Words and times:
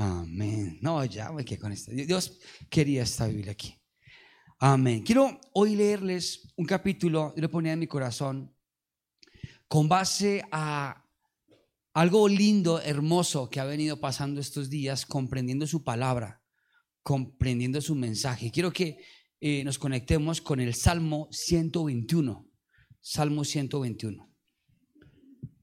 Amén. 0.00 0.78
No, 0.80 1.04
ya 1.04 1.32
me 1.32 1.44
quedé 1.44 1.58
con 1.58 1.72
esto. 1.72 1.90
Dios 1.90 2.38
quería 2.70 3.02
esta 3.02 3.26
Biblia 3.26 3.50
aquí. 3.50 3.74
Amén. 4.60 5.02
Quiero 5.02 5.40
hoy 5.54 5.74
leerles 5.74 6.52
un 6.56 6.66
capítulo, 6.66 7.34
yo 7.34 7.42
lo 7.42 7.50
ponía 7.50 7.72
en 7.72 7.80
mi 7.80 7.88
corazón, 7.88 8.54
con 9.66 9.88
base 9.88 10.44
a 10.52 11.04
algo 11.94 12.28
lindo, 12.28 12.80
hermoso 12.80 13.50
que 13.50 13.58
ha 13.58 13.64
venido 13.64 13.98
pasando 13.98 14.40
estos 14.40 14.70
días, 14.70 15.04
comprendiendo 15.04 15.66
su 15.66 15.82
palabra, 15.82 16.44
comprendiendo 17.02 17.80
su 17.80 17.96
mensaje. 17.96 18.52
Quiero 18.52 18.72
que 18.72 19.00
eh, 19.40 19.64
nos 19.64 19.80
conectemos 19.80 20.40
con 20.40 20.60
el 20.60 20.74
Salmo 20.74 21.26
121. 21.32 22.48
Salmo 23.00 23.42
121. 23.42 24.32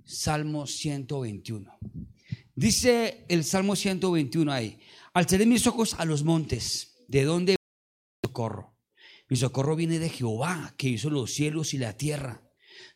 Salmo 0.04 0.68
121. 0.68 1.80
Dice 2.58 3.26
el 3.28 3.44
Salmo 3.44 3.76
121 3.76 4.50
ahí, 4.50 4.80
alzaré 5.14 5.46
mis 5.46 5.68
ojos 5.68 5.94
a 5.96 6.05
los 6.05 6.23
montes, 6.23 7.04
¿de 7.09 7.26
dónde 7.26 7.52
mi 7.52 8.28
socorro? 8.30 8.78
Mi 9.28 9.36
socorro 9.36 9.76
viene 9.76 10.00
de 10.00 10.08
Jehová, 10.08 10.73
que 10.78 10.88
hizo 10.88 11.09
los 11.09 11.34
cielos 11.34 11.73
y 11.73 11.80
la 11.80 11.98
tierra. 11.98 12.50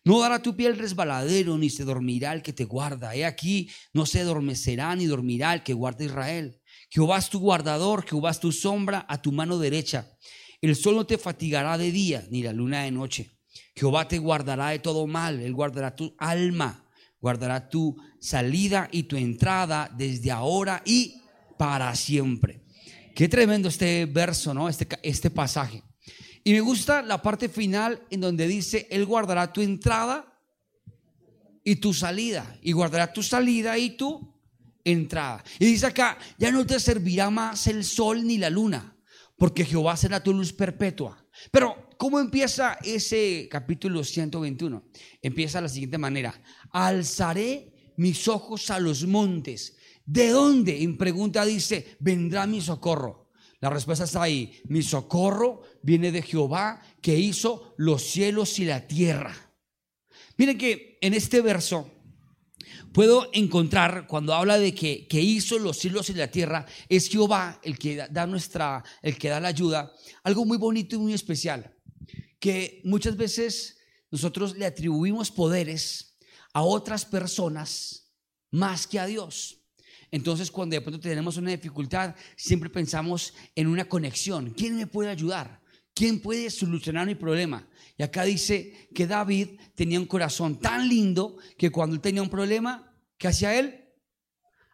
No 0.06 0.22
dará 0.22 0.42
tu 0.42 0.56
pie 0.56 0.68
el 0.68 0.78
resbaladero, 0.78 1.58
ni 1.58 1.70
se 1.70 1.84
dormirá 1.84 2.32
el 2.32 2.42
que 2.42 2.54
te 2.54 2.64
guarda. 2.64 3.14
He 3.16 3.26
aquí, 3.26 3.70
no 3.92 4.06
se 4.06 4.22
adormecerá 4.22 4.96
ni 4.96 5.08
dormirá 5.08 5.54
el 5.54 5.64
que 5.64 5.74
guarda 5.74 6.06
Israel. 6.06 6.62
Jehová 6.90 7.18
es 7.18 7.30
tu 7.30 7.40
guardador, 7.40 8.08
Jehová 8.08 8.32
es 8.32 8.40
tu 8.40 8.54
sombra 8.54 9.06
a 9.10 9.22
tu 9.22 9.34
mano 9.34 9.58
derecha. 9.60 10.10
El 10.62 10.78
sol 10.78 10.96
no 10.96 11.06
te 11.06 11.18
fatigará 11.18 11.78
de 11.78 11.92
día, 11.92 12.26
ni 12.32 12.44
la 12.44 12.54
luna 12.54 12.84
de 12.84 12.92
noche. 12.92 13.32
Jehová 13.76 14.08
te 14.08 14.20
guardará 14.20 14.70
de 14.70 14.80
todo 14.80 15.06
mal, 15.06 15.42
él 15.42 15.54
guardará 15.54 15.98
tu 15.98 16.16
alma 16.18 16.89
guardará 17.22 17.70
tu 17.70 17.98
salida 18.20 18.88
y 18.92 19.04
tu 19.04 19.16
entrada 19.16 19.90
desde 19.96 20.32
ahora 20.32 20.82
y 20.86 21.22
para 21.58 21.94
siempre. 21.96 22.64
Qué 23.16 23.28
tremendo 23.28 23.68
este 23.70 24.06
verso, 24.06 24.54
¿no? 24.54 24.70
Este, 24.70 24.88
este 25.04 25.30
pasaje. 25.30 25.84
Y 26.44 26.54
me 26.54 26.62
gusta 26.62 27.02
la 27.02 27.22
parte 27.22 27.50
final 27.50 28.02
en 28.10 28.22
donde 28.22 28.48
dice, 28.48 28.88
Él 28.90 29.06
guardará 29.06 29.52
tu 29.52 29.62
entrada 29.62 30.26
y 31.64 31.76
tu 31.76 31.94
salida. 31.94 32.58
Y 32.62 32.72
guardará 32.72 33.12
tu 33.12 33.22
salida 33.22 33.78
y 33.78 33.92
tu 33.92 34.40
entrada. 34.84 35.44
Y 35.60 35.66
dice 35.66 35.88
acá, 35.88 36.18
ya 36.38 36.52
no 36.52 36.66
te 36.66 36.80
servirá 36.80 37.30
más 37.30 37.68
el 37.68 37.84
sol 37.84 38.26
ni 38.26 38.38
la 38.38 38.50
luna, 38.50 38.96
porque 39.38 39.66
Jehová 39.66 39.98
será 39.98 40.24
tu 40.24 40.34
luz 40.34 40.54
perpetua. 40.54 41.26
Pero 41.52 41.89
¿Cómo 42.00 42.22
empieza 42.22 42.78
ese 42.82 43.50
capítulo 43.52 44.06
121? 44.06 44.86
Empieza 45.22 45.58
de 45.58 45.64
la 45.64 45.68
siguiente 45.68 45.98
manera. 45.98 46.34
Alzaré 46.72 47.94
mis 47.98 48.30
ojos 48.30 48.70
a 48.70 48.80
los 48.80 49.06
montes. 49.06 49.76
¿De 50.06 50.30
dónde? 50.30 50.82
En 50.82 50.98
pregunta 50.98 51.44
dice, 51.44 51.98
vendrá 52.00 52.48
mi 52.48 52.62
socorro. 52.62 53.32
La 53.60 53.70
respuesta 53.70 54.06
está 54.06 54.24
ahí. 54.24 54.62
Mi 54.70 54.82
socorro 54.82 55.64
viene 55.84 56.14
de 56.14 56.22
Jehová 56.22 56.82
que 57.02 57.18
hizo 57.18 57.74
los 57.76 58.02
cielos 58.02 58.60
y 58.60 58.64
la 58.64 58.88
tierra. 58.88 59.36
Miren 60.38 60.58
que 60.58 61.00
en 61.02 61.14
este 61.14 61.42
verso 61.42 61.92
puedo 62.94 63.30
encontrar 63.34 64.08
cuando 64.08 64.34
habla 64.34 64.58
de 64.58 64.74
que, 64.74 65.06
que, 65.06 65.20
hizo 65.20 65.60
los 65.60 65.78
cielos 65.78 66.10
y 66.10 66.14
la 66.14 66.32
tierra, 66.32 66.66
es 66.88 67.10
Jehová 67.10 67.60
el 67.62 67.78
que 67.78 68.08
da 68.10 68.26
nuestra, 68.26 68.86
el 69.02 69.18
que 69.18 69.28
da 69.28 69.42
la 69.42 69.50
ayuda, 69.50 69.92
algo 70.24 70.46
muy 70.46 70.58
bonito 70.58 70.96
y 70.96 71.00
muy 71.00 71.14
especial 71.14 71.76
que 72.40 72.82
muchas 72.84 73.18
veces 73.18 73.78
nosotros 74.12 74.58
le 74.58 74.66
atribuimos 74.66 75.32
poderes 75.32 76.18
a 76.54 76.64
otras 76.64 77.06
personas 77.06 78.12
más 78.52 78.88
que 78.88 79.00
a 79.00 79.06
Dios. 79.06 79.58
Entonces, 80.12 80.50
cuando 80.50 80.76
de 80.76 80.82
pronto 80.82 81.00
tenemos 81.00 81.38
una 81.38 81.52
dificultad, 81.52 82.16
siempre 82.36 82.70
pensamos 82.70 83.34
en 83.56 83.68
una 83.68 83.88
conexión. 83.88 84.54
¿Quién 84.58 84.76
me 84.76 84.88
puede 84.88 85.10
ayudar? 85.10 85.62
¿Quién 85.94 86.20
puede 86.20 86.50
solucionar 86.50 87.06
mi 87.06 87.16
problema? 87.16 87.68
Y 87.98 88.04
acá 88.04 88.24
dice 88.24 88.90
que 88.96 89.06
David 89.06 89.60
tenía 89.76 90.00
un 90.00 90.06
corazón 90.06 90.60
tan 90.60 90.88
lindo 90.88 91.38
que 91.58 91.70
cuando 91.70 91.96
él 91.96 92.02
tenía 92.02 92.22
un 92.22 92.30
problema, 92.30 92.96
¿qué 93.18 93.28
hacía 93.28 93.60
él? 93.60 93.86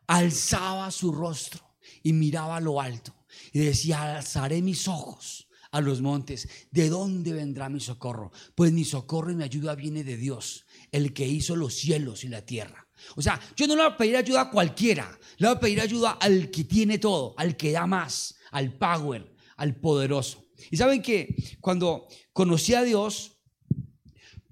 Alzaba 0.07 0.91
su 0.91 1.11
rostro 1.11 1.75
y 2.03 2.13
miraba 2.13 2.57
a 2.57 2.61
lo 2.61 2.79
alto 2.79 3.13
y 3.51 3.59
decía, 3.59 4.17
alzaré 4.17 4.61
mis 4.61 4.87
ojos 4.87 5.44
a 5.75 5.81
los 5.81 5.99
montes, 6.01 6.47
¿de 6.71 6.87
dónde 6.87 7.33
vendrá 7.33 7.67
mi 7.67 7.81
socorro? 7.81 8.31
Pues 8.55 8.71
mi 8.71 8.85
socorro 8.85 9.29
y 9.29 9.35
mi 9.35 9.43
ayuda 9.43 9.75
viene 9.75 10.05
de 10.05 10.15
Dios, 10.15 10.65
el 10.89 11.13
que 11.13 11.27
hizo 11.27 11.53
los 11.57 11.73
cielos 11.73 12.23
y 12.23 12.29
la 12.29 12.45
tierra. 12.45 12.87
O 13.17 13.21
sea, 13.21 13.41
yo 13.57 13.67
no 13.67 13.75
le 13.75 13.83
voy 13.83 13.91
a 13.91 13.97
pedir 13.97 14.15
ayuda 14.15 14.41
a 14.41 14.51
cualquiera, 14.51 15.19
le 15.35 15.47
voy 15.47 15.57
a 15.57 15.59
pedir 15.59 15.81
ayuda 15.81 16.11
al 16.11 16.49
que 16.49 16.63
tiene 16.63 16.97
todo, 16.97 17.35
al 17.37 17.57
que 17.57 17.73
da 17.73 17.85
más, 17.87 18.37
al 18.51 18.71
power, 18.77 19.35
al 19.57 19.75
poderoso. 19.75 20.45
Y 20.71 20.77
saben 20.77 21.01
que 21.01 21.35
cuando 21.59 22.07
conocí 22.31 22.73
a 22.73 22.81
Dios, 22.81 23.33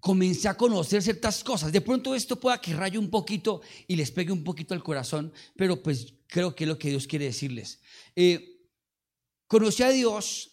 comencé 0.01 0.49
a 0.49 0.57
conocer 0.57 1.01
ciertas 1.01 1.41
cosas. 1.41 1.71
De 1.71 1.79
pronto 1.79 2.15
esto 2.15 2.37
pueda 2.37 2.59
que 2.59 2.73
raye 2.73 2.97
un 2.97 3.09
poquito 3.09 3.61
y 3.87 3.95
les 3.95 4.11
pegue 4.11 4.33
un 4.33 4.43
poquito 4.43 4.73
al 4.73 4.83
corazón, 4.83 5.31
pero 5.55 5.81
pues 5.81 6.15
creo 6.27 6.53
que 6.53 6.65
es 6.65 6.67
lo 6.67 6.77
que 6.77 6.89
Dios 6.89 7.07
quiere 7.07 7.23
decirles. 7.23 7.79
Eh, 8.13 8.59
conocí 9.47 9.83
a 9.83 9.89
Dios 9.89 10.52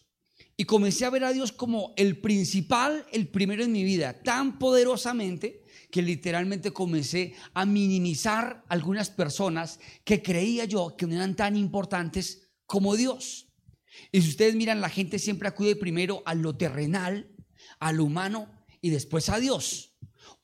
y 0.60 0.66
comencé 0.66 1.06
a 1.06 1.10
ver 1.10 1.24
a 1.24 1.32
Dios 1.32 1.52
como 1.52 1.94
el 1.96 2.20
principal, 2.20 3.06
el 3.12 3.28
primero 3.28 3.64
en 3.64 3.72
mi 3.72 3.82
vida, 3.82 4.22
tan 4.22 4.58
poderosamente 4.58 5.64
que 5.90 6.02
literalmente 6.02 6.70
comencé 6.70 7.32
a 7.54 7.64
minimizar 7.64 8.62
algunas 8.68 9.08
personas 9.08 9.80
que 10.04 10.22
creía 10.22 10.66
yo 10.66 10.98
que 10.98 11.06
no 11.06 11.14
eran 11.14 11.34
tan 11.34 11.56
importantes 11.56 12.50
como 12.66 12.94
Dios. 12.94 13.48
Y 14.12 14.20
si 14.20 14.28
ustedes 14.28 14.54
miran, 14.54 14.82
la 14.82 14.90
gente 14.90 15.18
siempre 15.18 15.48
acude 15.48 15.76
primero 15.76 16.22
a 16.26 16.34
lo 16.34 16.54
terrenal, 16.54 17.34
a 17.78 17.92
lo 17.92 18.04
humano 18.04 18.46
y 18.82 18.90
después 18.90 19.30
a 19.30 19.40
Dios. 19.40 19.96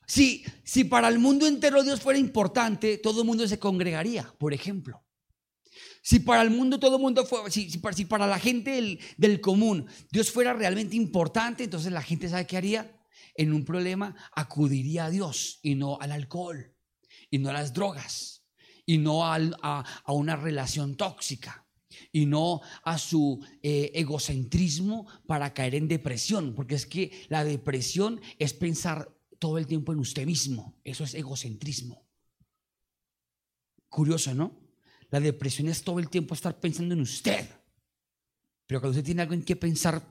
Si, 0.07 0.43
si 0.63 0.83
para 0.83 1.09
el 1.09 1.19
mundo 1.19 1.45
entero 1.45 1.83
Dios 1.83 2.01
fuera 2.01 2.17
importante, 2.17 2.97
todo 2.97 3.21
el 3.21 3.27
mundo 3.27 3.47
se 3.47 3.59
congregaría, 3.59 4.33
por 4.39 4.51
ejemplo. 4.51 5.06
Si 6.07 6.21
para 6.21 6.41
el 6.41 6.51
mundo 6.51 6.79
todo 6.79 6.95
el 6.95 7.01
mundo 7.01 7.25
fue, 7.25 7.51
si, 7.51 7.69
si, 7.69 8.05
para 8.05 8.27
la 8.27 8.39
gente 8.39 8.97
del, 9.17 9.41
común 9.41 9.87
Dios 10.09 10.31
fuera 10.31 10.53
realmente 10.53 10.95
importante, 10.95 11.65
entonces 11.65 11.91
la 11.91 12.01
gente 12.01 12.29
sabe 12.29 12.47
qué 12.47 12.55
haría. 12.55 12.97
En 13.35 13.51
un 13.51 13.65
problema 13.65 14.15
acudiría 14.33 15.03
a 15.03 15.09
Dios 15.09 15.59
y 15.63 15.75
no 15.75 15.97
al 15.99 16.13
alcohol, 16.13 16.73
y 17.29 17.39
no 17.39 17.49
a 17.49 17.53
las 17.53 17.73
drogas, 17.73 18.45
y 18.85 18.99
no 18.99 19.25
a, 19.25 19.83
una 20.07 20.37
relación 20.37 20.95
tóxica, 20.95 21.67
y 22.13 22.25
no 22.25 22.61
a 22.85 22.97
su 22.97 23.45
eh, 23.61 23.91
egocentrismo 23.93 25.07
para 25.25 25.53
caer 25.53 25.75
en 25.75 25.89
depresión, 25.89 26.55
porque 26.55 26.75
es 26.75 26.85
que 26.85 27.11
la 27.27 27.43
depresión 27.43 28.21
es 28.39 28.53
pensar 28.53 29.13
todo 29.39 29.57
el 29.57 29.67
tiempo 29.67 29.91
en 29.91 29.99
usted 29.99 30.25
mismo, 30.25 30.79
eso 30.85 31.03
es 31.03 31.15
egocentrismo. 31.15 32.07
Curioso, 33.89 34.33
¿no? 34.33 34.66
La 35.09 35.19
depresión 35.19 35.67
es 35.69 35.83
todo 35.83 35.99
el 35.99 36.09
tiempo 36.09 36.33
estar 36.33 36.59
pensando 36.59 36.93
en 36.93 37.01
usted. 37.01 37.47
Pero 38.65 38.81
cuando 38.81 38.97
usted 38.97 39.05
tiene 39.05 39.21
algo 39.21 39.33
en 39.33 39.43
que 39.43 39.55
pensar 39.55 40.03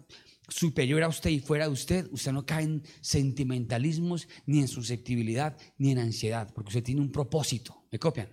superior 0.48 1.02
a 1.02 1.08
usted 1.08 1.30
y 1.30 1.40
fuera 1.40 1.66
de 1.66 1.72
usted, 1.72 2.08
usted 2.12 2.32
no 2.32 2.46
cae 2.46 2.64
en 2.64 2.82
sentimentalismos, 3.00 4.28
ni 4.46 4.60
en 4.60 4.68
susceptibilidad, 4.68 5.56
ni 5.76 5.90
en 5.90 5.98
ansiedad, 5.98 6.50
porque 6.54 6.68
usted 6.68 6.84
tiene 6.84 7.00
un 7.00 7.12
propósito. 7.12 7.86
¿Me 7.90 7.98
copian? 7.98 8.28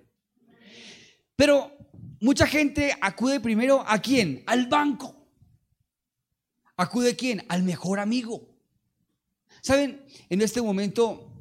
Pero 1.35 1.75
mucha 2.21 2.47
gente 2.47 2.95
acude 3.01 3.39
primero 3.39 3.83
a 3.85 3.99
quién? 3.99 4.43
Al 4.45 4.67
banco. 4.67 5.27
¿Acude 6.77 7.15
quién? 7.15 7.43
Al 7.49 7.63
mejor 7.63 7.99
amigo. 7.99 8.49
¿Saben? 9.61 10.05
En 10.29 10.41
este 10.41 10.61
momento 10.61 11.32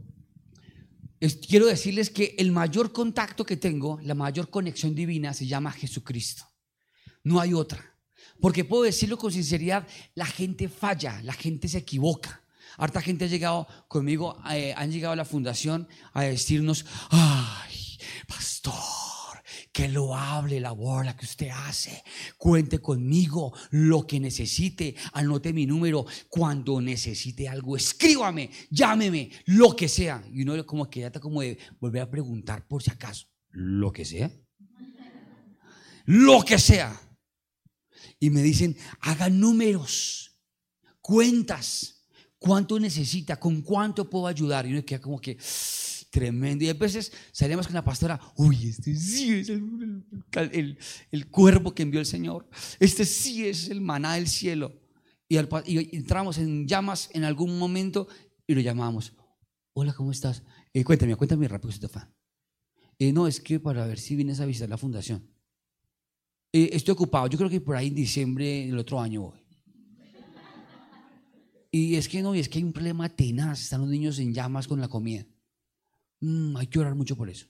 quiero 1.48 1.66
decirles 1.66 2.10
que 2.10 2.34
el 2.38 2.50
mayor 2.50 2.92
contacto 2.92 3.46
que 3.46 3.56
tengo, 3.56 4.00
la 4.02 4.14
mayor 4.14 4.50
conexión 4.50 4.94
divina 4.94 5.32
se 5.32 5.46
llama 5.46 5.70
Jesucristo. 5.70 6.44
No 7.22 7.40
hay 7.40 7.54
otra. 7.54 7.96
Porque 8.40 8.64
puedo 8.64 8.82
decirlo 8.82 9.16
con 9.18 9.32
sinceridad, 9.32 9.86
la 10.14 10.26
gente 10.26 10.68
falla, 10.68 11.20
la 11.22 11.32
gente 11.32 11.68
se 11.68 11.78
equivoca. 11.78 12.42
Harta 12.76 13.00
gente 13.00 13.26
ha 13.26 13.28
llegado 13.28 13.68
conmigo, 13.86 14.36
eh, 14.50 14.74
han 14.76 14.90
llegado 14.90 15.12
a 15.12 15.16
la 15.16 15.24
fundación 15.24 15.86
a 16.12 16.22
decirnos, 16.22 16.86
ay, 17.10 17.98
pastor 18.26 19.11
Qué 19.72 19.88
loable 19.88 20.60
labor 20.60 21.06
la 21.06 21.16
que 21.16 21.24
usted 21.24 21.48
hace. 21.48 22.04
Cuente 22.36 22.78
conmigo 22.78 23.54
lo 23.70 24.06
que 24.06 24.20
necesite. 24.20 24.94
Anote 25.14 25.54
mi 25.54 25.64
número. 25.64 26.04
Cuando 26.28 26.78
necesite 26.82 27.48
algo, 27.48 27.74
escríbame, 27.74 28.50
llámeme, 28.70 29.30
lo 29.46 29.74
que 29.74 29.88
sea. 29.88 30.22
Y 30.30 30.42
uno 30.42 30.66
como 30.66 30.90
que 30.90 31.00
ya 31.00 31.06
está 31.06 31.20
como 31.20 31.40
de 31.40 31.56
volver 31.80 32.02
a 32.02 32.10
preguntar 32.10 32.68
por 32.68 32.82
si 32.82 32.90
acaso. 32.90 33.26
Lo 33.50 33.90
que 33.90 34.04
sea. 34.04 34.30
Lo 36.04 36.44
que 36.44 36.58
sea. 36.58 37.00
Y 38.20 38.28
me 38.28 38.42
dicen, 38.42 38.76
haga 39.00 39.30
números, 39.30 40.38
cuentas. 41.00 42.06
¿Cuánto 42.38 42.78
necesita? 42.78 43.38
¿Con 43.38 43.62
cuánto 43.62 44.10
puedo 44.10 44.26
ayudar? 44.26 44.66
Y 44.66 44.72
uno 44.72 44.84
queda 44.84 45.00
como 45.00 45.20
que, 45.20 45.38
tremendo. 46.12 46.62
Y 46.64 46.68
a 46.68 46.74
veces 46.74 47.10
salíamos 47.32 47.66
con 47.66 47.74
la 47.74 47.82
pastora, 47.82 48.20
uy, 48.36 48.68
este 48.68 48.94
sí 48.94 49.32
es 49.32 49.48
el, 49.48 50.04
el, 50.52 50.78
el 51.10 51.26
cuervo 51.28 51.74
que 51.74 51.82
envió 51.82 51.98
el 51.98 52.06
Señor. 52.06 52.46
Este 52.78 53.04
sí 53.04 53.46
es 53.46 53.70
el 53.70 53.80
maná 53.80 54.14
del 54.14 54.28
cielo. 54.28 54.82
Y, 55.28 55.96
entramos 55.96 56.36
en 56.36 56.68
llamas 56.68 57.08
en 57.14 57.24
algún 57.24 57.58
momento 57.58 58.06
y 58.46 58.54
lo 58.54 58.60
llamábamos. 58.60 59.14
Hola, 59.72 59.94
¿cómo 59.94 60.10
estás? 60.10 60.42
Eh, 60.74 60.84
cuéntame, 60.84 61.16
cuéntame 61.16 61.48
rápido, 61.48 61.70
Estefan. 61.70 62.12
Eh, 62.98 63.12
no, 63.14 63.26
es 63.26 63.40
que 63.40 63.58
para 63.58 63.86
ver 63.86 63.98
si 63.98 64.14
vienes 64.14 64.40
a 64.40 64.44
visitar 64.44 64.68
la 64.68 64.76
fundación. 64.76 65.26
Eh, 66.52 66.68
estoy 66.74 66.92
ocupado, 66.92 67.28
yo 67.28 67.38
creo 67.38 67.48
que 67.48 67.62
por 67.62 67.76
ahí 67.76 67.86
en 67.86 67.94
diciembre 67.94 68.66
del 68.66 68.78
otro 68.78 69.00
año 69.00 69.22
voy. 69.22 69.38
Y 71.70 71.94
es 71.94 72.06
que 72.06 72.20
no, 72.20 72.34
y 72.34 72.40
es 72.40 72.50
que 72.50 72.58
hay 72.58 72.64
un 72.64 72.74
problema 72.74 73.08
tenaz, 73.08 73.62
están 73.62 73.80
los 73.80 73.88
niños 73.88 74.18
en 74.18 74.34
llamas 74.34 74.68
con 74.68 74.78
la 74.78 74.88
comida. 74.88 75.24
Mm, 76.22 76.56
hay 76.56 76.68
que 76.68 76.78
orar 76.78 76.94
mucho 76.94 77.16
por 77.16 77.28
eso. 77.28 77.46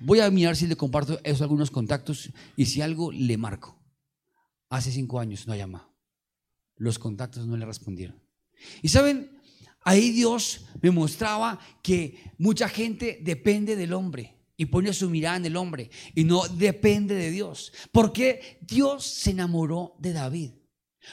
Voy 0.00 0.20
a 0.20 0.30
mirar 0.30 0.56
si 0.56 0.66
le 0.66 0.76
comparto 0.76 1.18
esos 1.22 1.40
algunos 1.40 1.70
contactos 1.70 2.30
y 2.56 2.66
si 2.66 2.82
algo 2.82 3.12
le 3.12 3.38
marco. 3.38 3.80
Hace 4.68 4.90
cinco 4.90 5.20
años 5.20 5.46
no 5.46 5.52
ha 5.52 5.56
llamado. 5.56 5.94
Los 6.76 6.98
contactos 6.98 7.46
no 7.46 7.56
le 7.56 7.64
respondieron. 7.64 8.20
Y 8.82 8.88
saben, 8.88 9.40
ahí 9.82 10.10
Dios 10.10 10.66
me 10.82 10.90
mostraba 10.90 11.60
que 11.82 12.32
mucha 12.38 12.68
gente 12.68 13.20
depende 13.22 13.76
del 13.76 13.92
hombre 13.92 14.36
y 14.56 14.66
pone 14.66 14.92
su 14.92 15.08
mirada 15.08 15.36
en 15.36 15.46
el 15.46 15.56
hombre 15.56 15.90
y 16.14 16.24
no 16.24 16.46
depende 16.48 17.14
de 17.14 17.30
Dios. 17.30 17.72
Porque 17.92 18.58
Dios 18.62 19.06
se 19.06 19.30
enamoró 19.30 19.94
de 20.00 20.12
David. 20.12 20.50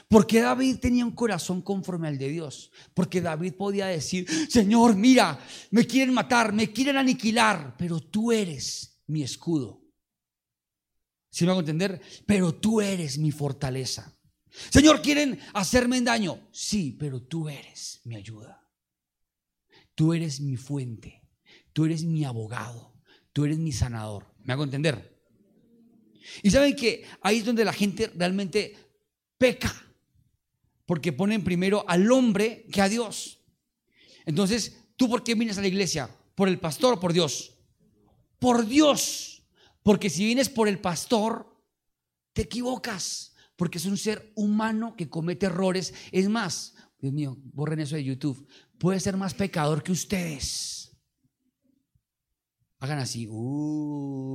Porque 0.07 0.41
David 0.41 0.77
tenía 0.79 1.05
un 1.05 1.11
corazón 1.11 1.61
conforme 1.61 2.07
al 2.07 2.17
de 2.17 2.29
Dios. 2.29 2.71
Porque 2.93 3.21
David 3.21 3.53
podía 3.53 3.87
decir, 3.87 4.27
Señor, 4.49 4.95
mira, 4.95 5.39
me 5.71 5.85
quieren 5.85 6.13
matar, 6.13 6.53
me 6.53 6.71
quieren 6.71 6.97
aniquilar, 6.97 7.75
pero 7.77 7.99
tú 7.99 8.31
eres 8.31 9.01
mi 9.07 9.23
escudo. 9.23 9.81
¿Sí 11.29 11.45
me 11.45 11.51
hago 11.51 11.61
entender? 11.61 12.01
Pero 12.25 12.53
tú 12.53 12.81
eres 12.81 13.17
mi 13.17 13.31
fortaleza. 13.31 14.15
Señor, 14.69 15.01
quieren 15.01 15.39
hacerme 15.53 15.99
daño. 16.01 16.47
Sí, 16.51 16.95
pero 16.99 17.23
tú 17.23 17.49
eres 17.49 18.01
mi 18.03 18.15
ayuda. 18.15 18.69
Tú 19.95 20.13
eres 20.13 20.41
mi 20.41 20.57
fuente. 20.57 21.27
Tú 21.71 21.85
eres 21.85 22.03
mi 22.03 22.23
abogado. 22.23 22.93
Tú 23.31 23.45
eres 23.45 23.57
mi 23.57 23.71
sanador. 23.71 24.31
¿Me 24.43 24.53
hago 24.53 24.63
entender? 24.63 25.13
Y 26.41 26.51
saben 26.51 26.75
que 26.75 27.05
ahí 27.21 27.39
es 27.39 27.45
donde 27.45 27.65
la 27.65 27.73
gente 27.73 28.11
realmente 28.15 28.75
peca, 29.37 29.73
porque 30.85 31.13
ponen 31.13 31.43
primero 31.43 31.85
al 31.87 32.11
hombre 32.11 32.65
que 32.71 32.81
a 32.81 32.89
Dios. 32.89 33.39
Entonces, 34.25 34.77
¿tú 34.95 35.09
por 35.09 35.23
qué 35.23 35.35
vienes 35.35 35.57
a 35.57 35.61
la 35.61 35.67
iglesia? 35.67 36.09
¿Por 36.35 36.47
el 36.47 36.59
pastor 36.59 36.95
o 36.95 36.99
por 36.99 37.13
Dios? 37.13 37.55
Por 38.39 38.65
Dios. 38.65 39.43
Porque 39.81 40.09
si 40.09 40.25
vienes 40.25 40.49
por 40.49 40.67
el 40.67 40.79
pastor, 40.79 41.55
te 42.33 42.41
equivocas, 42.43 43.35
porque 43.55 43.77
es 43.77 43.85
un 43.85 43.97
ser 43.97 44.33
humano 44.35 44.95
que 44.95 45.09
comete 45.09 45.45
errores. 45.45 45.93
Es 46.11 46.27
más, 46.29 46.75
Dios 46.99 47.13
mío, 47.13 47.37
borren 47.53 47.79
eso 47.79 47.95
de 47.95 48.03
YouTube. 48.03 48.47
Puede 48.77 48.99
ser 48.99 49.15
más 49.17 49.33
pecador 49.33 49.83
que 49.83 49.91
ustedes. 49.91 50.91
Hagan 52.79 52.99
así. 52.99 53.27
Uh, 53.29 54.33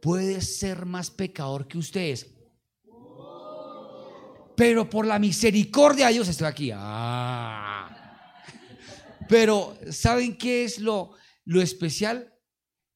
puede 0.00 0.40
ser 0.40 0.86
más 0.86 1.10
pecador 1.10 1.66
que 1.66 1.78
ustedes 1.78 2.37
pero 4.58 4.90
por 4.90 5.06
la 5.06 5.20
misericordia 5.20 6.08
de 6.08 6.14
Dios 6.14 6.26
estoy 6.26 6.48
aquí. 6.48 6.70
Ah. 6.74 7.88
Pero 9.28 9.78
¿saben 9.92 10.36
qué 10.36 10.64
es 10.64 10.80
lo, 10.80 11.12
lo 11.44 11.62
especial? 11.62 12.34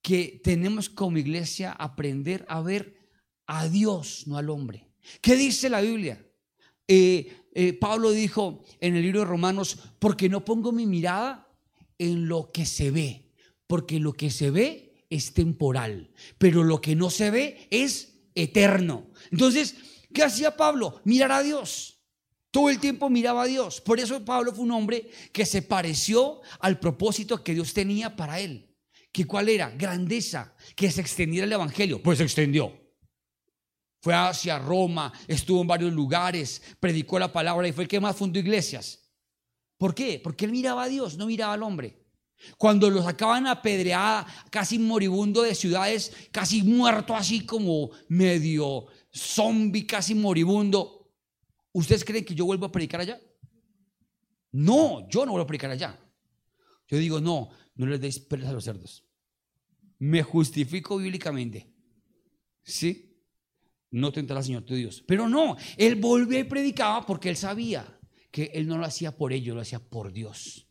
Que 0.02 0.40
tenemos 0.42 0.90
como 0.90 1.18
iglesia 1.18 1.70
aprender 1.70 2.44
a 2.48 2.62
ver 2.62 3.08
a 3.46 3.68
Dios, 3.68 4.24
no 4.26 4.38
al 4.38 4.50
hombre. 4.50 4.88
¿Qué 5.20 5.36
dice 5.36 5.70
la 5.70 5.80
Biblia? 5.82 6.26
Eh, 6.88 7.32
eh, 7.54 7.72
Pablo 7.74 8.10
dijo 8.10 8.64
en 8.80 8.96
el 8.96 9.02
libro 9.02 9.20
de 9.20 9.26
Romanos, 9.26 9.78
porque 10.00 10.28
no 10.28 10.44
pongo 10.44 10.72
mi 10.72 10.86
mirada 10.86 11.48
en 11.96 12.26
lo 12.26 12.50
que 12.50 12.66
se 12.66 12.90
ve, 12.90 13.30
porque 13.68 14.00
lo 14.00 14.14
que 14.14 14.30
se 14.30 14.50
ve 14.50 15.06
es 15.10 15.32
temporal, 15.32 16.10
pero 16.38 16.64
lo 16.64 16.80
que 16.80 16.96
no 16.96 17.08
se 17.08 17.30
ve 17.30 17.68
es 17.70 18.14
eterno. 18.34 19.12
Entonces, 19.30 19.76
¿Qué 20.12 20.22
hacía 20.22 20.56
Pablo? 20.56 21.00
Mirar 21.04 21.32
a 21.32 21.42
Dios. 21.42 22.00
Todo 22.50 22.68
el 22.68 22.78
tiempo 22.78 23.08
miraba 23.08 23.42
a 23.42 23.46
Dios. 23.46 23.80
Por 23.80 23.98
eso 23.98 24.22
Pablo 24.24 24.52
fue 24.52 24.64
un 24.64 24.72
hombre 24.72 25.10
que 25.32 25.46
se 25.46 25.62
pareció 25.62 26.42
al 26.60 26.78
propósito 26.78 27.42
que 27.42 27.54
Dios 27.54 27.72
tenía 27.72 28.14
para 28.14 28.40
él. 28.40 28.68
¿Que 29.10 29.26
cuál 29.26 29.48
era? 29.48 29.70
Grandeza, 29.70 30.54
que 30.76 30.90
se 30.90 31.00
extendiera 31.00 31.46
el 31.46 31.52
evangelio. 31.52 32.02
Pues 32.02 32.18
se 32.18 32.24
extendió. 32.24 32.78
Fue 34.00 34.14
hacia 34.14 34.58
Roma, 34.58 35.12
estuvo 35.28 35.62
en 35.62 35.66
varios 35.66 35.92
lugares, 35.92 36.60
predicó 36.80 37.18
la 37.18 37.32
palabra 37.32 37.68
y 37.68 37.72
fue 37.72 37.84
el 37.84 37.88
que 37.88 38.00
más 38.00 38.16
fundó 38.16 38.38
iglesias. 38.38 39.10
¿Por 39.78 39.94
qué? 39.94 40.20
Porque 40.22 40.44
él 40.44 40.50
miraba 40.50 40.84
a 40.84 40.88
Dios, 40.88 41.16
no 41.16 41.26
miraba 41.26 41.54
al 41.54 41.62
hombre. 41.62 42.02
Cuando 42.58 42.90
lo 42.90 43.02
sacaban 43.02 43.46
a 43.46 43.62
pedreada, 43.62 44.26
casi 44.50 44.78
moribundo 44.78 45.42
de 45.42 45.54
ciudades, 45.54 46.12
casi 46.32 46.62
muerto 46.62 47.14
así 47.14 47.46
como 47.46 47.90
medio 48.08 48.86
zombie 49.12 49.86
casi 49.86 50.14
moribundo, 50.14 51.12
¿ustedes 51.72 52.04
creen 52.04 52.24
que 52.24 52.34
yo 52.34 52.44
vuelvo 52.44 52.66
a 52.66 52.72
predicar 52.72 53.00
allá? 53.00 53.20
No, 54.52 55.08
yo 55.08 55.24
no 55.24 55.32
vuelvo 55.32 55.44
a 55.44 55.46
predicar 55.46 55.70
allá. 55.70 55.98
Yo 56.88 56.98
digo, 56.98 57.20
no, 57.20 57.50
no 57.74 57.86
les 57.86 58.00
deis 58.00 58.18
pereza 58.18 58.50
a 58.50 58.52
los 58.52 58.64
cerdos. 58.64 59.04
Me 59.98 60.22
justifico 60.22 60.98
bíblicamente. 60.98 61.72
¿Sí? 62.62 63.16
No 63.90 64.12
tentará 64.12 64.40
al 64.40 64.44
Señor 64.44 64.64
tu 64.64 64.74
Dios. 64.74 65.02
Pero 65.06 65.28
no, 65.28 65.56
él 65.76 65.96
volvió 65.96 66.38
y 66.38 66.44
predicaba 66.44 67.06
porque 67.06 67.28
él 67.30 67.36
sabía 67.36 67.98
que 68.30 68.50
él 68.54 68.66
no 68.66 68.78
lo 68.78 68.84
hacía 68.84 69.16
por 69.16 69.32
ello, 69.32 69.54
lo 69.54 69.60
hacía 69.60 69.78
por 69.78 70.12
Dios. 70.12 70.66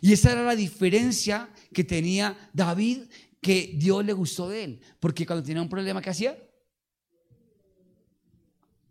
Y 0.00 0.12
esa 0.12 0.32
era 0.32 0.42
la 0.42 0.56
diferencia 0.56 1.52
que 1.72 1.84
tenía 1.84 2.50
David, 2.52 3.02
que 3.40 3.72
Dios 3.76 4.04
le 4.04 4.12
gustó 4.12 4.48
de 4.48 4.64
él. 4.64 4.80
Porque 4.98 5.26
cuando 5.26 5.44
tenía 5.44 5.62
un 5.62 5.68
problema, 5.68 6.02
¿qué 6.02 6.10
hacía? 6.10 6.36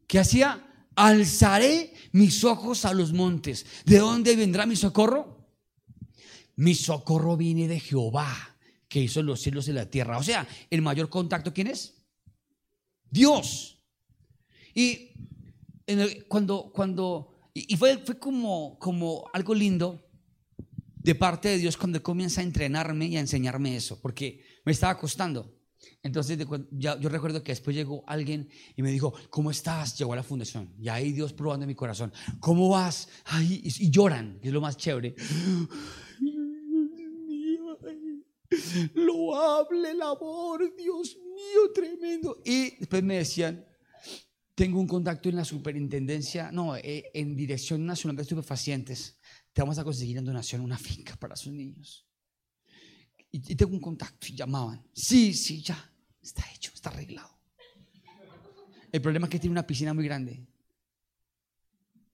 ¿Qué 0.07 0.19
hacía? 0.19 0.87
Alzaré 0.95 1.93
mis 2.11 2.43
ojos 2.43 2.85
a 2.85 2.93
los 2.93 3.11
montes. 3.13 3.65
¿De 3.85 3.99
dónde 3.99 4.35
vendrá 4.35 4.65
mi 4.65 4.75
socorro? 4.75 5.49
Mi 6.55 6.73
socorro 6.73 7.35
viene 7.35 7.67
de 7.67 7.79
Jehová, 7.79 8.57
que 8.87 9.01
hizo 9.01 9.21
los 9.21 9.41
cielos 9.41 9.67
y 9.67 9.73
la 9.73 9.89
tierra. 9.89 10.17
O 10.17 10.23
sea, 10.23 10.47
el 10.69 10.81
mayor 10.81 11.09
contacto, 11.09 11.53
¿quién 11.53 11.67
es? 11.67 11.95
Dios. 13.09 13.83
Y 14.73 15.11
cuando, 16.27 16.71
cuando, 16.73 17.33
y 17.53 17.75
fue, 17.75 17.97
fue 17.99 18.17
como, 18.17 18.79
como 18.79 19.25
algo 19.33 19.53
lindo 19.53 20.01
de 21.05 21.13
parte 21.13 21.49
de 21.49 21.57
Dios 21.59 21.77
cuando 21.77 22.01
comienza 22.01 22.41
a 22.41 22.43
entrenarme 22.43 23.05
y 23.05 23.17
a 23.17 23.19
enseñarme 23.19 23.75
eso, 23.75 24.01
porque 24.01 24.43
me 24.65 24.71
estaba 24.71 24.97
costando. 24.97 25.54
Entonces 26.03 26.37
yo 26.71 27.09
recuerdo 27.09 27.43
que 27.43 27.51
después 27.51 27.75
llegó 27.75 28.03
alguien 28.07 28.49
y 28.75 28.81
me 28.81 28.91
dijo, 28.91 29.13
¿cómo 29.29 29.51
estás? 29.51 29.97
Llegó 29.97 30.13
a 30.13 30.17
la 30.17 30.23
fundación. 30.23 30.73
Y 30.79 30.89
ahí 30.89 31.11
Dios 31.11 31.33
probando 31.33 31.63
en 31.63 31.67
mi 31.67 31.75
corazón, 31.75 32.13
¿cómo 32.39 32.69
vas? 32.69 33.09
Ahí, 33.25 33.61
y, 33.63 33.89
lloran, 33.89 34.39
que 34.41 34.49
es 34.49 34.53
lo 34.53 34.61
más 34.61 34.77
chévere. 34.77 35.15
Lo 38.93 39.35
hable 39.35 39.91
el 39.91 40.01
Dios 40.77 41.17
mío, 41.17 41.71
tremendo. 41.73 42.41
Y 42.45 42.77
después 42.77 43.03
me 43.03 43.17
decían, 43.17 43.65
tengo 44.53 44.79
un 44.79 44.87
contacto 44.87 45.29
en 45.29 45.35
la 45.35 45.45
superintendencia, 45.45 46.51
no, 46.51 46.75
eh, 46.77 47.11
en 47.13 47.35
Dirección 47.35 47.85
Nacional 47.85 48.15
de 48.15 48.21
Estupefacientes. 48.23 49.19
Te 49.51 49.61
vamos 49.61 49.77
a 49.79 49.83
conseguir 49.83 50.17
en 50.17 50.25
donación 50.25 50.61
una 50.61 50.77
finca 50.77 51.15
para 51.15 51.35
sus 51.35 51.51
niños 51.51 52.05
y, 53.35 53.55
tengo 53.55 53.73
un 53.73 53.81
contacto 53.81 54.27
y 54.29 54.35
llamaban. 54.35 54.81
Sí, 54.93 55.33
sí, 55.33 55.61
ya, 55.61 55.91
está 56.21 56.43
hecho, 56.53 56.71
está 56.73 56.89
arreglado. 56.89 57.29
El 58.91 59.01
problema 59.01 59.25
es 59.25 59.31
que 59.31 59.39
tiene 59.39 59.51
una 59.51 59.67
piscina 59.67 59.93
muy 59.93 60.05
grande. 60.05 60.45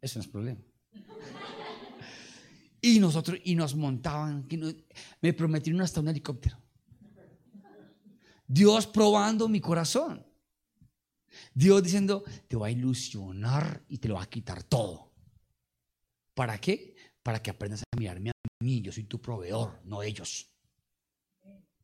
Eso 0.01 0.17
no 0.17 0.23
es 0.23 0.27
problema. 0.27 0.59
Y 2.81 2.99
nosotros, 2.99 3.37
y 3.43 3.53
nos 3.53 3.75
montaban, 3.75 4.47
me 5.21 5.33
prometieron 5.33 5.81
hasta 5.81 5.99
un 5.99 6.07
helicóptero. 6.07 6.57
Dios 8.47 8.87
probando 8.87 9.47
mi 9.47 9.61
corazón. 9.61 10.25
Dios 11.53 11.83
diciendo, 11.83 12.23
te 12.47 12.57
va 12.57 12.67
a 12.67 12.71
ilusionar 12.71 13.85
y 13.87 13.99
te 13.99 14.07
lo 14.07 14.15
va 14.15 14.23
a 14.23 14.29
quitar 14.29 14.63
todo. 14.63 15.13
¿Para 16.33 16.57
qué? 16.57 16.95
Para 17.21 17.41
que 17.41 17.51
aprendas 17.51 17.83
a 17.83 17.99
mirarme 17.99 18.31
a 18.31 18.63
mí. 18.63 18.81
Yo 18.81 18.91
soy 18.91 19.03
tu 19.03 19.21
proveedor, 19.21 19.79
no 19.85 20.01
ellos. 20.01 20.51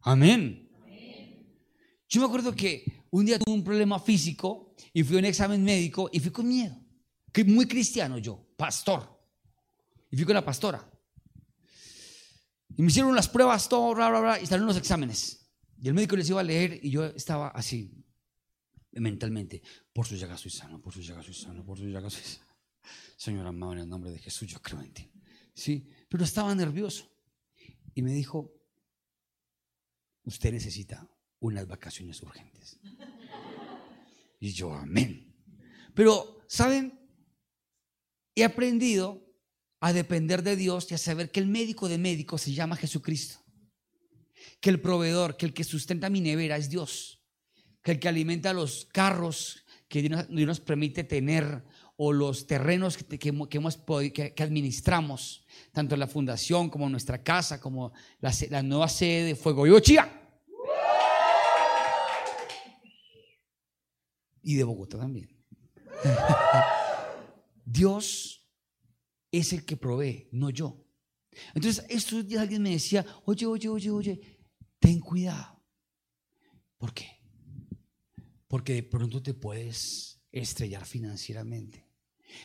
Amén. 0.07 0.69
Yo 2.07 2.21
me 2.21 2.27
acuerdo 2.27 2.55
que 2.55 3.03
un 3.11 3.25
día 3.25 3.37
tuve 3.37 3.53
un 3.53 3.63
problema 3.63 3.99
físico 3.99 4.73
y 4.93 5.03
fui 5.03 5.17
a 5.17 5.19
un 5.19 5.25
examen 5.25 5.61
médico 5.61 6.09
y 6.13 6.21
fui 6.21 6.31
con 6.31 6.47
miedo. 6.47 6.79
Que 7.33 7.43
muy 7.43 7.67
cristiano 7.67 8.17
yo, 8.17 8.53
pastor. 8.55 9.19
Y 10.09 10.15
fui 10.15 10.25
con 10.25 10.35
la 10.35 10.45
pastora. 10.45 10.89
Y 12.77 12.81
me 12.81 12.87
hicieron 12.87 13.13
las 13.13 13.27
pruebas, 13.27 13.67
todo, 13.67 13.93
bla, 13.93 14.09
bla, 14.09 14.19
bla, 14.21 14.39
y 14.39 14.45
salieron 14.45 14.67
los 14.67 14.77
exámenes. 14.77 15.45
Y 15.81 15.89
el 15.89 15.93
médico 15.93 16.15
les 16.15 16.29
iba 16.29 16.39
a 16.39 16.43
leer 16.43 16.79
y 16.81 16.89
yo 16.89 17.03
estaba 17.03 17.49
así, 17.49 17.91
mentalmente. 18.93 19.61
Por 19.91 20.05
su 20.05 20.15
llaga 20.15 20.37
soy 20.37 20.51
sano, 20.51 20.81
por 20.81 20.93
su 20.93 21.01
llaga 21.01 21.21
soy 21.21 21.33
sano, 21.33 21.65
por 21.65 21.77
su 21.77 21.85
llaga 21.85 22.09
soy 22.09 22.23
sano. 22.23 22.55
Señor 23.17 23.45
amado, 23.45 23.73
en 23.73 23.79
el 23.79 23.89
nombre 23.89 24.11
de 24.11 24.19
Jesús, 24.19 24.47
yo 24.47 24.61
creo 24.61 24.79
en 24.79 24.93
ti. 24.93 25.11
Sí, 25.53 25.85
pero 26.07 26.23
estaba 26.23 26.55
nervioso. 26.55 27.11
Y 27.93 28.01
me 28.03 28.13
dijo, 28.13 28.56
usted 30.27 30.51
necesita 30.51 31.09
unas 31.39 31.67
vacaciones 31.67 32.21
urgentes. 32.21 32.79
Y 34.39 34.51
yo, 34.51 34.71
amén. 34.71 35.33
Pero, 35.95 36.43
¿saben? 36.47 36.93
He 38.35 38.43
aprendido 38.43 39.25
a 39.79 39.93
depender 39.93 40.43
de 40.43 40.55
Dios 40.55 40.91
y 40.91 40.93
a 40.93 40.99
saber 40.99 41.31
que 41.31 41.39
el 41.39 41.47
médico 41.47 41.89
de 41.89 41.97
médicos 41.97 42.43
se 42.43 42.53
llama 42.53 42.75
Jesucristo. 42.75 43.43
Que 44.61 44.69
el 44.69 44.79
proveedor, 44.79 45.37
que 45.37 45.47
el 45.47 45.55
que 45.55 45.63
sustenta 45.63 46.11
mi 46.11 46.21
nevera 46.21 46.55
es 46.55 46.69
Dios. 46.69 47.25
Que 47.81 47.93
el 47.93 47.99
que 47.99 48.07
alimenta 48.07 48.53
los 48.53 48.85
carros 48.93 49.65
que 49.87 50.03
Dios 50.03 50.29
nos 50.29 50.59
permite 50.59 51.03
tener 51.03 51.63
o 51.97 52.13
los 52.13 52.45
terrenos 52.45 52.95
que, 52.95 53.17
que, 53.17 53.29
hemos, 53.29 53.47
que, 54.13 54.33
administramos, 54.37 55.45
tanto 55.71 55.97
la 55.97 56.07
fundación 56.07 56.69
como 56.69 56.87
nuestra 56.89 57.23
casa, 57.23 57.59
como 57.59 57.91
la, 58.19 58.31
la 58.49 58.61
nueva 58.61 58.87
sede 58.87 59.25
de 59.25 59.35
Fuego 59.35 59.65
Yochía. 59.65 60.09
Y 64.43 64.55
de 64.55 64.63
Bogotá 64.63 64.99
también. 64.99 65.27
Dios 67.65 68.47
es 69.31 69.51
el 69.51 69.65
que 69.65 69.75
provee, 69.75 70.29
no 70.31 70.51
yo. 70.51 70.85
Entonces, 71.53 71.83
estos 71.89 72.27
días 72.27 72.43
alguien 72.43 72.61
me 72.61 72.71
decía, 72.71 73.05
oye, 73.25 73.45
oye, 73.45 73.69
oye, 73.69 73.89
oye, 73.89 74.39
ten 74.79 74.99
cuidado. 74.99 75.63
¿Por 76.77 76.93
qué? 76.93 77.19
Porque 78.47 78.73
de 78.73 78.83
pronto 78.83 79.21
te 79.21 79.33
puedes 79.33 80.21
estrellar 80.31 80.85
financieramente. 80.85 81.86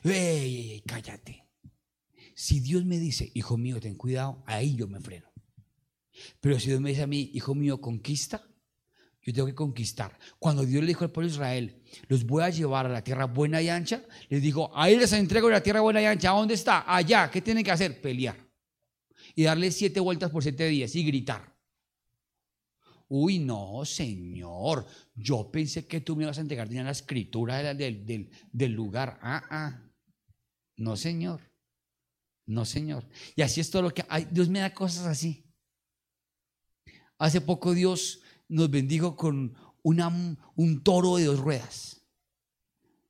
¡Ey, 0.05 0.13
ey, 0.13 0.71
ey! 0.73 0.81
Cállate. 0.83 1.47
Si 2.35 2.61
Dios 2.61 2.85
me 2.85 2.99
dice, 2.99 3.31
hijo 3.35 3.57
mío, 3.57 3.81
ten 3.81 3.95
cuidado, 3.95 4.43
ahí 4.47 4.75
yo 4.75 4.89
me 4.89 5.01
freno. 5.01 5.31
Pero 6.41 6.59
si 6.59 6.69
Dios 6.69 6.81
me 6.81 6.91
dice 6.91 7.03
a 7.03 7.07
mí, 7.07 7.31
hijo 7.35 7.55
mío, 7.55 7.81
conquista, 7.81 8.47
yo 9.23 9.33
tengo 9.33 9.47
que 9.47 9.55
conquistar. 9.55 10.19
Cuando 10.39 10.65
Dios 10.65 10.83
le 10.83 10.89
dijo 10.89 11.05
al 11.05 11.13
pueblo 11.13 11.29
de 11.29 11.35
Israel, 11.35 11.83
los 12.09 12.25
voy 12.25 12.43
a 12.43 12.51
llevar 12.51 12.87
a 12.87 12.89
la 12.89 13.05
tierra 13.05 13.27
buena 13.27 13.63
y 13.63 13.69
ancha, 13.69 14.05
les 14.29 14.43
dijo, 14.43 14.71
ahí 14.75 14.97
les 14.97 15.13
entrego 15.13 15.49
la 15.49 15.63
tierra 15.63 15.81
buena 15.81 16.03
y 16.03 16.07
ancha. 16.07 16.31
¿Dónde 16.31 16.55
está? 16.55 16.85
Allá. 16.93 17.31
¿Qué 17.31 17.41
tienen 17.41 17.63
que 17.63 17.71
hacer? 17.71 18.01
Pelear. 18.01 18.37
Y 19.35 19.45
darle 19.45 19.71
siete 19.71 20.01
vueltas 20.01 20.31
por 20.31 20.43
siete 20.43 20.67
días 20.67 20.95
y 20.97 21.05
gritar. 21.05 21.52
Uy, 23.15 23.41
no, 23.41 23.85
Señor. 23.85 24.87
Yo 25.15 25.51
pensé 25.53 25.87
que 25.87 26.01
tú 26.01 26.17
me 26.17 26.25
ibas 26.25 26.39
a 26.39 26.41
entregar 26.41 26.71
la 26.73 26.91
escritura 26.91 27.75
del, 27.75 28.31
del 28.51 28.73
lugar. 28.73 29.19
Ah, 29.21 29.45
ah. 29.51 29.83
No, 30.79 30.97
Señor. 30.97 31.43
No, 32.47 32.65
Señor. 32.65 33.07
Y 33.37 33.43
así 33.43 33.61
es 33.61 33.71
todo 33.71 33.83
lo 33.83 33.93
que... 33.93 34.03
hay. 34.09 34.27
Dios 34.31 34.49
me 34.49 34.61
da 34.61 34.73
cosas 34.73 35.05
así. 35.05 35.45
Hace 37.19 37.43
poco 37.43 37.75
Dios 37.75 38.23
nos 38.49 38.71
bendijo 38.71 39.15
con 39.15 39.59
un 39.83 40.83
toro 40.83 41.17
de 41.17 41.25
dos 41.27 41.39
ruedas. 41.39 42.03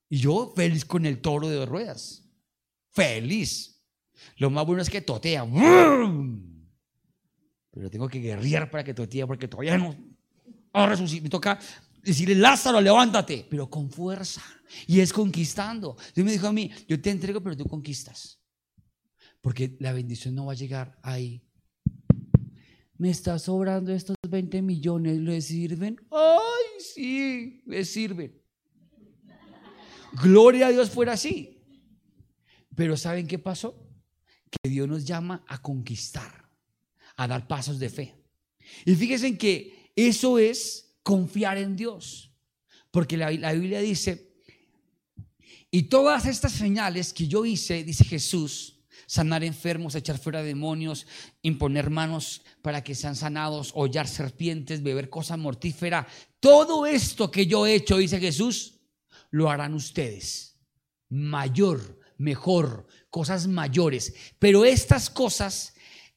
Y 0.09 0.18
yo 0.18 0.52
feliz 0.56 0.85
con 0.85 1.06
el 1.06 1.21
toro 1.21 1.49
de 1.49 1.54
dos 1.54 1.68
ruedas. 1.68 2.28
Feliz. 2.90 3.80
Lo 4.35 4.50
más 4.50 4.66
bueno 4.66 4.82
es 4.82 4.90
que 4.90 5.00
totea. 5.00 5.44
Pero 7.73 7.91
tengo 7.91 8.09
que 8.09 8.21
guerrear 8.21 8.71
para 8.71 8.85
que 8.85 8.95
totea 8.95 9.26
porque 9.26 9.49
todavía 9.49 9.76
no. 9.76 9.97
Ahora 10.73 10.97
me 10.97 11.29
toca 11.29 11.59
decirle, 12.02 12.37
Lázaro, 12.37 12.81
levántate, 12.81 13.45
pero 13.50 13.69
con 13.69 13.91
fuerza. 13.91 14.43
Y 14.87 15.00
es 15.00 15.12
conquistando. 15.12 15.97
Dios 16.14 16.25
me 16.25 16.33
dijo 16.33 16.47
a 16.47 16.52
mí, 16.52 16.71
yo 16.87 17.00
te 17.00 17.11
entrego, 17.11 17.41
pero 17.43 17.57
tú 17.57 17.64
conquistas. 17.64 18.38
Porque 19.41 19.76
la 19.81 19.93
bendición 19.93 20.35
no 20.35 20.47
va 20.47 20.52
a 20.52 20.57
llegar 20.57 20.97
ahí 21.02 21.43
me 23.02 23.11
está 23.11 23.37
sobrando 23.37 23.93
estos 23.93 24.14
20 24.29 24.62
millones, 24.62 25.19
¿le 25.19 25.41
sirven? 25.41 25.97
Ay, 26.09 26.81
sí, 26.81 27.61
le 27.67 27.85
sirven. 27.85 28.41
Gloria 30.23 30.69
a 30.69 30.71
Dios 30.71 30.88
fuera 30.88 31.14
así. 31.14 31.61
Pero 32.76 32.97
¿saben 32.97 33.26
qué 33.26 33.41
pasó? 33.41 33.76
Que 34.49 34.71
Dios 34.71 34.87
nos 34.87 35.05
llama 35.05 35.45
a 35.49 35.61
conquistar, 35.61 36.42
a 37.23 37.29
dar 37.29 37.47
pasos 37.47 37.79
de 37.79 37.88
fe. 37.88 38.14
Y 38.85 38.95
fíjense 38.95 39.37
que 39.37 39.93
eso 39.97 40.38
es 40.38 40.97
confiar 41.02 41.59
en 41.59 41.76
Dios. 41.76 42.31
Porque 42.91 43.17
la, 43.17 43.31
la 43.31 43.52
Biblia 43.52 43.81
dice, 43.81 44.33
y 45.71 45.85
todas 45.85 46.26
estas 46.26 46.52
señales 46.52 47.12
que 47.12 47.26
yo 47.26 47.45
hice, 47.47 47.85
dice 47.85 48.05
Jesús, 48.05 48.83
sanar 49.07 49.45
enfermos, 49.45 49.95
echar 49.95 50.19
fuera 50.19 50.43
demonios, 50.43 51.07
imponer 51.43 51.91
manos 51.91 52.43
para 52.62 52.83
que 52.83 52.95
sean 52.95 53.17
sanados, 53.17 53.73
hollar 53.75 54.09
serpientes, 54.09 54.83
beber 54.83 55.11
cosa 55.11 55.37
mortífera. 55.37 56.07
Todo 56.41 56.87
esto 56.87 57.31
que 57.31 57.47
yo 57.47 57.67
he 57.67 57.75
hecho, 57.75 57.99
dice 57.99 58.21
Jesús, 58.21 58.81
lo 59.31 59.50
harán 59.50 59.75
ustedes. 59.75 60.59
Mayor, 61.09 61.99
mejor, 62.17 62.87
cosas 63.11 63.47
mayores. 63.47 64.14
Pero 64.38 64.64
estas 64.64 65.11
cosas 65.11 65.75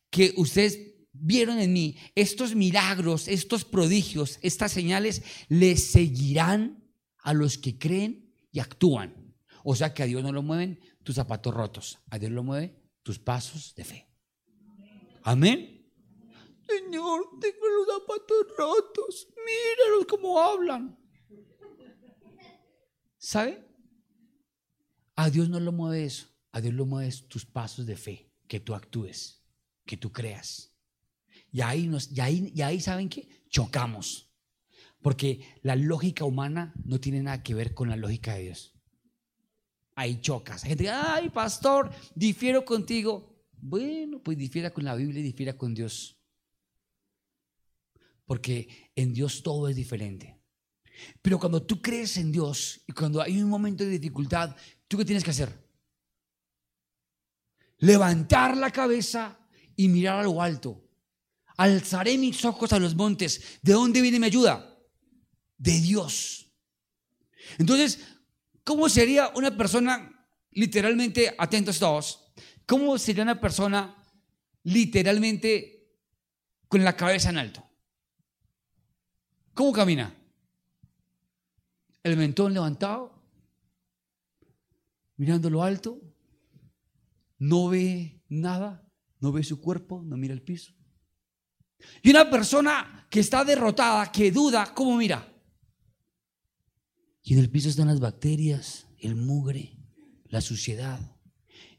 que 0.10 0.34
ustedes 0.38 0.95
vieron 1.20 1.60
en 1.60 1.74
mí, 1.74 1.98
estos 2.16 2.56
milagros, 2.56 3.28
estos 3.28 3.66
prodigios, 3.66 4.40
estas 4.42 4.72
señales, 4.72 5.24
les 5.50 5.88
seguirán 5.88 6.84
a 7.20 7.34
los 7.34 7.58
que 7.58 7.78
creen 7.78 8.34
y 8.52 8.60
actúan. 8.60 9.36
O 9.64 9.76
sea 9.76 9.94
que 9.94 10.04
a 10.04 10.06
Dios 10.06 10.24
no 10.24 10.32
lo 10.32 10.44
mueven 10.44 10.80
tus 11.04 11.16
zapatos 11.16 11.54
rotos, 11.54 12.00
a 12.10 12.20
Dios 12.20 12.32
lo 12.32 12.44
mueve 12.44 12.80
tus 13.04 13.20
pasos 13.20 13.74
de 13.76 13.84
fe. 13.84 14.08
Amén. 15.24 15.76
Señor, 16.68 17.40
tengo 17.40 17.68
los 17.68 17.88
zapatos 17.88 18.58
rotos. 18.58 19.28
Míralos 19.46 20.06
cómo 20.08 20.40
hablan. 20.40 20.98
¿Sabe? 23.18 23.68
A 25.16 25.30
Dios 25.30 25.50
no 25.50 25.60
lo 25.60 25.72
mueve 25.72 26.06
eso. 26.06 26.28
A 26.52 26.62
Dios 26.62 26.74
lo 26.74 26.86
mueves 26.86 27.28
tus 27.28 27.46
pasos 27.46 27.86
de 27.86 27.96
fe. 27.96 28.32
Que 28.48 28.60
tú 28.60 28.76
actúes. 28.76 29.44
Que 29.86 29.98
tú 29.98 30.12
creas. 30.12 30.75
Y 31.56 31.62
ahí, 31.62 31.88
nos, 31.88 32.12
ahí, 32.20 32.54
ahí 32.62 32.82
¿saben 32.82 33.08
qué? 33.08 33.30
Chocamos. 33.50 34.30
Porque 35.02 35.40
la 35.62 35.76
lógica 35.76 36.26
humana 36.26 36.74
no 36.84 37.00
tiene 37.00 37.22
nada 37.22 37.44
que 37.44 37.54
ver 37.54 37.74
con 37.74 37.90
la 37.90 37.96
lógica 37.96 38.34
de 38.34 38.44
Dios 38.44 38.76
ahí 39.96 40.20
chocas. 40.22 40.64
Hay 40.64 40.70
gente 40.70 40.90
ay, 40.90 41.30
pastor, 41.30 41.90
difiero 42.14 42.64
contigo. 42.64 43.34
Bueno, 43.54 44.22
pues 44.22 44.38
difiera 44.38 44.72
con 44.72 44.84
la 44.84 44.96
Biblia 44.96 45.22
y 45.22 45.24
difiera 45.24 45.58
con 45.58 45.74
Dios. 45.74 46.18
Porque 48.26 48.92
en 48.96 49.14
Dios 49.14 49.42
todo 49.42 49.70
es 49.70 49.76
diferente. 49.76 50.40
Pero 51.22 51.40
cuando 51.40 51.64
tú 51.64 51.82
crees 51.82 52.18
en 52.18 52.32
Dios 52.32 52.82
y 52.88 52.94
cuando 52.94 53.22
hay 53.22 53.42
un 53.42 53.50
momento 53.50 53.84
de 53.84 53.92
dificultad, 53.92 54.56
¿tú 54.88 54.98
qué 54.98 55.06
tienes 55.06 55.24
que 55.24 55.32
hacer? 55.32 55.66
Levantar 57.78 58.56
la 58.56 58.72
cabeza 58.72 59.40
y 59.76 59.90
mirar 59.90 60.20
a 60.20 60.24
lo 60.24 60.42
alto. 60.42 60.85
Alzaré 61.58 62.18
mis 62.18 62.44
ojos 62.46 62.74
a 62.74 62.80
los 62.80 62.96
montes. 62.96 63.60
¿De 63.62 63.74
dónde 63.74 64.02
viene 64.02 64.20
mi 64.20 64.26
ayuda? 64.26 64.78
De 65.58 65.80
Dios. 65.80 66.52
Entonces, 67.58 68.00
¿Cómo 68.66 68.90
sería 68.90 69.32
una 69.36 69.56
persona 69.56 70.28
literalmente, 70.52 71.36
atentos 71.38 71.78
todos, 71.78 72.34
cómo 72.66 72.98
sería 72.98 73.22
una 73.22 73.40
persona 73.40 73.96
literalmente 74.64 75.88
con 76.68 76.84
la 76.84 76.98
cabeza 76.98 77.30
en 77.30 77.38
alto? 77.38 77.64
¿Cómo 79.54 79.72
camina? 79.72 80.16
El 82.02 82.18
mentón 82.18 82.56
levantado, 82.56 83.24
mirando 85.16 85.52
lo 85.52 85.62
alto, 85.62 86.02
no 87.38 87.70
ve 87.70 88.24
nada, 88.28 88.92
no 89.20 89.32
ve 89.32 89.44
su 89.44 89.62
cuerpo, 89.62 90.02
no 90.04 90.18
mira 90.18 90.34
el 90.34 90.42
piso. 90.42 90.74
Y 92.02 92.10
una 92.10 92.30
persona 92.30 93.08
que 93.10 93.20
está 93.20 93.44
derrotada, 93.44 94.12
que 94.12 94.32
duda, 94.32 94.74
¿cómo 94.74 94.98
mira? 94.98 95.32
Y 97.24 97.34
en 97.34 97.40
el 97.40 97.50
piso 97.50 97.70
están 97.70 97.88
las 97.88 98.00
bacterias, 98.00 98.88
el 99.00 99.16
mugre, 99.16 99.78
la 100.26 100.42
suciedad. 100.42 101.00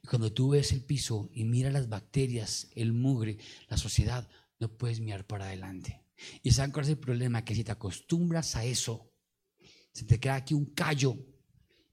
Y 0.03 0.07
cuando 0.07 0.33
tú 0.33 0.51
ves 0.51 0.73
el 0.73 0.83
piso 0.83 1.31
y 1.33 1.45
miras 1.45 1.73
las 1.73 1.89
bacterias, 1.89 2.69
el 2.75 2.93
mugre, 2.93 3.39
la 3.69 3.77
suciedad, 3.77 4.29
no 4.59 4.77
puedes 4.77 5.01
mirar 5.01 5.27
para 5.27 5.47
adelante. 5.47 6.03
Y 6.43 6.51
saben 6.51 6.73
cuál 6.73 6.85
es 6.85 6.91
el 6.91 6.99
problema, 6.99 7.45
que 7.45 7.55
si 7.55 7.63
te 7.63 7.73
acostumbras 7.73 8.57
a 8.57 8.65
eso, 8.65 9.13
se 9.93 10.05
te 10.05 10.19
queda 10.19 10.37
aquí 10.37 10.55
un 10.55 10.67
callo 10.67 11.17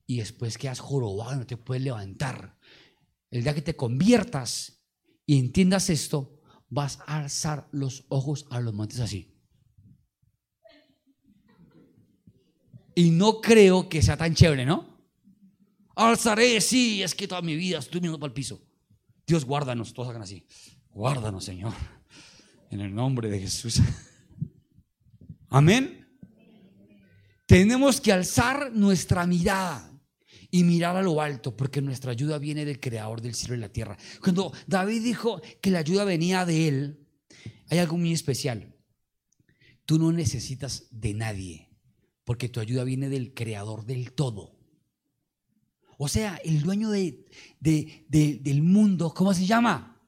y 0.06 0.18
después 0.18 0.58
quedas 0.58 0.80
jorobado, 0.80 1.36
no 1.36 1.46
te 1.46 1.58
puedes 1.58 1.84
levantar. 1.84 2.58
El 3.30 3.44
día 3.44 3.54
que 3.54 3.62
te 3.62 3.76
conviertas 3.76 4.84
y 5.26 5.40
entiendas 5.40 5.90
esto, 5.90 6.40
vas 6.74 7.00
a 7.06 7.20
alzar 7.20 7.68
los 7.72 8.06
ojos 8.10 8.48
a 8.50 8.60
los 8.60 8.74
montes 8.74 9.00
así. 9.00 9.32
Y 12.96 13.12
no 13.12 13.42
creo 13.42 13.90
que 13.90 14.02
sea 14.02 14.18
tan 14.18 14.34
chévere, 14.34 14.66
¿no? 14.66 14.86
Alzaré, 15.96 16.60
sí, 16.62 17.04
es 17.04 17.14
que 17.14 17.28
toda 17.28 17.42
mi 17.42 17.56
vida 17.56 17.80
estoy 17.80 18.02
mirando 18.02 18.20
para 18.20 18.30
el 18.30 18.34
piso. 18.34 18.62
Dios, 19.26 19.46
guárdanos, 19.46 19.94
todos 19.94 20.10
hagan 20.10 20.24
así. 20.24 20.46
Guárdanos, 20.90 21.46
Señor. 21.46 21.74
En 22.70 22.82
el 22.82 22.94
nombre 22.94 23.30
de 23.30 23.40
Jesús. 23.40 23.80
Amén. 25.50 26.08
Tenemos 27.46 28.02
que 28.02 28.12
alzar 28.12 28.72
nuestra 28.74 29.28
mirada 29.28 29.93
y 30.54 30.64
mirar 30.64 30.96
a 30.96 31.02
lo 31.02 31.20
alto, 31.20 31.58
porque 31.58 31.82
nuestra 31.82 32.12
ayuda 32.12 32.38
viene 32.38 32.64
del 32.64 32.80
Creador 32.80 33.22
del 33.22 33.34
cielo 33.34 33.56
y 33.56 33.58
la 33.58 33.70
tierra. 33.70 33.98
Cuando 34.22 34.54
David 34.68 35.04
dijo 35.04 35.42
que 35.60 35.72
la 35.72 35.80
ayuda 35.80 36.06
venía 36.06 36.46
de 36.46 36.68
Él, 36.68 37.08
hay 37.70 37.80
algo 37.80 37.98
muy 37.98 38.14
especial. 38.14 38.72
Tú 39.88 39.98
no 39.98 40.12
necesitas 40.12 40.86
de 40.92 41.16
nadie, 41.16 41.72
porque 42.24 42.50
tu 42.50 42.60
ayuda 42.60 42.84
viene 42.84 43.10
del 43.10 43.34
Creador 43.34 43.84
del 43.88 44.12
todo. 44.12 44.56
O 45.98 46.08
sea, 46.08 46.40
el 46.44 46.62
dueño 46.62 46.92
de, 46.92 47.26
del 47.60 48.62
mundo, 48.62 49.12
¿cómo 49.12 49.34
se 49.34 49.48
llama? 49.48 50.00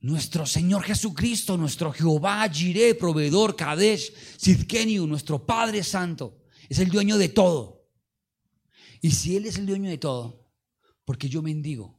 Nuestro 0.00 0.46
Señor 0.46 0.84
Jesucristo, 0.84 1.56
nuestro 1.56 1.92
Jehová, 1.92 2.48
Jireh, 2.48 2.94
proveedor, 2.94 3.56
Kadesh, 3.56 4.12
Sidkeniu, 4.36 5.08
nuestro 5.08 5.44
Padre 5.44 5.82
Santo, 5.82 6.44
es 6.68 6.78
el 6.78 6.88
dueño 6.88 7.18
de 7.18 7.30
todo. 7.30 7.77
Y 9.00 9.10
si 9.12 9.36
Él 9.36 9.46
es 9.46 9.58
el 9.58 9.66
dueño 9.66 9.90
de 9.90 9.98
todo, 9.98 10.48
porque 11.04 11.28
yo 11.28 11.42
mendigo. 11.42 11.98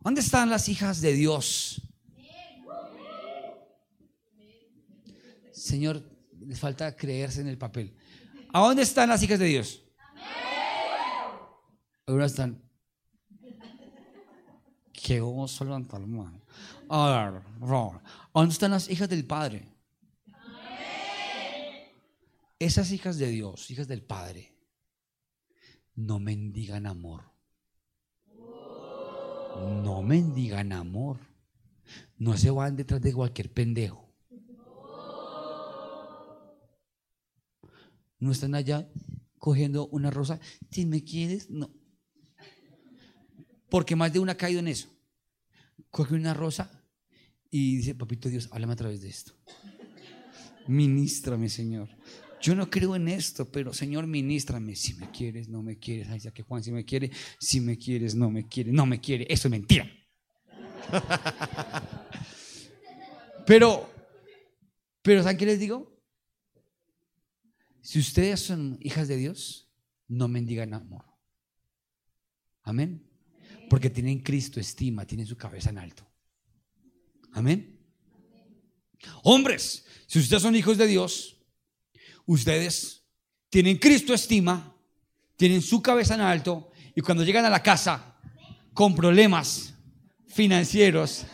¿Dónde 0.00 0.20
están 0.20 0.50
las 0.50 0.68
hijas 0.68 1.00
de 1.00 1.14
Dios? 1.14 1.80
Señor, 5.52 6.02
les 6.46 6.60
falta 6.60 6.94
creerse 6.94 7.40
en 7.40 7.48
el 7.48 7.56
papel. 7.56 7.96
¿A 8.52 8.60
dónde 8.60 8.82
están 8.82 9.08
las 9.08 9.22
hijas 9.22 9.38
de 9.38 9.46
Dios? 9.46 9.82
Ahora 12.06 12.26
están. 12.26 12.62
Qué 14.92 15.20
oso 15.20 15.64
levantar 15.64 16.00
mano. 16.06 16.40
¿dónde 18.32 18.52
están 18.52 18.70
las 18.72 18.88
hijas 18.90 19.08
del 19.08 19.24
Padre? 19.24 19.73
Esas 22.64 22.92
hijas 22.92 23.18
de 23.18 23.28
Dios, 23.28 23.70
hijas 23.70 23.88
del 23.88 24.02
Padre, 24.02 24.56
no 25.96 26.18
mendigan 26.18 26.86
amor. 26.86 27.30
No 29.82 30.02
mendigan 30.02 30.72
amor. 30.72 31.18
No 32.16 32.38
se 32.38 32.50
van 32.50 32.74
detrás 32.74 33.02
de 33.02 33.12
cualquier 33.12 33.52
pendejo. 33.52 34.10
No 38.18 38.32
están 38.32 38.54
allá 38.54 38.90
cogiendo 39.38 39.88
una 39.88 40.10
rosa. 40.10 40.40
Si 40.70 40.86
me 40.86 41.04
quieres, 41.04 41.50
no. 41.50 41.70
Porque 43.68 43.94
más 43.94 44.10
de 44.10 44.20
una 44.20 44.32
ha 44.32 44.38
caído 44.38 44.60
en 44.60 44.68
eso. 44.68 44.88
Coge 45.90 46.14
una 46.14 46.32
rosa 46.32 46.82
y 47.50 47.76
dice, 47.76 47.94
papito 47.94 48.30
Dios, 48.30 48.48
háblame 48.52 48.72
a 48.72 48.76
través 48.76 49.02
de 49.02 49.10
esto. 49.10 49.34
Ministrame, 50.66 51.50
Señor. 51.50 51.90
Yo 52.44 52.54
no 52.54 52.68
creo 52.68 52.94
en 52.94 53.08
esto, 53.08 53.50
pero 53.50 53.72
Señor, 53.72 54.06
ministrame. 54.06 54.76
Si 54.76 54.92
me 54.92 55.10
quieres, 55.10 55.48
no 55.48 55.62
me 55.62 55.78
quieres. 55.78 56.10
Ay, 56.10 56.18
ya 56.18 56.30
que 56.30 56.42
Juan, 56.42 56.62
si 56.62 56.72
me 56.72 56.84
quiere, 56.84 57.10
si 57.40 57.58
me 57.58 57.78
quieres, 57.78 58.14
no 58.14 58.30
me 58.30 58.46
quiere, 58.46 58.70
no 58.70 58.84
me 58.84 59.00
quiere. 59.00 59.26
Eso 59.30 59.48
es 59.48 59.50
mentira. 59.50 59.90
pero, 63.46 63.90
pero, 65.00 65.22
¿saben 65.22 65.38
qué 65.38 65.46
les 65.46 65.58
digo? 65.58 65.98
Si 67.80 67.98
ustedes 67.98 68.40
son 68.40 68.76
hijas 68.82 69.08
de 69.08 69.16
Dios, 69.16 69.70
no 70.06 70.28
mendigan 70.28 70.74
amor. 70.74 71.06
Amén. 72.62 73.08
Porque 73.70 73.88
tienen 73.88 74.18
Cristo 74.18 74.60
estima, 74.60 75.06
tienen 75.06 75.26
su 75.26 75.38
cabeza 75.38 75.70
en 75.70 75.78
alto. 75.78 76.06
Amén. 77.32 77.80
Hombres, 79.22 79.86
si 80.06 80.18
ustedes 80.18 80.42
son 80.42 80.54
hijos 80.54 80.76
de 80.76 80.86
Dios, 80.86 81.33
ustedes 82.26 83.04
tienen 83.50 83.78
Cristo 83.78 84.14
estima, 84.14 84.74
tienen 85.36 85.62
su 85.62 85.82
cabeza 85.82 86.14
en 86.14 86.20
alto 86.20 86.70
y 86.94 87.00
cuando 87.00 87.24
llegan 87.24 87.44
a 87.44 87.50
la 87.50 87.62
casa 87.62 88.16
con 88.72 88.94
problemas 88.94 89.74
financieros, 90.26 91.26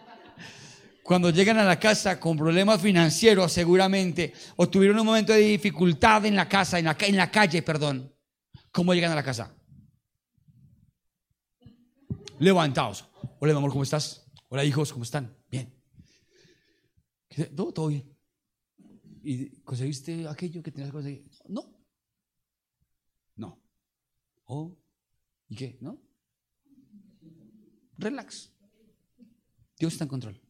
cuando 1.02 1.30
llegan 1.30 1.58
a 1.58 1.64
la 1.64 1.78
casa 1.78 2.18
con 2.18 2.36
problemas 2.36 2.80
financieros 2.80 3.52
seguramente, 3.52 4.32
o 4.56 4.68
tuvieron 4.68 4.98
un 4.98 5.06
momento 5.06 5.32
de 5.32 5.40
dificultad 5.40 6.24
en 6.24 6.36
la 6.36 6.48
casa, 6.48 6.78
en 6.78 6.84
la, 6.84 7.30
calle, 7.30 7.62
perdón, 7.62 8.14
¿cómo 8.72 8.94
llegan 8.94 9.12
a 9.12 9.16
la 9.16 9.22
casa? 9.22 9.54
Levantados. 12.38 13.06
Hola, 13.38 13.52
mi 13.52 13.58
amor, 13.58 13.70
¿cómo 13.70 13.82
estás? 13.82 14.26
Hola, 14.48 14.64
hijos, 14.64 14.92
¿cómo 14.92 15.04
están? 15.04 15.36
Bien. 15.50 15.72
Todo 17.54 17.88
bien. 17.88 18.19
¿Y 19.32 19.48
conseguiste 19.60 20.26
aquello 20.26 20.60
que 20.60 20.72
tenías 20.72 20.88
que 20.88 20.92
conseguir? 20.92 21.30
No. 21.46 21.72
No. 23.36 23.62
Oh, 24.46 24.76
¿y 25.48 25.54
qué? 25.54 25.78
¿No? 25.80 26.02
Relax. 27.96 28.52
Dios 29.78 29.92
está 29.92 30.02
en 30.02 30.08
control. 30.08 30.40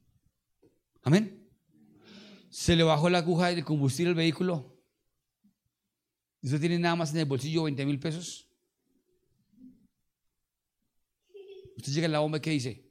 Amén. 1.03 1.47
Se 2.49 2.75
le 2.75 2.83
bajó 2.83 3.11
la 3.11 3.19
aguja 3.19 3.49
de 3.49 3.62
combustible 3.62 4.12
al 4.12 4.16
vehículo. 4.16 4.83
¿Usted 6.40 6.59
tiene 6.59 6.79
nada 6.79 6.97
más 6.97 7.12
en 7.12 7.19
el 7.19 7.27
bolsillo 7.27 7.64
20 7.64 7.85
mil 7.85 8.01
pesos? 8.01 8.49
Usted 11.77 11.93
llega 11.93 12.07
a 12.07 12.11
la 12.11 12.21
bomba 12.21 12.38
y 12.38 12.40
¿qué 12.40 12.51
dice? 12.53 12.90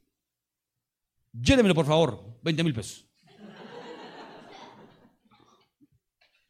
Llénemelo, 1.32 1.74
por 1.74 1.86
favor, 1.86 2.38
20 2.44 2.62
mil 2.62 2.74
pesos. 2.74 3.09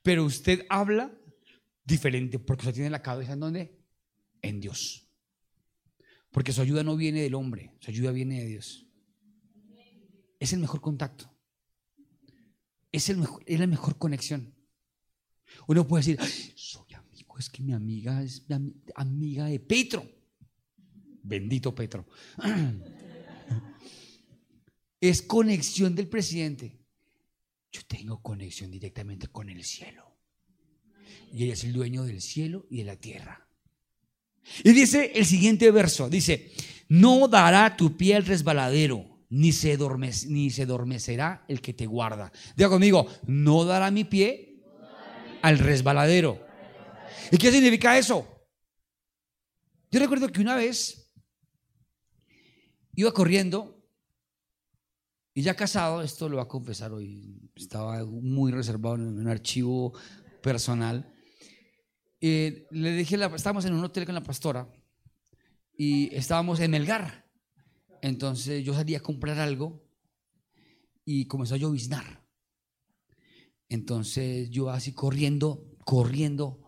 Pero 0.02 0.24
usted 0.24 0.66
habla 0.68 1.12
diferente 1.84 2.38
porque 2.38 2.62
usted 2.62 2.74
tiene 2.74 2.90
la 2.90 3.02
cabeza 3.02 3.32
en 3.32 3.40
dónde? 3.40 3.78
En 4.42 4.60
Dios. 4.60 5.06
Porque 6.30 6.52
su 6.52 6.62
ayuda 6.62 6.82
no 6.82 6.96
viene 6.96 7.22
del 7.22 7.34
hombre, 7.34 7.74
su 7.80 7.90
ayuda 7.90 8.12
viene 8.12 8.40
de 8.40 8.46
Dios. 8.46 8.86
Es 10.38 10.52
el 10.52 10.60
mejor 10.60 10.80
contacto 10.80 11.30
es, 12.92 13.08
el 13.08 13.18
mejor, 13.18 13.42
es 13.46 13.58
la 13.60 13.66
mejor 13.66 13.98
conexión. 13.98 14.54
Uno 15.66 15.86
puede 15.86 16.04
decir, 16.04 16.52
soy 16.54 16.94
amigo, 16.94 17.38
es 17.38 17.50
que 17.50 17.62
mi 17.62 17.72
amiga 17.72 18.22
es 18.22 18.46
amiga 18.94 19.46
de 19.46 19.60
Petro. 19.60 20.06
Bendito 21.22 21.74
Petro. 21.74 22.06
Es 25.02 25.22
conexión 25.22 25.94
del 25.94 26.08
presidente. 26.08 26.79
Yo 27.72 27.82
tengo 27.86 28.20
conexión 28.22 28.70
directamente 28.70 29.28
con 29.28 29.48
el 29.48 29.64
cielo. 29.64 30.16
Y 31.32 31.44
él 31.44 31.50
es 31.50 31.64
el 31.64 31.72
dueño 31.72 32.04
del 32.04 32.20
cielo 32.20 32.66
y 32.70 32.78
de 32.78 32.84
la 32.84 32.96
tierra. 32.96 33.46
Y 34.64 34.72
dice 34.72 35.12
el 35.14 35.26
siguiente 35.26 35.70
verso, 35.70 36.08
dice, 36.08 36.52
no 36.88 37.28
dará 37.28 37.76
tu 37.76 37.96
pie 37.96 38.16
al 38.16 38.26
resbaladero 38.26 39.10
ni 39.30 39.52
se, 39.52 39.78
ni 40.26 40.50
se 40.50 40.62
adormecerá 40.62 41.44
el 41.48 41.60
que 41.60 41.72
te 41.72 41.86
guarda. 41.86 42.32
Diga 42.56 42.68
conmigo, 42.68 43.06
no 43.26 43.64
dará 43.64 43.90
mi 43.90 44.04
pie 44.04 44.60
al 45.42 45.58
resbaladero. 45.58 46.44
¿Y 47.30 47.38
qué 47.38 47.50
significa 47.52 47.96
eso? 47.96 48.26
Yo 49.90 50.00
recuerdo 50.00 50.28
que 50.28 50.40
una 50.40 50.56
vez 50.56 51.12
iba 52.94 53.12
corriendo 53.12 53.79
y 55.32 55.42
ya 55.42 55.54
casado, 55.54 56.02
esto 56.02 56.28
lo 56.28 56.38
va 56.38 56.44
a 56.44 56.48
confesar 56.48 56.92
hoy, 56.92 57.50
estaba 57.54 58.04
muy 58.04 58.50
reservado 58.50 58.96
en 58.96 59.18
un 59.18 59.28
archivo 59.28 59.92
personal. 60.42 61.14
Eh, 62.20 62.66
le 62.70 62.92
dije, 62.94 63.16
estábamos 63.34 63.64
en 63.64 63.74
un 63.74 63.84
hotel 63.84 64.04
con 64.06 64.14
la 64.14 64.22
pastora 64.22 64.68
y 65.76 66.14
estábamos 66.14 66.58
en 66.60 66.72
Melgar. 66.72 67.30
Entonces 68.02 68.64
yo 68.64 68.74
salí 68.74 68.94
a 68.94 69.00
comprar 69.00 69.38
algo 69.38 69.82
y 71.04 71.26
comenzó 71.26 71.54
a 71.54 71.58
lloviznar. 71.58 72.26
Entonces 73.68 74.50
yo 74.50 74.70
así 74.70 74.92
corriendo, 74.92 75.64
corriendo 75.84 76.60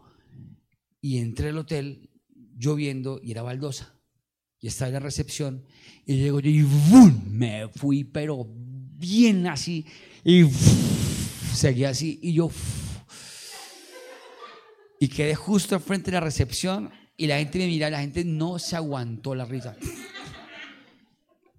y 1.01 1.19
entré 1.19 1.49
al 1.49 1.59
hotel 1.59 2.11
lloviendo 2.57 3.21
y 3.23 3.33
era 3.33 3.43
baldosa. 3.43 3.99
Y 4.63 4.69
estaba 4.69 4.89
en 4.89 4.95
la 4.95 5.01
recepción 5.01 5.63
y 6.07 6.17
llego 6.17 6.41
yo 6.41 6.49
y 6.49 6.63
¡bum! 6.63 7.21
me 7.29 7.69
fui, 7.69 8.05
pero 8.05 8.47
bien 8.49 9.47
así 9.47 9.85
y 10.25 10.45
seguí 11.55 11.85
así 11.85 12.19
y 12.23 12.33
yo 12.33 12.51
y 15.01 15.09
quedé 15.09 15.35
justo 15.35 15.79
frente 15.81 16.13
de 16.13 16.15
la 16.15 16.21
recepción 16.21 16.91
y 17.17 17.27
la 17.27 17.39
gente 17.39 17.59
me 17.59 17.67
miraba, 17.67 17.91
la 17.91 18.01
gente 18.01 18.25
no 18.25 18.61
se 18.61 18.77
aguantó 18.77 19.35
la 19.35 19.45
risa. 19.45 19.77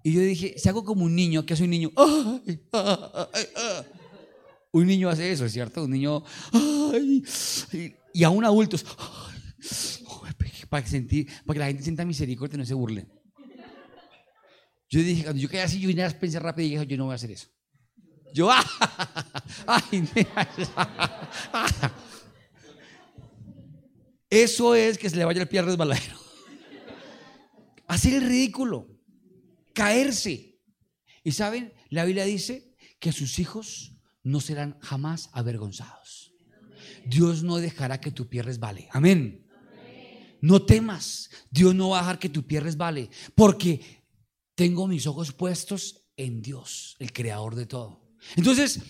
Y 0.02 0.14
yo 0.14 0.22
dije, 0.22 0.56
si 0.58 0.70
hago 0.70 0.84
como 0.86 1.04
un 1.04 1.14
niño, 1.16 1.46
que 1.46 1.54
hace 1.54 1.64
un 1.64 1.70
niño? 1.70 1.92
Un 4.72 4.88
niño 4.88 5.08
hace 5.08 5.32
eso, 5.32 5.48
¿cierto? 5.48 5.84
Un 5.84 5.92
niño, 5.92 6.24
y 8.14 8.24
a 8.24 8.30
un 8.30 8.44
adulto, 8.44 8.78
para 10.74 10.84
que, 10.84 10.90
sentir, 10.90 11.28
para 11.46 11.54
que 11.54 11.60
la 11.60 11.68
gente 11.68 11.84
sienta 11.84 12.04
misericordia 12.04 12.56
y 12.56 12.58
no 12.58 12.66
se 12.66 12.74
burle. 12.74 13.08
Yo 14.90 15.02
dije, 15.02 15.22
cuando 15.22 15.40
yo 15.40 15.48
quedé 15.48 15.62
así, 15.62 15.80
yo 15.80 15.88
vine 15.88 16.04
a 16.04 16.10
pensar 16.10 16.42
rápido 16.42 16.68
y 16.68 16.72
dije, 16.72 16.88
yo 16.88 16.98
no 16.98 17.06
voy 17.06 17.12
a 17.12 17.16
hacer 17.16 17.30
eso. 17.30 17.48
Yo, 18.34 18.50
ay, 19.68 20.10
eso 24.32 24.74
es 24.74 24.98
que 24.98 25.12
se 25.12 25.16
le 25.16 25.26
vaya 25.26 25.44
el 25.44 25.48
pie 25.48 25.60
al 25.60 25.68
resbaladero. 25.68 26.18
Hacer 27.86 28.16
el 28.16 28.26
ridículo, 28.26 29.00
caerse. 29.74 30.60
Y 31.24 31.34
saben, 31.34 31.72
la 31.92 32.04
Biblia 32.04 32.26
dice 32.26 32.76
que 33.00 33.12
sus 33.12 33.38
hijos 33.38 33.96
no 34.24 34.42
serán 34.42 34.80
jamás 34.80 35.30
avergonzados. 35.34 36.34
Dios 37.06 37.44
no 37.44 37.58
dejará 37.58 38.02
que 38.02 38.10
tu 38.10 38.28
pie 38.28 38.42
resbale. 38.42 38.90
Amén. 38.92 39.43
No 40.44 40.66
temas. 40.66 41.30
Dios 41.50 41.74
no 41.74 41.90
va 41.90 42.00
a 42.00 42.02
dejar 42.02 42.20
que 42.20 42.28
tu 42.28 42.46
pie 42.46 42.60
resbale. 42.60 43.10
Porque 43.34 44.04
tengo 44.56 44.88
mis 44.88 45.08
ojos 45.08 45.32
puestos 45.32 46.02
en 46.18 46.42
Dios, 46.42 46.98
el 47.00 47.14
creador 47.14 47.56
de 47.56 47.66
todo. 47.66 48.02
Entonces, 48.36 48.82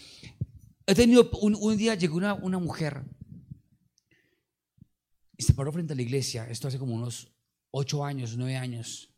he 0.87 0.95
tenido 0.95 1.29
un, 1.41 1.77
día 1.77 1.93
llegó 1.93 2.17
una, 2.17 2.33
una, 2.33 2.57
mujer 2.57 3.03
y 5.37 5.43
se 5.43 5.53
paró 5.53 5.71
frente 5.71 5.93
a 5.93 5.95
la 5.95 6.01
iglesia, 6.01 6.49
esto 6.49 6.67
hace 6.67 6.79
como 6.79 6.95
unos 6.95 7.31
ocho 7.69 8.03
años, 8.03 8.35
nueve 8.35 8.57
años, 8.57 9.09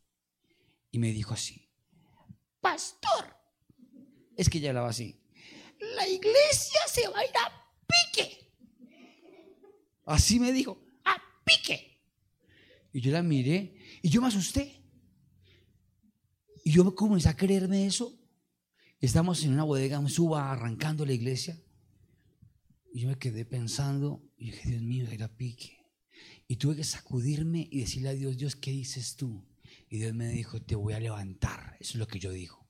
y 0.91 0.99
me 0.99 1.11
dijo 1.13 1.33
así, 1.33 1.69
pastor, 2.59 3.35
es 4.35 4.49
que 4.49 4.57
ella 4.57 4.69
hablaba 4.69 4.89
así, 4.89 5.19
la 5.95 6.07
iglesia 6.07 6.79
se 6.87 7.07
va 7.07 7.19
a 7.19 7.25
ir 7.25 7.37
a 7.37 7.77
pique. 7.87 8.51
Así 10.05 10.39
me 10.39 10.51
dijo, 10.51 10.77
a 11.03 11.17
pique. 11.43 11.94
Y 12.95 13.01
yo 13.01 13.11
la 13.11 13.21
miré 13.21 13.75
y 14.01 14.07
yo 14.07 14.21
me 14.21 14.27
asusté. 14.27 14.81
Y 16.63 16.71
yo 16.71 16.95
comencé 16.95 17.27
a 17.27 17.35
creerme 17.35 17.85
eso. 17.85 18.17
Estamos 19.01 19.43
en 19.43 19.51
una 19.51 19.65
bodega, 19.65 19.97
en 19.97 20.07
suba, 20.07 20.49
arrancando 20.49 21.05
la 21.05 21.11
iglesia. 21.11 21.61
Y 22.93 23.01
yo 23.01 23.09
me 23.09 23.17
quedé 23.17 23.43
pensando, 23.43 24.23
y 24.37 24.45
dije, 24.45 24.69
Dios 24.69 24.81
mío, 24.81 25.07
era 25.11 25.27
pique. 25.27 25.77
Y 26.47 26.55
tuve 26.55 26.77
que 26.77 26.85
sacudirme 26.85 27.67
y 27.69 27.81
decirle 27.81 28.07
a 28.07 28.13
Dios, 28.13 28.37
Dios, 28.37 28.55
¿qué 28.55 28.71
dices 28.71 29.17
tú? 29.17 29.45
Y 29.89 29.97
Dios 29.97 30.13
me 30.13 30.29
dijo, 30.29 30.61
te 30.61 30.75
voy 30.75 30.93
a 30.93 31.01
levantar. 31.01 31.75
Eso 31.81 31.95
es 31.95 31.99
lo 31.99 32.07
que 32.07 32.19
yo 32.19 32.31
dijo. 32.31 32.65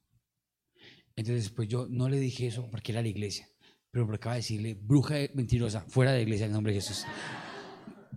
Entonces, 1.16 1.52
pues 1.52 1.70
yo 1.70 1.86
no 1.88 2.10
le 2.10 2.20
dije 2.20 2.48
eso 2.48 2.68
porque 2.72 2.94
era 2.94 3.04
la 3.04 3.10
iglesia. 3.10 3.48
Pero 3.92 4.08
porque 4.08 4.16
acaba 4.16 4.34
de 4.34 4.42
decirle, 4.42 4.74
bruja 4.74 5.18
mentirosa, 5.36 5.82
fuera 5.82 6.14
de 6.14 6.18
la 6.18 6.24
iglesia 6.24 6.48
en 6.48 6.52
nombre 6.54 6.74
de 6.74 6.82
Jesús. 6.82 7.06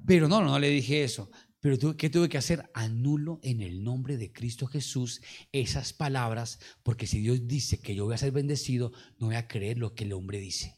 Pero 0.07 0.27
no, 0.27 0.41
no 0.41 0.59
le 0.59 0.71
dije 0.71 1.05
eso. 1.05 1.31
Pero 1.77 1.99
¿qué 1.99 2.09
tuve 2.09 2.31
que 2.31 2.39
hacer? 2.39 2.71
Anulo 2.73 3.41
en 3.43 3.61
el 3.61 3.85
nombre 3.85 4.17
de 4.17 4.33
Cristo 4.33 4.67
Jesús 4.67 5.21
esas 5.53 5.93
palabras, 5.93 6.61
porque 6.83 7.07
si 7.07 7.21
Dios 7.21 7.47
dice 7.47 7.79
que 7.79 7.95
yo 7.95 8.07
voy 8.07 8.15
a 8.15 8.19
ser 8.19 8.33
bendecido, 8.33 8.91
no 9.19 9.27
voy 9.27 9.37
a 9.37 9.47
creer 9.47 9.77
lo 9.77 9.95
que 9.95 10.05
el 10.05 10.15
hombre 10.15 10.39
dice. 10.39 10.75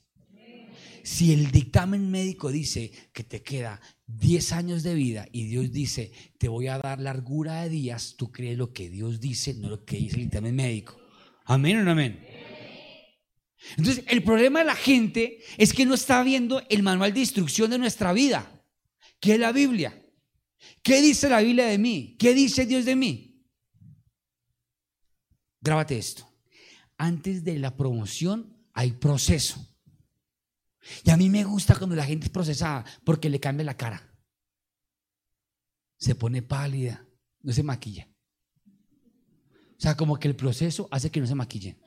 Si 1.04 1.32
el 1.32 1.52
dictamen 1.52 2.10
médico 2.10 2.50
dice 2.50 2.90
que 3.12 3.22
te 3.22 3.40
queda 3.40 3.80
10 4.08 4.52
años 4.52 4.82
de 4.82 4.94
vida 4.94 5.28
y 5.30 5.44
Dios 5.44 5.70
dice, 5.70 6.10
te 6.38 6.48
voy 6.48 6.66
a 6.66 6.78
dar 6.78 6.98
largura 6.98 7.62
de 7.62 7.68
días, 7.68 8.16
tú 8.16 8.32
crees 8.32 8.58
lo 8.58 8.72
que 8.72 8.90
Dios 8.90 9.20
dice, 9.20 9.54
no 9.54 9.68
lo 9.68 9.84
que 9.84 9.96
dice 9.96 10.16
el 10.16 10.22
dictamen 10.22 10.56
médico. 10.56 11.00
Amén 11.44 11.78
o 11.78 11.84
no 11.84 11.92
amén. 11.92 12.18
Entonces, 13.76 14.02
el 14.08 14.24
problema 14.24 14.58
de 14.58 14.64
la 14.64 14.74
gente 14.74 15.38
es 15.56 15.72
que 15.72 15.86
no 15.86 15.94
está 15.94 16.24
viendo 16.24 16.60
el 16.68 16.82
manual 16.82 17.14
de 17.14 17.20
instrucción 17.20 17.70
de 17.70 17.78
nuestra 17.78 18.12
vida, 18.12 18.64
que 19.20 19.34
es 19.34 19.38
la 19.38 19.52
Biblia. 19.52 19.99
¿Qué 20.82 21.00
dice 21.00 21.28
la 21.28 21.40
Biblia 21.40 21.66
de 21.66 21.78
mí? 21.78 22.16
¿Qué 22.18 22.34
dice 22.34 22.66
Dios 22.66 22.84
de 22.84 22.96
mí? 22.96 23.44
Grábate 25.60 25.98
esto. 25.98 26.26
Antes 26.96 27.44
de 27.44 27.58
la 27.58 27.76
promoción 27.76 28.56
hay 28.72 28.92
proceso. 28.92 29.66
Y 31.04 31.10
a 31.10 31.16
mí 31.16 31.28
me 31.28 31.44
gusta 31.44 31.76
cuando 31.76 31.96
la 31.96 32.04
gente 32.04 32.26
es 32.26 32.30
procesada 32.30 32.84
porque 33.04 33.28
le 33.28 33.40
cambia 33.40 33.64
la 33.64 33.76
cara. 33.76 34.06
Se 35.98 36.14
pone 36.14 36.42
pálida, 36.42 37.06
no 37.42 37.52
se 37.52 37.62
maquilla. 37.62 38.08
O 38.66 39.82
sea, 39.82 39.96
como 39.96 40.18
que 40.18 40.28
el 40.28 40.36
proceso 40.36 40.88
hace 40.90 41.10
que 41.10 41.20
no 41.20 41.26
se 41.26 41.34
maquillen. 41.34 41.78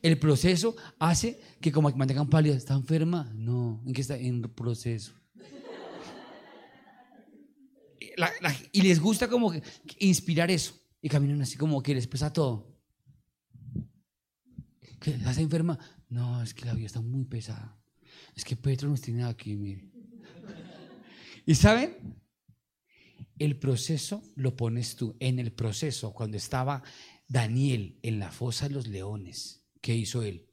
El 0.00 0.18
proceso 0.18 0.76
hace 0.98 1.40
que 1.60 1.72
como 1.72 1.90
que 1.90 1.96
mantengan 1.96 2.28
pálida. 2.28 2.56
¿Está 2.56 2.74
enferma? 2.74 3.30
No. 3.34 3.82
¿En 3.86 3.92
qué 3.92 4.00
está? 4.00 4.16
En 4.16 4.42
proceso 4.42 5.14
y 8.72 8.82
les 8.82 9.00
gusta 9.00 9.28
como 9.28 9.52
inspirar 9.98 10.50
eso. 10.50 10.74
Y 11.02 11.08
caminan 11.08 11.42
así 11.42 11.56
como 11.56 11.82
que 11.82 11.94
les 11.94 12.06
pesa 12.06 12.32
todo. 12.32 12.74
¿Que 15.00 15.10
¿Estás 15.10 15.38
enferma? 15.38 15.78
No, 16.08 16.42
es 16.42 16.54
que 16.54 16.64
la 16.64 16.74
vida 16.74 16.86
está 16.86 17.00
muy 17.00 17.24
pesada. 17.24 17.78
Es 18.34 18.44
que 18.44 18.56
Petro 18.56 18.88
nos 18.88 19.00
tiene 19.00 19.24
aquí, 19.24 19.56
mire. 19.56 19.90
¿Y 21.44 21.54
saben? 21.54 22.16
El 23.38 23.58
proceso 23.58 24.22
lo 24.34 24.56
pones 24.56 24.96
tú. 24.96 25.16
En 25.20 25.38
el 25.38 25.52
proceso, 25.52 26.12
cuando 26.12 26.36
estaba 26.36 26.82
Daniel 27.28 27.98
en 28.02 28.18
la 28.18 28.32
fosa 28.32 28.68
de 28.68 28.74
los 28.74 28.86
leones, 28.88 29.64
¿qué 29.80 29.94
hizo 29.94 30.22
él? 30.22 30.48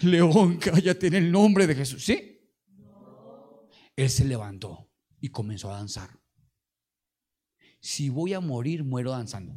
León, 0.00 0.56
cállate 0.58 1.08
en 1.08 1.14
el 1.14 1.30
nombre 1.30 1.66
de 1.66 1.74
Jesús. 1.74 2.04
¿Sí? 2.04 2.40
Él 3.94 4.08
se 4.08 4.24
levantó 4.24 4.89
y 5.20 5.28
comenzó 5.28 5.70
a 5.70 5.76
danzar. 5.76 6.18
Si 7.80 8.08
voy 8.08 8.34
a 8.34 8.40
morir, 8.40 8.84
muero 8.84 9.12
danzando. 9.12 9.54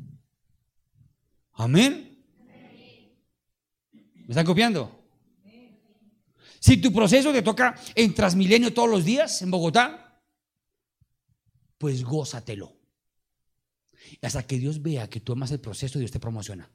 Amén. 1.54 2.26
¿Me 3.92 4.30
están 4.30 4.46
copiando? 4.46 5.04
Si 6.60 6.78
tu 6.78 6.94
proceso 6.94 7.34
te 7.34 7.42
toca 7.42 7.76
en 7.94 8.14
Transmilenio 8.14 8.74
todos 8.74 8.90
los 8.90 9.04
días 9.04 9.42
en 9.42 9.52
Bogotá, 9.52 10.24
pues 11.78 12.04
gózatelo. 12.04 12.74
Hasta 14.22 14.48
que 14.48 14.58
Dios 14.58 14.82
vea 14.82 15.10
que 15.10 15.20
tú 15.20 15.34
amas 15.34 15.52
el 15.52 15.60
proceso, 15.60 16.00
Dios 16.00 16.12
te 16.12 16.20
promociona. 16.20 16.72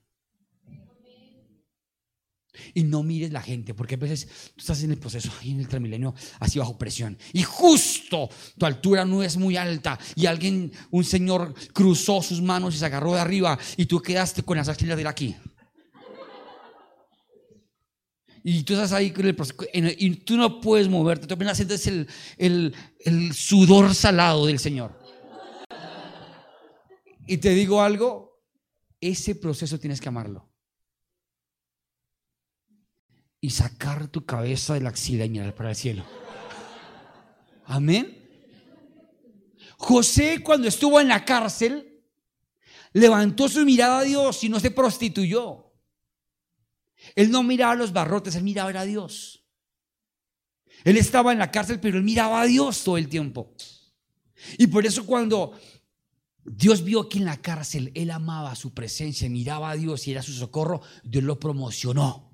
Y 2.75 2.85
no 2.85 3.03
mires 3.03 3.33
la 3.33 3.43
gente, 3.43 3.75
porque 3.75 3.95
a 3.95 3.99
veces 3.99 4.27
tú 4.55 4.61
estás 4.61 4.83
en 4.83 4.91
el 4.91 4.99
proceso, 4.99 5.31
ahí 5.41 5.51
en 5.51 5.61
el 5.61 5.69
Transmilenio, 5.69 6.15
así 6.41 6.59
bajo 6.59 6.79
presión. 6.79 7.17
Y 7.33 7.43
justo 7.43 8.29
tu 8.57 8.67
altura 8.67 9.05
no 9.05 9.23
es 9.23 9.37
muy 9.37 9.57
alta. 9.57 9.99
Y 10.15 10.27
alguien, 10.27 10.73
un 10.91 11.05
señor, 11.05 11.55
cruzó 11.73 12.23
sus 12.23 12.41
manos 12.43 12.75
y 12.75 12.79
se 12.79 12.87
agarró 12.87 13.15
de 13.15 13.21
arriba. 13.21 13.59
Y 13.77 13.87
tú 13.87 14.01
quedaste 14.01 14.43
con 14.43 14.57
las 14.57 14.69
axilas 14.69 14.97
de 14.97 15.09
aquí. 15.09 15.37
Y 18.45 18.63
tú 18.63 18.75
estás 18.75 18.93
ahí 18.93 19.11
con 19.11 19.27
el 19.27 19.35
proceso, 19.35 19.59
y 19.73 20.11
tú 20.17 20.37
no 20.37 20.61
puedes 20.61 20.89
moverte. 20.89 21.27
Tú 21.27 21.35
apenas 21.35 21.57
sientes 21.57 21.87
el, 21.87 22.07
el, 22.37 22.75
el 23.01 23.35
sudor 23.35 23.95
salado 23.95 24.47
del 24.47 24.59
Señor. 24.59 24.99
Y 27.27 27.37
te 27.39 27.51
digo 27.51 27.83
algo, 27.83 28.41
ese 29.01 29.35
proceso 29.35 29.79
tienes 29.79 30.01
que 30.01 30.09
amarlo 30.09 30.48
y 33.41 33.51
sacar 33.51 34.09
tu 34.09 34.25
cabeza 34.25 34.75
de 34.75 34.81
la 34.81 34.89
axila 34.89 35.25
y 35.25 35.31
mirar 35.31 35.55
para 35.55 35.71
el 35.71 35.77
cielo. 35.77 36.05
Amén. 37.65 38.17
José 39.77 40.43
cuando 40.43 40.67
estuvo 40.67 41.01
en 41.01 41.09
la 41.09 41.25
cárcel, 41.25 42.03
levantó 42.93 43.49
su 43.49 43.65
mirada 43.65 43.99
a 43.99 44.03
Dios 44.03 44.43
y 44.43 44.49
no 44.49 44.59
se 44.59 44.71
prostituyó. 44.71 45.73
Él 47.15 47.31
no 47.31 47.43
miraba 47.43 47.77
los 47.77 47.93
barrotes, 47.93 48.35
él 48.35 48.43
miraba 48.43 48.71
a 48.71 48.85
Dios. 48.85 49.45
Él 50.85 50.97
estaba 50.97 51.33
en 51.33 51.39
la 51.39 51.51
cárcel, 51.51 51.81
pero 51.81 51.99
él 51.99 52.05
miraba 52.05 52.41
a 52.41 52.47
Dios 52.47 52.83
todo 52.83 52.97
el 52.97 53.09
tiempo. 53.09 53.55
Y 54.59 54.67
por 54.67 54.85
eso 54.87 55.07
cuando 55.07 55.59
Dios 56.45 56.83
vio 56.83 57.09
que 57.09 57.19
en 57.19 57.25
la 57.25 57.37
cárcel 57.37 57.93
él 57.95 58.11
amaba 58.11 58.55
su 58.57 58.75
presencia, 58.75 59.29
miraba 59.29 59.71
a 59.71 59.77
Dios 59.77 60.07
y 60.09 60.13
era 60.13 60.23
su 60.23 60.33
socorro, 60.33 60.81
Dios 61.05 61.25
lo 61.25 61.39
promocionó 61.39 62.28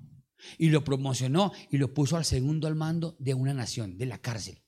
y 0.57 0.69
lo 0.69 0.83
promocionó 0.83 1.51
y 1.71 1.77
lo 1.77 1.93
puso 1.93 2.17
al 2.17 2.25
segundo 2.25 2.67
al 2.67 2.75
mando 2.75 3.15
de 3.19 3.33
una 3.33 3.53
nación, 3.53 3.97
de 3.97 4.05
la 4.05 4.19
cárcel. 4.19 4.61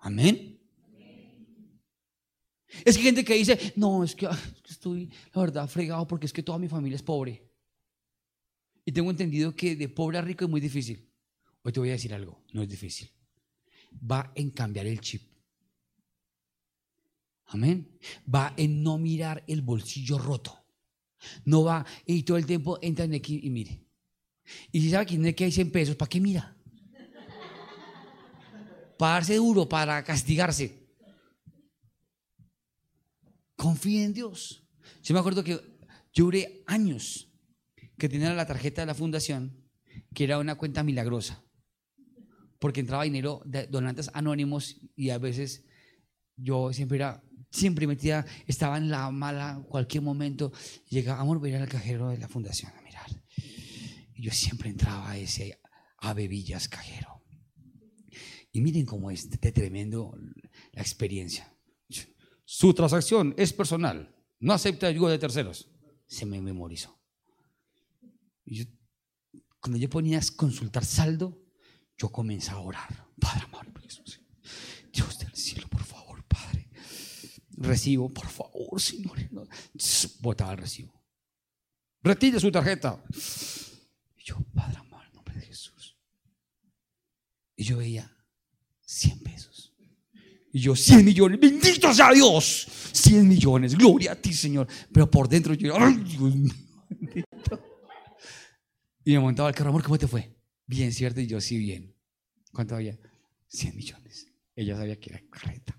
Amén. 0.00 0.60
Es 2.84 2.96
que 2.96 3.00
hay 3.00 3.04
gente 3.04 3.24
que 3.24 3.34
dice, 3.34 3.72
no, 3.76 4.02
es 4.02 4.14
que, 4.14 4.28
estoy, 4.68 5.10
la 5.32 5.42
verdad, 5.42 5.68
fregado 5.68 6.06
porque 6.06 6.26
es 6.26 6.32
que 6.32 6.42
toda 6.42 6.58
mi 6.58 6.68
familia 6.68 6.96
es 6.96 7.02
pobre. 7.02 7.50
Y 8.84 8.92
tengo 8.92 9.10
entendido 9.10 9.54
que 9.54 9.76
de 9.76 9.88
pobre 9.88 10.18
a 10.18 10.22
rico 10.22 10.44
es 10.44 10.50
muy 10.50 10.60
difícil. 10.60 11.08
Hoy 11.62 11.72
te 11.72 11.80
voy 11.80 11.88
a 11.90 11.92
decir 11.92 12.12
algo, 12.12 12.44
no 12.52 12.62
es 12.62 12.68
difícil. 12.68 13.10
Va 14.10 14.32
en 14.34 14.50
cambiar 14.50 14.86
el 14.86 15.00
chip. 15.00 15.22
Amén. 17.46 17.98
Va 18.32 18.52
en 18.56 18.82
no 18.82 18.98
mirar 18.98 19.44
el 19.46 19.62
bolsillo 19.62 20.18
roto. 20.18 20.63
No 21.44 21.64
va 21.64 21.84
y 22.06 22.22
todo 22.22 22.36
el 22.36 22.46
tiempo 22.46 22.78
entra 22.82 23.04
en 23.04 23.14
aquí 23.14 23.40
y 23.42 23.50
mire. 23.50 23.84
Y 24.72 24.80
si 24.80 24.90
sabe 24.90 25.06
que 25.34 25.44
hay 25.44 25.52
100 25.52 25.70
pesos, 25.70 25.96
¿para 25.96 26.08
qué 26.08 26.20
mira? 26.20 26.56
Para 28.98 29.14
darse 29.14 29.36
duro, 29.36 29.68
para 29.68 30.04
castigarse. 30.04 30.84
Confía 33.56 34.04
en 34.04 34.12
Dios. 34.12 34.62
Yo 35.02 35.14
me 35.14 35.20
acuerdo 35.20 35.42
que 35.42 35.60
yo 36.12 36.24
duré 36.24 36.62
años 36.66 37.28
que 37.98 38.08
tenía 38.08 38.32
la 38.34 38.46
tarjeta 38.46 38.82
de 38.82 38.86
la 38.86 38.94
fundación, 38.94 39.64
que 40.14 40.24
era 40.24 40.38
una 40.38 40.56
cuenta 40.56 40.82
milagrosa, 40.82 41.42
porque 42.58 42.80
entraba 42.80 43.04
dinero 43.04 43.42
de 43.44 43.66
donantes 43.66 44.10
anónimos 44.14 44.76
y 44.94 45.10
a 45.10 45.18
veces 45.18 45.64
yo 46.36 46.72
siempre 46.72 46.96
era, 46.96 47.23
siempre 47.54 47.86
metía, 47.86 48.26
estaba 48.46 48.76
en 48.78 48.90
la 48.90 49.10
mala, 49.10 49.64
cualquier 49.68 50.02
momento, 50.02 50.52
llegaba, 50.88 51.20
amor, 51.20 51.38
voy 51.38 51.52
a 51.52 51.56
ir 51.56 51.62
al 51.62 51.68
cajero 51.68 52.08
de 52.08 52.18
la 52.18 52.28
fundación 52.28 52.72
a 52.76 52.82
mirar. 52.82 53.06
Y 54.14 54.22
yo 54.22 54.32
siempre 54.32 54.70
entraba 54.70 55.10
a 55.10 55.16
ese 55.16 55.60
Ave 55.98 56.26
Villas 56.26 56.68
cajero. 56.68 57.22
Y 58.52 58.60
miren 58.60 58.86
cómo 58.86 59.10
es 59.10 59.28
tremendo 59.30 60.16
la 60.72 60.82
experiencia. 60.82 61.52
Su 62.44 62.74
transacción 62.74 63.34
es 63.36 63.52
personal, 63.52 64.14
no 64.40 64.52
acepta 64.52 64.86
ayuda 64.86 65.12
de 65.12 65.18
terceros. 65.18 65.70
Se 66.06 66.26
me 66.26 66.40
memorizó. 66.40 67.00
Y 68.44 68.68
cuando 69.60 69.78
yo 69.78 69.88
ponía 69.88 70.18
a 70.18 70.22
consultar 70.36 70.84
saldo, 70.84 71.40
yo 71.96 72.10
comenzaba 72.10 72.58
a 72.58 72.62
orar. 72.62 73.08
Padre 73.18 73.44
amor, 73.44 73.64
Dios 74.92 75.18
del 75.18 75.34
cielo, 75.34 75.66
por 75.68 75.82
favor, 75.82 76.24
Padre. 76.24 76.70
Recibo, 77.64 78.08
por 78.08 78.26
favor, 78.26 78.80
Señor. 78.80 79.18
Botaba 80.20 80.52
el 80.52 80.58
recibo. 80.58 80.92
Retire 82.02 82.38
su 82.38 82.50
tarjeta. 82.50 83.02
Y 84.16 84.24
yo, 84.24 84.36
Padre 84.54 84.78
amor, 84.78 85.02
en 85.06 85.12
nombre 85.14 85.34
de 85.34 85.46
Jesús. 85.46 85.96
Y 87.56 87.64
yo 87.64 87.78
veía 87.78 88.14
100 88.82 89.20
pesos. 89.20 89.72
Y 90.52 90.60
yo, 90.60 90.76
100 90.76 91.04
millones, 91.04 91.40
bendito 91.40 91.92
sea 91.92 92.12
Dios. 92.12 92.68
100 92.92 93.26
millones, 93.26 93.74
gloria 93.74 94.12
a 94.12 94.14
ti, 94.14 94.32
Señor. 94.32 94.68
Pero 94.92 95.10
por 95.10 95.28
dentro 95.28 95.54
yo, 95.54 95.74
ay, 95.76 95.96
Dios 95.96 96.34
mío, 96.36 96.52
Y 99.04 99.12
me 99.12 99.18
montaba 99.18 99.48
el 99.48 99.54
carro, 99.54 99.70
amor, 99.70 99.82
¿cómo 99.82 99.98
te 99.98 100.06
fue? 100.06 100.34
Bien, 100.66 100.92
¿cierto? 100.92 101.20
Y 101.20 101.26
yo, 101.26 101.40
sí, 101.40 101.58
bien. 101.58 101.94
¿Cuánto 102.52 102.74
había? 102.76 102.98
100 103.48 103.76
millones. 103.76 104.28
Ella 104.54 104.76
sabía 104.76 104.98
que 104.98 105.10
era 105.10 105.22
carreta. 105.30 105.76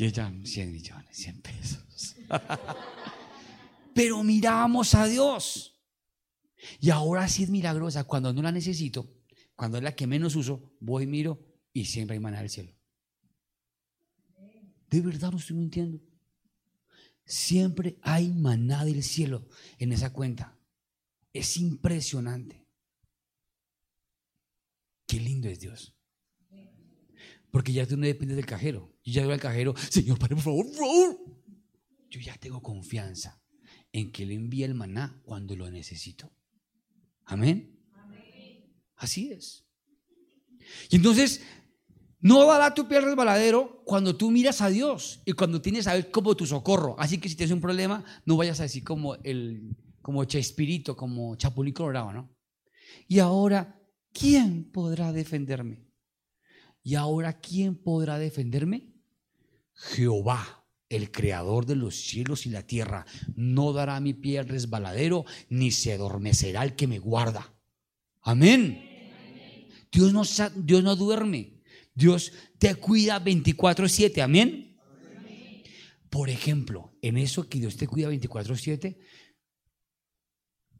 Y 0.00 0.06
ella, 0.06 0.32
100 0.42 0.72
millones, 0.72 1.14
100 1.14 1.42
pesos. 1.42 2.16
Pero 3.94 4.22
miramos 4.22 4.94
a 4.94 5.04
Dios. 5.06 5.78
Y 6.80 6.88
ahora 6.88 7.28
sí 7.28 7.42
es 7.42 7.50
milagrosa. 7.50 8.04
Cuando 8.04 8.32
no 8.32 8.40
la 8.40 8.50
necesito, 8.50 9.14
cuando 9.54 9.76
es 9.76 9.84
la 9.84 9.94
que 9.94 10.06
menos 10.06 10.36
uso, 10.36 10.74
voy, 10.80 11.06
miro 11.06 11.46
y 11.74 11.84
siempre 11.84 12.14
hay 12.14 12.20
maná 12.20 12.40
del 12.40 12.48
cielo. 12.48 12.72
De 14.88 15.00
verdad 15.02 15.32
no 15.32 15.36
estoy 15.36 15.56
mintiendo. 15.56 16.00
Siempre 17.26 17.98
hay 18.00 18.32
maná 18.32 18.86
del 18.86 19.02
cielo 19.02 19.48
en 19.78 19.92
esa 19.92 20.14
cuenta. 20.14 20.58
Es 21.34 21.58
impresionante. 21.58 22.66
Qué 25.06 25.20
lindo 25.20 25.46
es 25.50 25.60
Dios. 25.60 25.94
Porque 27.50 27.74
ya 27.74 27.86
tú 27.86 27.98
no 27.98 28.06
dependes 28.06 28.36
del 28.36 28.46
cajero. 28.46 28.96
Yo 29.04 29.12
ya 29.12 29.22
digo 29.22 29.32
al 29.32 29.40
cajero, 29.40 29.74
Señor, 29.90 30.18
Padre, 30.18 30.36
por 30.36 30.44
favor, 30.44 30.66
por 30.66 30.76
favor. 30.76 31.18
Yo 32.10 32.20
ya 32.20 32.36
tengo 32.36 32.62
confianza 32.62 33.40
en 33.92 34.12
que 34.12 34.26
le 34.26 34.34
envía 34.34 34.66
el 34.66 34.74
maná 34.74 35.20
cuando 35.24 35.56
lo 35.56 35.70
necesito. 35.70 36.32
Amén. 37.24 37.78
Así 38.96 39.32
es. 39.32 39.64
Y 40.90 40.96
entonces, 40.96 41.42
no 42.20 42.44
dará 42.46 42.74
tu 42.74 42.86
pie 42.86 42.98
al 42.98 43.04
resbaladero 43.04 43.82
cuando 43.84 44.16
tú 44.16 44.30
miras 44.30 44.60
a 44.60 44.68
Dios 44.68 45.22
y 45.24 45.32
cuando 45.32 45.62
tienes 45.62 45.86
a 45.86 45.96
Él 45.96 46.10
como 46.10 46.36
tu 46.36 46.46
socorro. 46.46 46.94
Así 46.98 47.18
que 47.18 47.28
si 47.28 47.34
tienes 47.34 47.52
un 47.52 47.60
problema, 47.60 48.04
no 48.26 48.36
vayas 48.36 48.60
a 48.60 48.64
decir 48.64 48.84
como 48.84 49.14
el 49.16 49.74
como 50.02 50.24
Chespirito, 50.24 50.96
como 50.96 51.36
Chapulín 51.36 51.74
Colorado, 51.74 52.12
¿no? 52.12 52.36
Y 53.06 53.18
ahora, 53.18 53.80
¿quién 54.12 54.70
podrá 54.70 55.12
defenderme? 55.12 55.86
Y 56.82 56.94
ahora, 56.94 57.38
¿quién 57.38 57.76
podrá 57.76 58.18
defenderme? 58.18 58.89
Jehová, 59.80 60.66
el 60.90 61.10
creador 61.10 61.64
de 61.64 61.74
los 61.74 61.96
cielos 61.96 62.44
y 62.44 62.50
la 62.50 62.66
tierra, 62.66 63.06
no 63.34 63.72
dará 63.72 63.98
mi 64.00 64.12
pie 64.12 64.38
al 64.38 64.48
resbaladero, 64.48 65.24
ni 65.48 65.70
se 65.70 65.94
adormecerá 65.94 66.62
el 66.64 66.76
que 66.76 66.86
me 66.86 66.98
guarda. 66.98 67.54
Amén. 68.20 68.86
Dios 69.90 70.12
no, 70.12 70.22
Dios 70.56 70.82
no 70.82 70.96
duerme. 70.96 71.62
Dios 71.94 72.32
te 72.58 72.74
cuida 72.74 73.18
24/7. 73.18 74.20
Amén. 74.20 74.78
Por 76.10 76.28
ejemplo, 76.28 76.92
en 77.00 77.16
eso 77.16 77.48
que 77.48 77.58
Dios 77.58 77.76
te 77.76 77.86
cuida 77.86 78.08
24/7, 78.08 78.98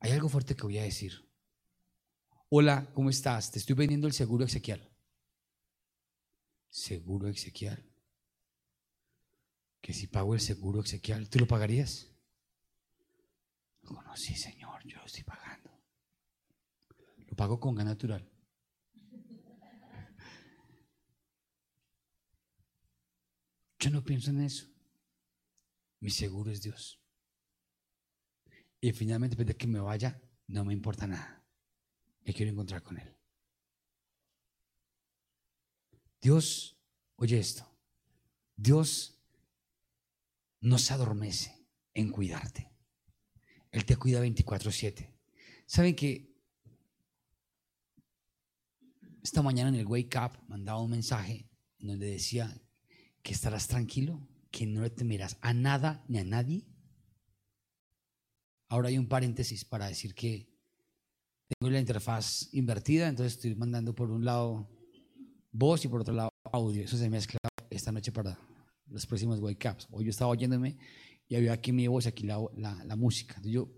hay 0.01 0.13
algo 0.13 0.29
fuerte 0.29 0.55
que 0.55 0.63
voy 0.65 0.79
a 0.79 0.83
decir. 0.83 1.27
Hola, 2.51 2.91
¿cómo 2.93 3.11
estás? 3.11 3.51
Te 3.51 3.59
estoy 3.61 3.77
vendiendo 3.77 4.07
el 4.07 4.13
seguro 4.13 4.45
Ezequiel. 4.45 4.89
Seguro 6.69 7.29
Ezequiel. 7.29 7.90
Que 9.81 9.93
si 9.93 10.07
pago 10.07 10.35
el 10.35 10.41
seguro 10.41 10.81
Ezequiel, 10.81 11.29
¿tú 11.29 11.39
lo 11.39 11.47
pagarías? 11.47 12.11
No, 13.83 14.17
sí, 14.17 14.35
señor, 14.35 14.85
yo 14.85 14.99
lo 14.99 15.07
estoy 15.07 15.25
pagando. 15.25 15.71
Lo 17.27 17.37
pago 17.37 17.59
con 17.59 17.75
gas 17.75 17.87
natural. 17.87 18.29
Yo 23.79 23.91
no 23.91 24.05
pienso 24.05 24.31
en 24.31 24.43
eso. 24.43 24.67
Mi 26.01 26.11
seguro 26.11 26.51
es 26.51 26.61
Dios. 26.61 27.01
Y 28.81 28.93
finalmente, 28.93 29.37
después 29.37 29.49
de 29.49 29.57
que 29.57 29.67
me 29.67 29.81
vaya, 29.81 30.21
no 30.47 30.65
me 30.65 30.75
importa 30.75 31.07
nada. 31.07 31.43
Me 32.25 32.35
quiero 32.35 32.53
encontrar 32.53 32.83
con 32.83 32.99
Él. 32.99 33.17
Dios, 36.21 36.79
oye 37.17 37.39
esto, 37.39 37.67
Dios 38.55 39.20
no 40.61 40.79
se 40.79 40.93
adormece 40.93 41.67
en 41.95 42.11
cuidarte. 42.11 42.71
Él 43.71 43.85
te 43.85 43.97
cuida 43.97 44.21
24/7. 44.21 45.15
¿Saben 45.67 45.95
que 45.95 46.31
esta 49.23 49.43
mañana 49.43 49.69
en 49.69 49.77
el 49.77 49.87
Wake 49.87 50.19
Up 50.19 50.39
mandaba 50.49 50.83
un 50.83 50.91
mensaje 50.91 51.49
donde 51.79 52.07
decía 52.07 52.61
que 53.23 53.33
estarás 53.33 53.69
tranquilo, 53.69 54.27
que 54.51 54.67
no 54.67 54.83
le 54.83 54.91
temerás 54.91 55.39
a 55.41 55.53
nada 55.53 56.05
ni 56.09 56.19
a 56.19 56.25
nadie? 56.25 56.67
Ahora 58.69 58.89
hay 58.89 58.99
un 58.99 59.09
paréntesis 59.09 59.65
para 59.65 59.87
decir 59.87 60.15
que 60.15 60.49
tengo 61.49 61.71
la 61.71 61.81
interfaz 61.81 62.49
invertida, 62.53 63.09
entonces 63.09 63.35
estoy 63.35 63.55
mandando 63.55 63.95
por 63.95 64.11
un 64.11 64.25
lado 64.25 64.69
voz 65.51 65.85
y 65.85 65.89
por 65.89 66.01
otro 66.01 66.15
lado 66.15 66.31
audio. 66.53 66.83
Eso 66.85 66.97
se 66.97 67.11
mezcla 67.11 67.39
esta 67.69 67.93
noche 67.93 68.13
para 68.13 68.39
los 68.91 69.07
próximos 69.07 69.41
wake 69.41 69.69
ups. 69.69 69.89
Hoy 69.91 70.05
yo 70.05 70.11
estaba 70.11 70.31
oyéndome 70.31 70.79
y 71.29 71.37
había 71.37 71.53
aquí 71.53 71.73
mi 71.73 71.87
voz 71.87 72.07
aquí 72.07 72.25
la, 72.25 72.39
la, 72.57 72.97
música. 72.97 73.41
Yo, 73.43 73.71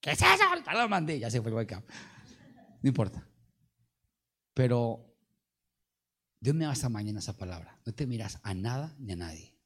¿qué 0.00 0.10
es 0.10 0.18
eso? 0.20 0.44
Ya 0.66 0.74
lo 0.74 0.88
mandé, 0.88 1.18
ya 1.18 1.30
se 1.30 1.40
fue 1.40 1.50
el 1.50 1.56
wake 1.56 1.76
up. 1.76 1.84
No 2.82 2.88
importa. 2.88 3.26
Pero 4.54 5.16
Dios 6.40 6.54
me 6.54 6.64
da 6.64 6.72
esta 6.72 6.88
mañana 6.88 7.20
esa 7.20 7.36
palabra. 7.36 7.80
No 7.86 7.92
te 7.94 8.06
miras 8.06 8.40
a 8.42 8.54
nada 8.54 8.94
ni 8.98 9.12
a 9.12 9.16
nadie, 9.16 9.56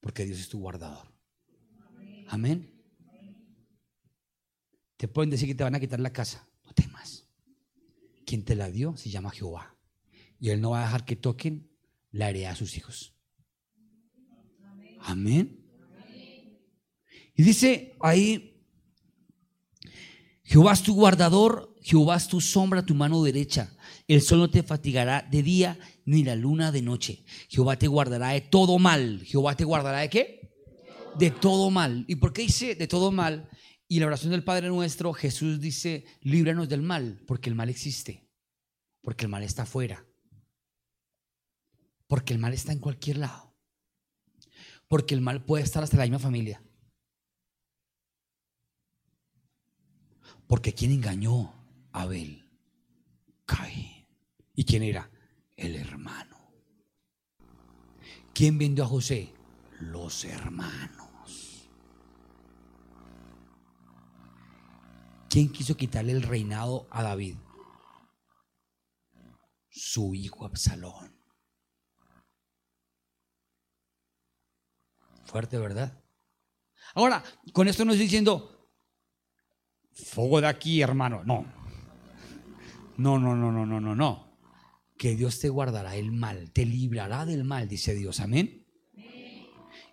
porque 0.00 0.24
Dios 0.24 0.38
es 0.38 0.48
tu 0.48 0.58
guardador. 0.58 1.12
Amén. 2.28 2.82
Te 4.96 5.08
pueden 5.08 5.30
decir 5.30 5.48
que 5.48 5.54
te 5.54 5.64
van 5.64 5.74
a 5.74 5.80
quitar 5.80 6.00
la 6.00 6.12
casa. 6.12 6.48
No 6.64 6.72
temas. 6.72 7.28
Quien 8.24 8.44
te 8.44 8.54
la 8.54 8.70
dio 8.70 8.96
se 8.96 9.10
llama 9.10 9.30
Jehová. 9.30 9.76
Y 10.38 10.50
Él 10.50 10.60
no 10.60 10.70
va 10.70 10.80
a 10.80 10.84
dejar 10.84 11.04
que 11.04 11.16
toquen 11.16 11.70
la 12.10 12.30
heredad 12.30 12.52
a 12.52 12.56
sus 12.56 12.76
hijos. 12.76 13.14
Amén. 15.04 15.58
Y 17.34 17.42
dice 17.42 17.96
ahí, 18.00 18.64
Jehová 20.42 20.72
es 20.72 20.82
tu 20.82 20.94
guardador, 20.94 21.74
Jehová 21.80 22.16
es 22.16 22.28
tu 22.28 22.40
sombra, 22.40 22.84
tu 22.84 22.94
mano 22.94 23.22
derecha. 23.22 23.74
El 24.06 24.20
sol 24.20 24.38
no 24.38 24.50
te 24.50 24.62
fatigará 24.62 25.26
de 25.30 25.42
día, 25.42 25.78
ni 26.04 26.24
la 26.24 26.36
luna 26.36 26.70
de 26.72 26.82
noche. 26.82 27.24
Jehová 27.48 27.78
te 27.78 27.88
guardará 27.88 28.30
de 28.30 28.42
todo 28.42 28.78
mal. 28.78 29.22
Jehová 29.24 29.56
te 29.56 29.64
guardará 29.64 30.00
de 30.00 30.10
qué? 30.10 30.52
De 31.18 31.30
todo 31.30 31.70
mal. 31.70 32.04
¿Y 32.08 32.16
por 32.16 32.32
qué 32.32 32.42
dice 32.42 32.74
de 32.74 32.86
todo 32.86 33.10
mal? 33.10 33.48
Y 33.88 34.00
la 34.00 34.06
oración 34.06 34.30
del 34.32 34.44
Padre 34.44 34.68
nuestro, 34.68 35.12
Jesús 35.12 35.60
dice, 35.60 36.04
líbranos 36.20 36.68
del 36.68 36.82
mal, 36.82 37.22
porque 37.26 37.50
el 37.50 37.56
mal 37.56 37.68
existe, 37.68 38.30
porque 39.02 39.26
el 39.26 39.30
mal 39.30 39.42
está 39.42 39.64
afuera, 39.64 40.06
porque 42.06 42.32
el 42.32 42.38
mal 42.38 42.54
está 42.54 42.72
en 42.72 42.78
cualquier 42.78 43.18
lado. 43.18 43.51
Porque 44.92 45.14
el 45.14 45.22
mal 45.22 45.42
puede 45.42 45.64
estar 45.64 45.82
hasta 45.82 45.96
la 45.96 46.02
misma 46.02 46.18
familia. 46.18 46.62
Porque 50.46 50.74
¿quién 50.74 50.90
engañó 50.90 51.54
a 51.92 52.02
Abel? 52.02 52.46
Caín. 53.46 54.06
¿Y 54.54 54.66
quién 54.66 54.82
era? 54.82 55.10
El 55.56 55.76
hermano. 55.76 56.36
¿Quién 58.34 58.58
vendió 58.58 58.84
a 58.84 58.86
José? 58.86 59.32
Los 59.80 60.26
hermanos. 60.26 61.70
¿Quién 65.30 65.50
quiso 65.50 65.74
quitarle 65.74 66.12
el 66.12 66.20
reinado 66.20 66.86
a 66.90 67.02
David? 67.02 67.36
Su 69.70 70.14
hijo 70.14 70.44
Absalón. 70.44 71.11
Fuerte, 75.32 75.56
¿verdad? 75.56 75.98
Ahora, 76.94 77.24
con 77.54 77.66
esto 77.66 77.86
no 77.86 77.92
estoy 77.92 78.04
diciendo, 78.04 78.68
fuego 79.90 80.42
de 80.42 80.46
aquí, 80.46 80.82
hermano. 80.82 81.24
No. 81.24 81.46
No, 82.98 83.18
no, 83.18 83.34
no, 83.34 83.50
no, 83.50 83.64
no, 83.64 83.80
no, 83.80 83.94
no. 83.94 84.36
Que 84.98 85.16
Dios 85.16 85.40
te 85.40 85.48
guardará 85.48 85.96
el 85.96 86.12
mal, 86.12 86.52
te 86.52 86.66
librará 86.66 87.24
del 87.24 87.44
mal, 87.44 87.66
dice 87.66 87.94
Dios. 87.94 88.20
Amén. 88.20 88.66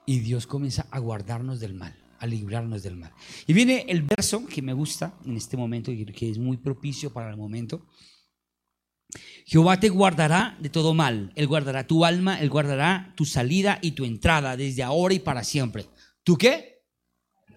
Y 0.06 0.20
Dios 0.20 0.46
comienza 0.46 0.88
a 0.92 1.00
guardarnos 1.00 1.62
del 1.62 1.74
mal, 1.74 1.96
a 2.20 2.28
librarnos 2.28 2.84
del 2.84 2.98
mal. 2.98 3.14
Y 3.48 3.54
viene 3.54 3.86
el 3.88 4.02
verso 4.02 4.46
que 4.46 4.62
me 4.62 4.74
gusta 4.74 5.18
en 5.24 5.38
este 5.38 5.56
momento 5.56 5.90
y 5.90 6.06
que 6.06 6.30
es 6.30 6.38
muy 6.38 6.58
propicio 6.58 7.14
para 7.14 7.30
el 7.30 7.38
momento. 7.38 7.88
Jehová 9.46 9.80
te 9.80 9.90
guardará 9.90 10.56
de 10.60 10.70
todo 10.70 10.94
mal. 10.94 11.32
Él 11.36 11.48
guardará 11.48 11.88
tu 11.88 12.06
alma, 12.06 12.40
Él 12.40 12.50
guardará 12.50 13.14
tu 13.16 13.26
salida 13.26 13.80
y 13.82 13.92
tu 13.92 14.06
entrada 14.06 14.56
desde 14.56 14.84
ahora 14.84 15.14
y 15.14 15.20
para 15.20 15.44
siempre. 15.44 15.88
¿Tú 16.24 16.38
qué? 16.38 16.84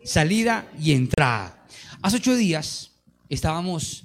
Salida 0.04 0.70
y 0.78 0.92
entrada. 0.92 1.66
Hace 2.00 2.16
ocho 2.16 2.34
días 2.34 2.92
estábamos 3.28 4.04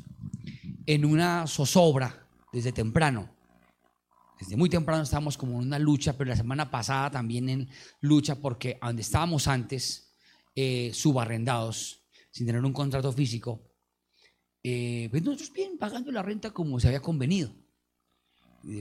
en 0.85 1.05
una 1.05 1.47
zozobra 1.47 2.27
desde 2.51 2.71
temprano. 2.71 3.29
Desde 4.39 4.55
muy 4.55 4.69
temprano 4.69 5.03
estábamos 5.03 5.37
como 5.37 5.53
en 5.53 5.67
una 5.67 5.79
lucha, 5.79 6.13
pero 6.17 6.29
la 6.29 6.35
semana 6.35 6.69
pasada 6.69 7.09
también 7.09 7.49
en 7.49 7.69
lucha 8.01 8.35
porque 8.35 8.77
donde 8.81 9.01
estábamos 9.01 9.47
antes, 9.47 10.13
eh, 10.55 10.91
subarrendados, 10.93 12.03
sin 12.29 12.45
tener 12.45 12.63
un 12.63 12.73
contrato 12.73 13.11
físico, 13.11 13.66
eh, 14.69 15.07
pues 15.09 15.23
nosotros 15.23 15.53
bien 15.53 15.77
pagando 15.77 16.11
la 16.11 16.21
renta 16.21 16.51
como 16.51 16.79
se 16.79 16.87
había 16.87 17.01
convenido. 17.01 17.53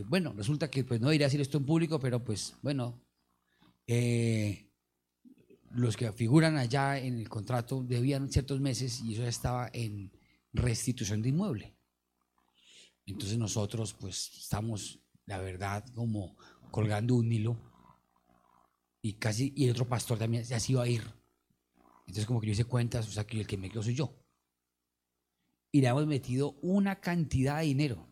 bueno, 0.07 0.33
resulta 0.33 0.69
que 0.71 0.85
pues 0.85 1.01
no 1.01 1.13
iré 1.13 1.25
a 1.25 1.29
decir 1.29 1.41
esto 1.41 1.59
en 1.59 1.67
público, 1.67 2.01
pero 2.01 2.25
pues 2.25 2.55
bueno, 2.63 3.01
eh, 3.87 4.69
los 5.71 5.97
que 5.97 6.11
figuran 6.13 6.57
allá 6.57 6.99
en 6.99 7.19
el 7.19 7.29
contrato 7.29 7.83
debían 7.83 8.31
ciertos 8.33 8.61
meses 8.61 9.01
y 9.03 9.13
eso 9.13 9.23
ya 9.23 9.29
estaba 9.29 9.71
en 9.73 10.11
restitución 10.53 11.23
de 11.23 11.29
inmueble. 11.29 11.77
Entonces 13.05 13.39
nosotros 13.39 13.95
pues 13.95 14.33
estamos, 14.39 14.99
la 15.27 15.39
verdad, 15.39 15.85
como 15.95 16.37
colgando 16.71 17.15
un 17.15 17.31
hilo 17.31 17.57
y 19.03 19.15
casi, 19.15 19.53
y 19.55 19.67
el 19.67 19.71
otro 19.71 19.89
pastor 19.89 20.19
también 20.19 20.43
ya 20.43 20.59
se 20.59 20.73
iba 20.73 20.83
a 20.83 20.89
ir. 20.89 21.03
Entonces 22.01 22.27
como 22.27 22.41
que 22.41 22.49
yo 22.49 22.53
hice 22.53 22.65
cuentas, 22.65 23.07
o 23.07 23.13
sea 23.13 23.25
que 23.25 23.41
el 23.41 23.47
que 23.47 23.57
me 23.57 23.71
quedó 23.71 23.83
soy 23.83 23.95
yo. 23.95 24.26
Y 25.77 25.83
le 25.83 25.89
hemos 25.89 26.07
metido 26.07 26.57
una 26.63 27.01
cantidad 27.03 27.59
de 27.59 27.67
dinero. 27.67 28.07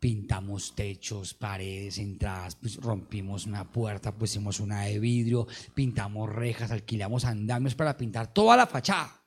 Pintamos 0.00 0.74
techos, 0.74 1.34
paredes, 1.34 1.98
entradas, 1.98 2.56
pues 2.56 2.78
rompimos 2.78 3.46
una 3.46 3.70
puerta, 3.70 4.10
pusimos 4.10 4.58
una 4.58 4.80
de 4.80 4.98
vidrio, 4.98 5.46
pintamos 5.72 6.28
rejas, 6.28 6.72
alquilamos 6.72 7.24
andamios 7.24 7.76
para 7.76 7.96
pintar 7.96 8.34
toda 8.34 8.56
la 8.56 8.66
fachada. 8.66 9.22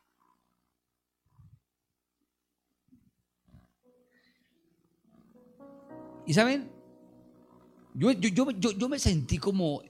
Y 6.26 6.34
saben, 6.34 6.70
yo, 7.94 8.12
yo, 8.12 8.52
yo, 8.52 8.72
yo, 8.72 8.90
me 8.90 9.00
sentí 9.00 9.38
como, 9.38 9.84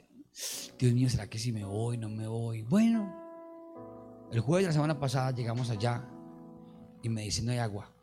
Dios 0.77 0.93
mío, 0.93 1.09
¿será 1.09 1.27
que 1.27 1.39
si 1.39 1.51
me 1.51 1.65
voy, 1.65 1.97
no 1.97 2.07
me 2.07 2.27
voy? 2.27 2.61
Bueno, 2.61 3.11
el 4.31 4.41
jueves 4.41 4.65
de 4.65 4.69
la 4.69 4.73
semana 4.73 4.99
pasada 4.99 5.31
llegamos 5.31 5.71
allá 5.71 6.07
y 7.01 7.09
me 7.09 7.23
dicen 7.23 7.45
no 7.45 7.51
hay 7.51 7.59
agua. 7.59 7.93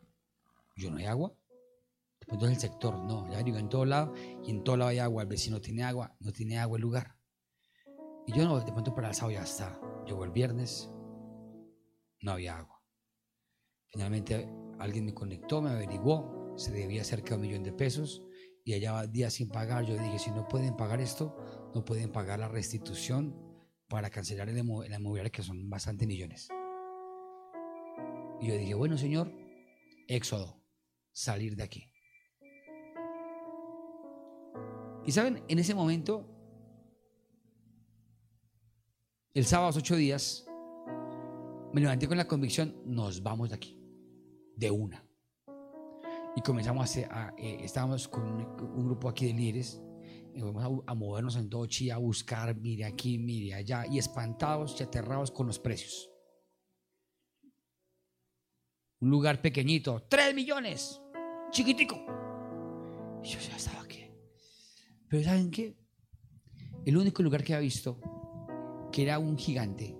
Yo 0.75 0.91
no 0.91 0.97
hay 0.97 1.05
agua. 1.05 1.33
Después 2.19 2.51
el 2.51 2.59
sector, 2.59 2.97
no, 2.97 3.29
ya 3.31 3.43
digo 3.43 3.57
en 3.57 3.69
todo 3.69 3.85
lado 3.85 4.13
y 4.43 4.49
en 4.49 4.63
todo 4.63 4.77
lado 4.77 4.89
hay 4.89 4.99
agua. 4.99 5.23
El 5.23 5.29
vecino 5.29 5.61
tiene 5.61 5.83
agua, 5.83 6.15
no 6.19 6.31
tiene 6.31 6.57
agua 6.57 6.77
el 6.77 6.81
lugar. 6.81 7.15
Y 8.27 8.33
yo 8.33 8.45
no, 8.45 8.59
de 8.59 8.71
pronto 8.71 8.93
para 8.95 9.09
el 9.09 9.15
sábado 9.15 9.37
ya 9.37 9.43
está. 9.43 9.79
Llegó 10.05 10.23
el 10.23 10.31
viernes, 10.31 10.89
no 12.21 12.31
había 12.31 12.57
agua. 12.57 12.81
Finalmente 13.87 14.49
alguien 14.79 15.05
me 15.05 15.13
conectó, 15.13 15.61
me 15.61 15.69
averiguó, 15.69 16.53
se 16.57 16.71
debía 16.71 17.03
cerca 17.03 17.29
de 17.29 17.35
un 17.35 17.41
millón 17.41 17.63
de 17.63 17.71
pesos 17.71 18.23
y 18.63 18.73
allá 18.73 19.05
días 19.05 19.33
sin 19.33 19.49
pagar. 19.49 19.85
Yo 19.85 19.93
dije, 19.93 20.17
si 20.17 20.31
no 20.31 20.47
pueden 20.47 20.75
pagar 20.75 20.99
esto, 20.99 21.37
no 21.73 21.85
pueden 21.85 22.11
pagar 22.11 22.39
la 22.39 22.47
restitución 22.47 23.35
para 23.87 24.09
cancelar 24.09 24.49
el, 24.49 24.55
la 24.55 24.97
inmobiliaria, 24.97 25.31
que 25.31 25.43
son 25.43 25.69
bastante 25.69 26.07
millones. 26.07 26.49
Y 28.41 28.47
yo 28.47 28.57
dije, 28.57 28.73
bueno, 28.73 28.97
Señor, 28.97 29.31
éxodo, 30.07 30.61
salir 31.11 31.55
de 31.55 31.63
aquí. 31.63 31.91
Y 35.05 35.11
saben, 35.11 35.43
en 35.47 35.59
ese 35.59 35.75
momento, 35.75 36.27
el 39.33 39.45
sábado, 39.45 39.77
ocho 39.77 39.95
días, 39.95 40.45
me 41.73 41.81
levanté 41.81 42.07
con 42.07 42.17
la 42.17 42.27
convicción, 42.27 42.75
nos 42.85 43.21
vamos 43.21 43.49
de 43.49 43.55
aquí, 43.55 43.79
de 44.55 44.71
una. 44.71 45.05
Y 46.35 46.41
comenzamos 46.41 46.97
a, 47.09 47.33
eh, 47.37 47.57
estábamos 47.61 48.07
con 48.07 48.23
un, 48.23 48.85
grupo 48.85 49.07
aquí 49.07 49.27
de 49.27 49.33
líderes, 49.33 49.81
y 50.33 50.41
vamos 50.41 50.83
a, 50.87 50.93
movernos 50.95 51.35
en 51.35 51.49
todo 51.49 51.65
Chía, 51.67 51.95
a 51.95 51.97
buscar, 51.99 52.55
mire 52.55 52.85
aquí, 52.85 53.17
mire 53.17 53.53
allá, 53.53 53.85
y 53.85 53.99
espantados 53.99 54.79
y 54.79 54.83
aterrados 54.83 55.31
con 55.31 55.47
los 55.47 55.59
precios. 55.59 56.09
Un 58.99 59.09
lugar 59.09 59.41
pequeñito, 59.41 60.03
tres 60.09 60.33
millones, 60.33 61.01
chiquitico. 61.51 61.95
Y 63.23 63.27
yo 63.27 63.39
ya 63.39 63.55
estaba 63.55 63.81
aquí. 63.81 64.05
Pero 65.07 65.23
¿saben 65.23 65.51
qué? 65.51 65.75
El 66.85 66.97
único 66.97 67.23
lugar 67.23 67.43
que 67.43 67.53
había 67.53 67.63
visto, 67.63 67.99
que 68.91 69.03
era 69.03 69.19
un 69.19 69.37
gigante, 69.37 69.97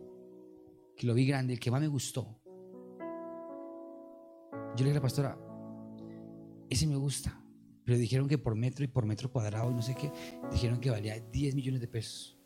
que 0.96 1.08
lo 1.08 1.14
vi 1.14 1.26
grande, 1.26 1.54
el 1.54 1.60
que 1.60 1.72
más 1.72 1.82
me 1.82 1.88
gustó. 1.88 2.40
Yo 4.76 4.84
le 4.84 4.86
dije 4.86 4.92
a 4.92 4.96
la 4.96 5.02
pastora, 5.02 5.38
ese 6.70 6.88
me 6.88 6.96
gusta. 6.96 7.42
Pero 7.86 8.00
dijeron 8.00 8.28
que 8.28 8.40
por 8.40 8.56
metro 8.56 8.84
y 8.84 8.88
por 8.88 9.06
metro 9.06 9.32
cuadrado, 9.32 9.70
no 9.72 9.82
sé 9.82 9.96
qué, 9.96 10.12
dijeron 10.52 10.80
que 10.80 10.90
valía 10.90 11.20
10 11.20 11.54
millones 11.54 11.82
de 11.82 11.88
pesos. 11.88 12.38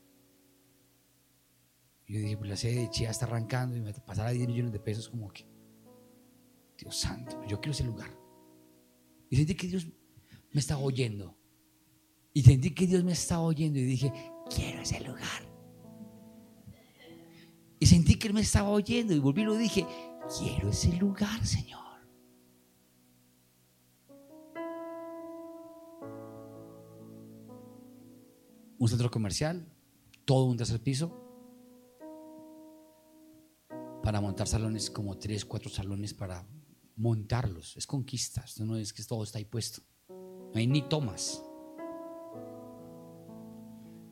Yo 2.08 2.20
dije, 2.20 2.38
pues 2.38 2.50
la 2.50 2.58
sede 2.58 2.82
de 2.82 2.90
Chía 2.90 3.10
está 3.10 3.26
arrancando 3.26 3.78
y 3.78 3.82
me 3.82 3.94
pasará 3.94 4.32
10 4.32 4.48
millones 4.48 4.74
de 4.74 4.80
pesos, 4.80 5.08
como 5.08 5.30
que, 5.30 5.46
Dios 6.80 6.96
santo, 6.96 7.44
yo 7.46 7.60
quiero 7.60 7.72
ese 7.72 7.84
lugar. 7.84 8.10
Y 9.30 9.36
sentí 9.36 9.56
que 9.56 9.68
Dios 9.68 9.86
me 10.52 10.60
estaba 10.60 10.82
oyendo. 10.82 11.38
Y 12.34 12.44
sentí 12.44 12.72
que 12.74 12.88
Dios 12.88 13.04
me 13.04 13.12
estaba 13.12 13.42
oyendo 13.42 13.80
y 13.80 13.84
dije, 13.84 14.14
quiero 14.54 14.82
ese 14.82 15.00
lugar. 15.02 15.50
Y 17.80 17.86
sentí 17.86 18.16
que 18.16 18.28
Él 18.28 18.34
me 18.34 18.42
estaba 18.42 18.70
oyendo 18.70 19.14
y 19.14 19.20
volví 19.20 19.42
y 19.42 19.46
lo 19.46 19.56
dije, 19.56 19.86
quiero 20.38 20.70
ese 20.70 20.94
lugar, 20.98 21.46
Señor. 21.46 21.80
un 28.80 28.88
centro 28.88 29.12
comercial, 29.12 29.68
todo 30.24 30.46
un 30.46 30.56
tercer 30.56 30.82
piso, 30.82 31.12
para 34.02 34.22
montar 34.22 34.48
salones, 34.48 34.90
como 34.90 35.18
tres, 35.18 35.44
cuatro 35.44 35.70
salones 35.70 36.14
para 36.14 36.48
montarlos. 37.00 37.78
Es 37.78 37.88
conquistas, 37.88 38.60
no 38.60 38.76
es 38.76 38.94
que 38.94 39.04
todo 39.04 39.24
está 39.24 39.40
ahí 39.40 39.46
puesto. 39.46 39.82
No 40.10 40.54
hay 40.56 40.68
ni 40.68 40.82
tomas. 40.82 41.44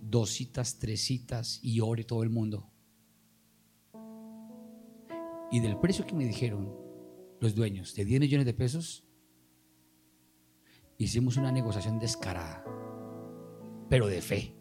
Dos 0.01 0.29
citas, 0.29 0.79
tres 0.79 1.01
citas 1.01 1.59
y 1.61 1.81
ore 1.81 2.05
todo 2.05 2.23
el 2.23 2.29
mundo. 2.29 2.71
Y 5.51 5.59
del 5.59 5.77
precio 5.79 6.05
que 6.05 6.15
me 6.15 6.25
dijeron 6.25 6.73
los 7.39 7.55
dueños, 7.55 7.93
de 7.93 8.05
10 8.05 8.21
millones 8.21 8.45
de 8.45 8.53
pesos, 8.53 9.03
hicimos 10.97 11.37
una 11.37 11.51
negociación 11.51 11.99
descarada, 11.99 12.63
pero 13.89 14.07
de 14.07 14.21
fe. 14.21 14.55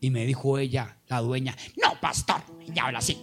Y 0.00 0.10
me 0.10 0.26
dijo 0.26 0.58
ella, 0.58 1.02
la 1.08 1.20
dueña, 1.20 1.54
no, 1.82 1.98
pastor, 2.00 2.40
ella 2.60 2.86
habla 2.86 2.98
así. 2.98 3.18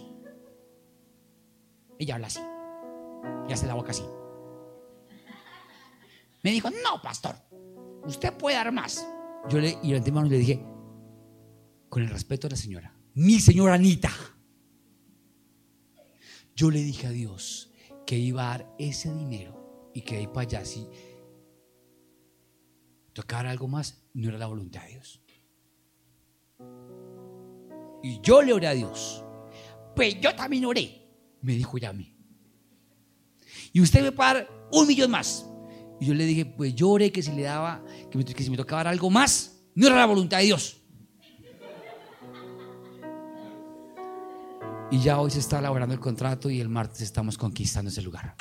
Ella 1.98 2.14
habla 2.16 2.28
así. 2.28 2.40
Y 3.48 3.52
hace 3.52 3.66
la 3.66 3.74
boca 3.74 3.90
así. 3.90 4.04
Me 6.42 6.50
dijo, 6.50 6.70
no, 6.70 7.00
pastor, 7.02 7.36
usted 8.04 8.32
puede 8.36 8.56
dar 8.56 8.70
más. 8.70 9.06
Yo 9.48 9.58
le, 9.58 9.78
y 9.82 9.92
le 9.92 10.38
dije, 10.38 10.64
con 11.88 12.02
el 12.02 12.08
respeto 12.08 12.48
de 12.48 12.52
la 12.52 12.56
señora, 12.56 12.94
mi 13.14 13.40
señora 13.40 13.74
Anita, 13.74 14.10
yo 16.54 16.70
le 16.70 16.82
dije 16.82 17.06
a 17.06 17.10
Dios 17.10 17.72
que 18.06 18.16
iba 18.16 18.46
a 18.46 18.58
dar 18.58 18.74
ese 18.78 19.12
dinero 19.12 19.90
y 19.94 20.02
que 20.02 20.16
ahí 20.16 20.26
para 20.26 20.42
allá, 20.42 20.64
si 20.64 20.86
tocara 23.12 23.50
algo 23.50 23.68
más, 23.68 24.02
no 24.12 24.28
era 24.28 24.38
la 24.38 24.46
voluntad 24.46 24.82
de 24.82 24.88
Dios. 24.88 25.20
Y 28.02 28.20
yo 28.20 28.42
le 28.42 28.52
oré 28.52 28.66
a 28.66 28.74
Dios. 28.74 29.24
Pues 29.96 30.20
yo 30.20 30.34
también 30.34 30.66
oré, 30.66 31.08
me 31.40 31.54
dijo 31.54 31.78
Yami. 31.78 32.13
Y 33.74 33.80
usted 33.80 34.02
me 34.02 34.10
va 34.10 34.30
a 34.30 34.34
dar 34.34 34.68
un 34.70 34.86
millón 34.86 35.10
más. 35.10 35.44
Y 36.00 36.06
yo 36.06 36.14
le 36.14 36.24
dije, 36.24 36.46
pues 36.46 36.76
yo 36.76 36.90
oré 36.90 37.10
que 37.10 37.24
si 37.24 37.32
le 37.32 37.42
daba, 37.42 37.84
que, 38.08 38.24
que 38.24 38.44
si 38.44 38.48
me 38.48 38.56
tocaba 38.56 38.84
dar 38.84 38.92
algo 38.92 39.10
más, 39.10 39.64
no 39.74 39.88
era 39.88 39.96
la 39.96 40.06
voluntad 40.06 40.38
de 40.38 40.44
Dios. 40.44 40.80
Y 44.92 45.00
ya 45.00 45.18
hoy 45.18 45.32
se 45.32 45.40
está 45.40 45.58
elaborando 45.58 45.92
el 45.92 45.98
contrato 45.98 46.48
y 46.50 46.60
el 46.60 46.68
martes 46.68 47.00
estamos 47.00 47.36
conquistando 47.36 47.90
ese 47.90 48.00
lugar. 48.00 48.36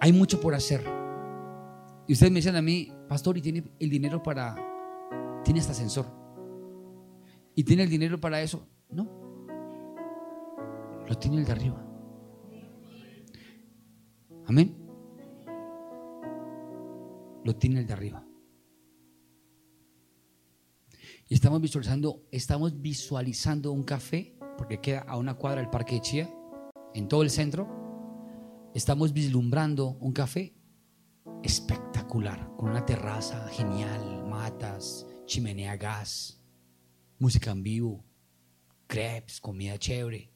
Hay 0.00 0.14
mucho 0.14 0.40
por 0.40 0.54
hacer. 0.54 0.82
Y 2.08 2.14
ustedes 2.14 2.32
me 2.32 2.38
dicen 2.38 2.56
a 2.56 2.62
mí, 2.62 2.90
pastor, 3.06 3.36
¿y 3.36 3.42
tiene 3.42 3.64
el 3.78 3.90
dinero 3.90 4.22
para... 4.22 4.69
Tiene 5.44 5.60
este 5.60 5.72
ascensor? 5.72 6.06
¿Y 7.54 7.64
tiene 7.64 7.82
el 7.82 7.90
dinero 7.90 8.20
para 8.20 8.40
eso? 8.40 8.66
No. 8.90 9.08
Lo 11.08 11.18
tiene 11.18 11.38
el 11.38 11.44
de 11.44 11.52
arriba. 11.52 11.84
Amén. 14.46 14.76
Lo 17.44 17.56
tiene 17.56 17.80
el 17.80 17.86
de 17.86 17.92
arriba. 17.92 18.26
Y 21.28 21.34
estamos 21.34 21.60
visualizando, 21.60 22.26
estamos 22.32 22.80
visualizando 22.80 23.72
un 23.72 23.84
café, 23.84 24.36
porque 24.58 24.80
queda 24.80 25.00
a 25.02 25.16
una 25.16 25.34
cuadra 25.34 25.60
del 25.60 25.70
Parque 25.70 25.94
de 25.94 26.00
Chía, 26.00 26.34
en 26.94 27.08
todo 27.08 27.22
el 27.22 27.30
centro. 27.30 27.68
Estamos 28.74 29.12
vislumbrando 29.12 29.96
un 30.00 30.12
café 30.12 30.54
espectacular, 31.42 32.52
con 32.56 32.70
una 32.70 32.84
terraza 32.84 33.48
genial, 33.48 34.26
matas, 34.28 35.06
chimenea 35.30 35.76
gas, 35.76 36.40
música 37.20 37.52
en 37.52 37.62
vivo, 37.62 38.04
crepes, 38.88 39.40
comida 39.40 39.78
chévere. 39.78 40.28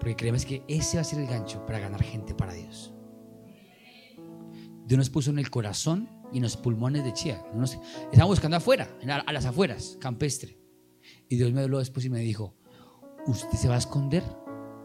Porque 0.00 0.16
creemos 0.16 0.44
que 0.44 0.64
ese 0.66 0.96
va 0.96 1.02
a 1.02 1.04
ser 1.04 1.20
el 1.20 1.28
gancho 1.28 1.64
para 1.64 1.78
ganar 1.78 2.02
gente 2.02 2.34
para 2.34 2.52
Dios. 2.52 2.92
Dios 4.86 4.98
nos 4.98 5.08
puso 5.08 5.30
en 5.30 5.38
el 5.38 5.50
corazón 5.50 6.08
y 6.32 6.38
en 6.38 6.42
los 6.42 6.56
pulmones 6.56 7.04
de 7.04 7.12
Chía. 7.12 7.44
Estamos 8.10 8.32
buscando 8.32 8.56
afuera, 8.56 8.92
a 9.08 9.32
las 9.32 9.46
afueras, 9.46 9.96
campestre. 10.00 10.58
Y 11.28 11.36
Dios 11.36 11.52
me 11.52 11.62
habló 11.62 11.78
después 11.78 12.04
y 12.06 12.10
me 12.10 12.18
dijo, 12.18 12.56
¿usted 13.28 13.56
se 13.56 13.68
va 13.68 13.76
a 13.76 13.78
esconder? 13.78 14.24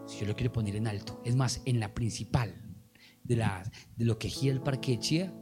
Si 0.06 0.20
yo 0.20 0.26
lo 0.26 0.36
quiero 0.36 0.52
poner 0.52 0.76
en 0.76 0.86
alto. 0.86 1.20
Es 1.24 1.34
más, 1.34 1.60
en 1.64 1.80
la 1.80 1.92
principal 1.92 2.54
de, 3.24 3.34
la, 3.34 3.68
de 3.96 4.04
lo 4.04 4.16
que 4.20 4.28
gira 4.28 4.54
el 4.54 4.62
parque 4.62 4.92
de 4.92 4.98
Chía, 5.00 5.34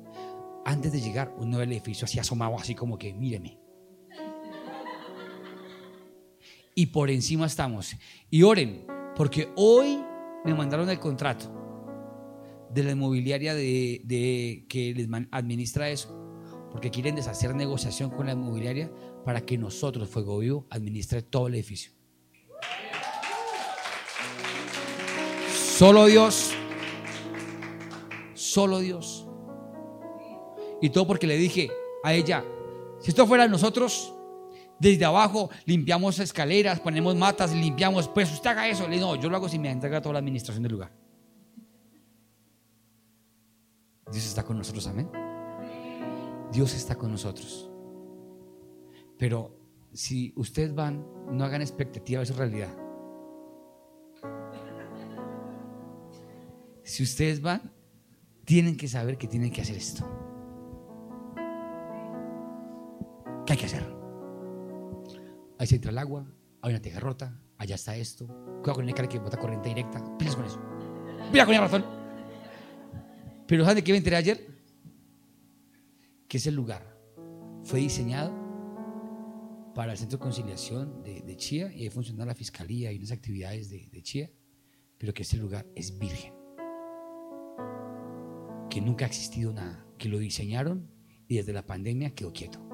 antes 0.64 0.92
de 0.92 1.00
llegar, 1.00 1.34
un 1.38 1.50
nuevo 1.50 1.70
edificio 1.70 2.04
así 2.04 2.18
asomado, 2.18 2.56
así 2.58 2.74
como 2.74 2.98
que, 2.98 3.12
míreme. 3.12 3.58
Y 6.74 6.86
por 6.86 7.10
encima 7.10 7.46
estamos. 7.46 7.94
Y 8.30 8.42
oren, 8.42 8.86
porque 9.16 9.48
hoy 9.56 10.02
me 10.44 10.54
mandaron 10.54 10.88
el 10.88 10.98
contrato 10.98 11.60
de 12.72 12.84
la 12.84 12.92
inmobiliaria 12.92 13.54
de, 13.54 14.64
que 14.68 14.94
les 14.94 15.08
administra 15.30 15.90
eso, 15.90 16.16
porque 16.70 16.90
quieren 16.90 17.16
deshacer 17.16 17.54
negociación 17.54 18.10
con 18.10 18.26
la 18.26 18.32
inmobiliaria 18.32 18.90
para 19.24 19.44
que 19.44 19.58
nosotros, 19.58 20.08
Fuego 20.08 20.38
Vivo, 20.38 20.66
administre 20.70 21.22
todo 21.22 21.48
el 21.48 21.54
edificio. 21.54 21.92
Solo 25.52 26.06
Dios, 26.06 26.52
solo 28.34 28.78
Dios. 28.78 29.29
Y 30.80 30.90
todo 30.90 31.06
porque 31.06 31.26
le 31.26 31.36
dije 31.36 31.70
a 32.02 32.14
ella, 32.14 32.44
si 33.00 33.10
esto 33.10 33.26
fuera 33.26 33.46
nosotros, 33.48 34.14
desde 34.78 35.04
abajo 35.04 35.50
limpiamos 35.66 36.18
escaleras, 36.18 36.80
ponemos 36.80 37.14
matas, 37.14 37.52
limpiamos, 37.52 38.08
pues 38.08 38.32
usted 38.32 38.50
haga 38.50 38.68
eso. 38.68 38.88
Le 38.88 38.96
digo, 38.96 39.14
no, 39.14 39.20
yo 39.20 39.28
lo 39.28 39.36
hago 39.36 39.48
si 39.48 39.58
me 39.58 39.70
entrega 39.70 40.00
toda 40.00 40.14
la 40.14 40.18
administración 40.20 40.62
del 40.62 40.72
lugar. 40.72 40.90
Dios 44.10 44.26
está 44.26 44.42
con 44.42 44.58
nosotros, 44.58 44.86
amén. 44.86 45.08
Dios 46.50 46.74
está 46.74 46.96
con 46.96 47.12
nosotros. 47.12 47.70
Pero 49.18 49.56
si 49.92 50.32
ustedes 50.36 50.74
van, 50.74 51.06
no 51.30 51.44
hagan 51.44 51.60
expectativa 51.60 52.20
de 52.20 52.26
su 52.26 52.34
realidad. 52.34 52.74
Si 56.82 57.02
ustedes 57.02 57.40
van, 57.40 57.72
tienen 58.44 58.76
que 58.76 58.88
saber 58.88 59.16
que 59.16 59.28
tienen 59.28 59.52
que 59.52 59.60
hacer 59.60 59.76
esto. 59.76 60.29
¿Qué 63.50 63.54
hay 63.54 63.58
que 63.58 63.66
hacer? 63.66 63.84
Ahí 65.58 65.66
se 65.66 65.74
entra 65.74 65.90
el 65.90 65.98
agua, 65.98 66.24
hay 66.62 66.70
una 66.70 66.80
teja 66.80 67.00
rota, 67.00 67.36
allá 67.58 67.74
está 67.74 67.96
esto. 67.96 68.28
Cuidado 68.28 68.74
con 68.74 68.88
el 68.88 68.94
cara 68.94 69.08
que 69.08 69.18
bota 69.18 69.36
corriente 69.38 69.70
directa. 69.70 70.16
Pilas 70.16 70.36
con 70.36 70.44
eso. 70.44 70.60
Mira 71.32 71.44
con 71.46 71.54
la 71.56 71.62
razón. 71.62 71.84
Pero 73.48 73.64
¿saben 73.64 73.78
de 73.78 73.82
qué 73.82 73.90
me 73.90 73.98
enteré 73.98 74.14
ayer? 74.14 74.46
Que 76.28 76.36
ese 76.36 76.52
lugar 76.52 76.96
fue 77.64 77.80
diseñado 77.80 78.32
para 79.74 79.90
el 79.90 79.98
Centro 79.98 80.18
de 80.18 80.22
Conciliación 80.22 81.02
de, 81.02 81.36
Chía 81.36 81.72
y 81.74 81.82
ahí 81.82 81.90
funciona 81.90 82.24
la 82.24 82.36
fiscalía 82.36 82.92
y 82.92 82.98
unas 82.98 83.10
actividades 83.10 83.68
de, 83.68 83.88
de 83.90 84.02
Chía, 84.04 84.30
pero 84.96 85.12
que 85.12 85.24
ese 85.24 85.38
lugar 85.38 85.66
es 85.74 85.98
virgen. 85.98 86.34
Que 88.70 88.80
nunca 88.80 89.06
ha 89.06 89.08
existido 89.08 89.52
nada, 89.52 89.84
que 89.98 90.08
lo 90.08 90.20
diseñaron 90.20 90.88
y 91.26 91.38
desde 91.38 91.52
la 91.52 91.66
pandemia 91.66 92.14
quedó 92.14 92.32
quieto. 92.32 92.69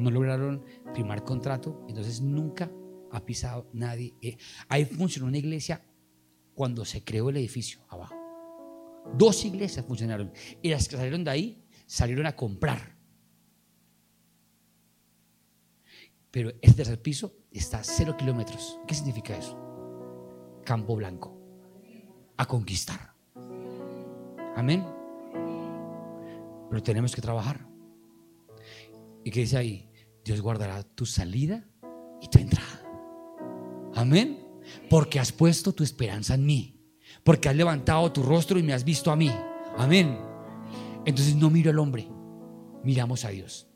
No 0.00 0.10
lograron 0.10 0.64
firmar 0.94 1.24
contrato, 1.24 1.84
entonces 1.86 2.22
nunca 2.22 2.70
ha 3.10 3.24
pisado 3.24 3.68
nadie. 3.74 4.14
Eh, 4.22 4.38
ahí 4.68 4.86
funcionó 4.86 5.28
una 5.28 5.38
iglesia 5.38 5.84
cuando 6.54 6.84
se 6.84 7.04
creó 7.04 7.28
el 7.28 7.36
edificio 7.36 7.80
abajo. 7.88 8.14
Dos 9.14 9.44
iglesias 9.44 9.84
funcionaron. 9.84 10.32
Y 10.62 10.70
las 10.70 10.88
que 10.88 10.96
salieron 10.96 11.24
de 11.24 11.30
ahí 11.30 11.64
salieron 11.86 12.26
a 12.26 12.34
comprar. 12.34 12.96
Pero 16.30 16.50
este 16.62 16.76
tercer 16.76 17.02
piso 17.02 17.34
está 17.50 17.80
a 17.80 17.84
cero 17.84 18.16
kilómetros. 18.16 18.78
¿Qué 18.86 18.94
significa 18.94 19.36
eso? 19.36 19.58
Campo 20.64 20.96
blanco. 20.96 21.36
A 22.36 22.46
conquistar. 22.46 23.14
Amén. 24.56 24.84
Pero 26.70 26.82
tenemos 26.82 27.14
que 27.14 27.20
trabajar. 27.20 27.66
¿Y 29.24 29.30
qué 29.30 29.40
dice 29.40 29.58
ahí? 29.58 29.89
Dios 30.24 30.40
guardará 30.40 30.82
tu 30.82 31.06
salida 31.06 31.64
y 32.20 32.28
tu 32.28 32.38
entrada. 32.38 32.82
Amén. 33.94 34.46
Porque 34.88 35.18
has 35.18 35.32
puesto 35.32 35.72
tu 35.72 35.82
esperanza 35.82 36.34
en 36.34 36.46
mí 36.46 36.80
porque 37.24 37.48
has 37.48 37.56
levantado 37.56 38.10
tu 38.12 38.22
rostro 38.22 38.58
y 38.58 38.62
me 38.62 38.72
has 38.72 38.84
visto 38.84 39.10
a 39.10 39.16
mí. 39.16 39.30
Amén. 39.76 40.18
Entonces 41.04 41.34
no 41.34 41.50
miro 41.50 41.70
al 41.70 41.78
hombre, 41.78 42.08
miramos 42.82 43.24
a 43.24 43.30
Dios. 43.30 43.66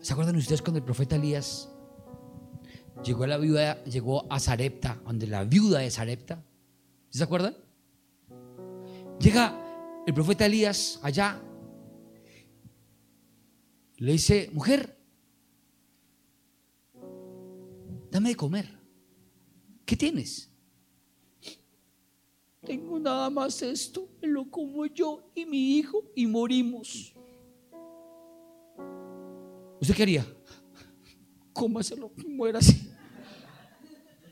¿Se 0.00 0.12
acuerdan 0.12 0.36
ustedes 0.36 0.62
cuando 0.62 0.78
el 0.78 0.84
profeta 0.84 1.16
Elías 1.16 1.68
llegó 3.02 3.24
a 3.24 3.26
la 3.26 3.38
viuda, 3.38 3.82
llegó 3.84 4.30
a 4.30 4.38
Sarepta, 4.38 5.00
donde 5.04 5.26
la 5.26 5.44
viuda 5.44 5.80
de 5.80 5.90
Sarepta? 5.90 6.42
¿Se 7.10 7.24
acuerdan? 7.24 7.56
Llega 9.18 9.54
el 10.06 10.14
profeta 10.14 10.46
Elías 10.46 11.00
allá, 11.02 11.40
le 13.96 14.12
dice, 14.12 14.50
mujer, 14.52 14.98
dame 18.10 18.30
de 18.30 18.36
comer. 18.36 18.78
¿Qué 19.84 19.96
tienes? 19.96 20.50
tengo 22.66 22.98
nada 22.98 23.30
más 23.30 23.62
esto, 23.62 24.08
me 24.20 24.28
lo 24.28 24.50
como 24.50 24.84
yo 24.86 25.30
y 25.34 25.46
mi 25.46 25.78
hijo 25.78 26.02
y 26.14 26.26
morimos. 26.26 27.14
¿Usted 29.80 29.94
qué 29.94 30.02
haría? 30.02 30.26
¿Cómo 31.52 31.78
hacerlo? 31.78 32.10
Muera 32.26 32.58
así. 32.58 32.90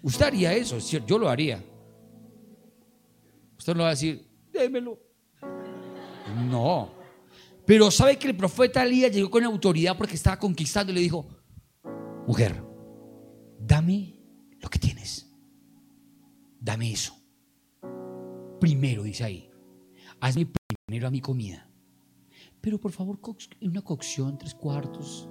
Usted 0.03 0.27
haría 0.27 0.53
eso, 0.53 0.79
yo 1.07 1.19
lo 1.19 1.29
haría. 1.29 1.65
Usted 3.57 3.75
no 3.75 3.83
va 3.85 3.89
a 3.89 3.91
decir, 3.91 4.29
démelo. 4.53 4.99
No. 6.51 7.04
Pero 7.67 7.91
sabe 7.91 8.19
que 8.19 8.29
el 8.29 8.37
profeta 8.37 8.83
Elías 8.83 9.13
llegó 9.13 9.31
con 9.31 9.45
autoridad 9.45 9.97
porque 9.97 10.15
estaba 10.15 10.39
conquistando 10.39 10.93
y 10.93 10.97
le 10.97 11.01
dijo, 11.01 11.27
mujer, 12.27 12.63
dame 13.59 14.21
lo 14.61 14.69
que 14.69 14.79
tienes. 14.79 15.31
Dame 16.61 16.93
eso 16.93 17.25
primero, 18.65 19.03
dice 19.03 19.25
ahí. 19.25 19.51
Hazme 20.21 20.49
primero 20.87 21.07
a 21.07 21.11
mi 21.11 21.21
comida. 21.21 21.69
Pero 22.63 22.81
por 22.81 22.93
favor, 22.93 23.21
en 23.61 23.71
una 23.71 23.83
cocción, 23.83 24.39
tres 24.39 24.55
cuartos. 24.55 25.29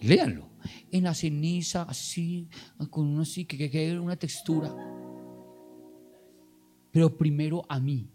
Léanlo. 0.00 0.50
En 0.92 1.02
la 1.02 1.14
ceniza, 1.14 1.82
así, 1.82 2.48
con 2.90 3.08
una 3.08 3.22
así, 3.22 3.44
que 3.44 3.68
quede 3.68 3.98
una 3.98 4.14
textura. 4.14 4.72
Pero 6.92 7.16
primero 7.18 7.64
a 7.68 7.80
mí. 7.80 8.08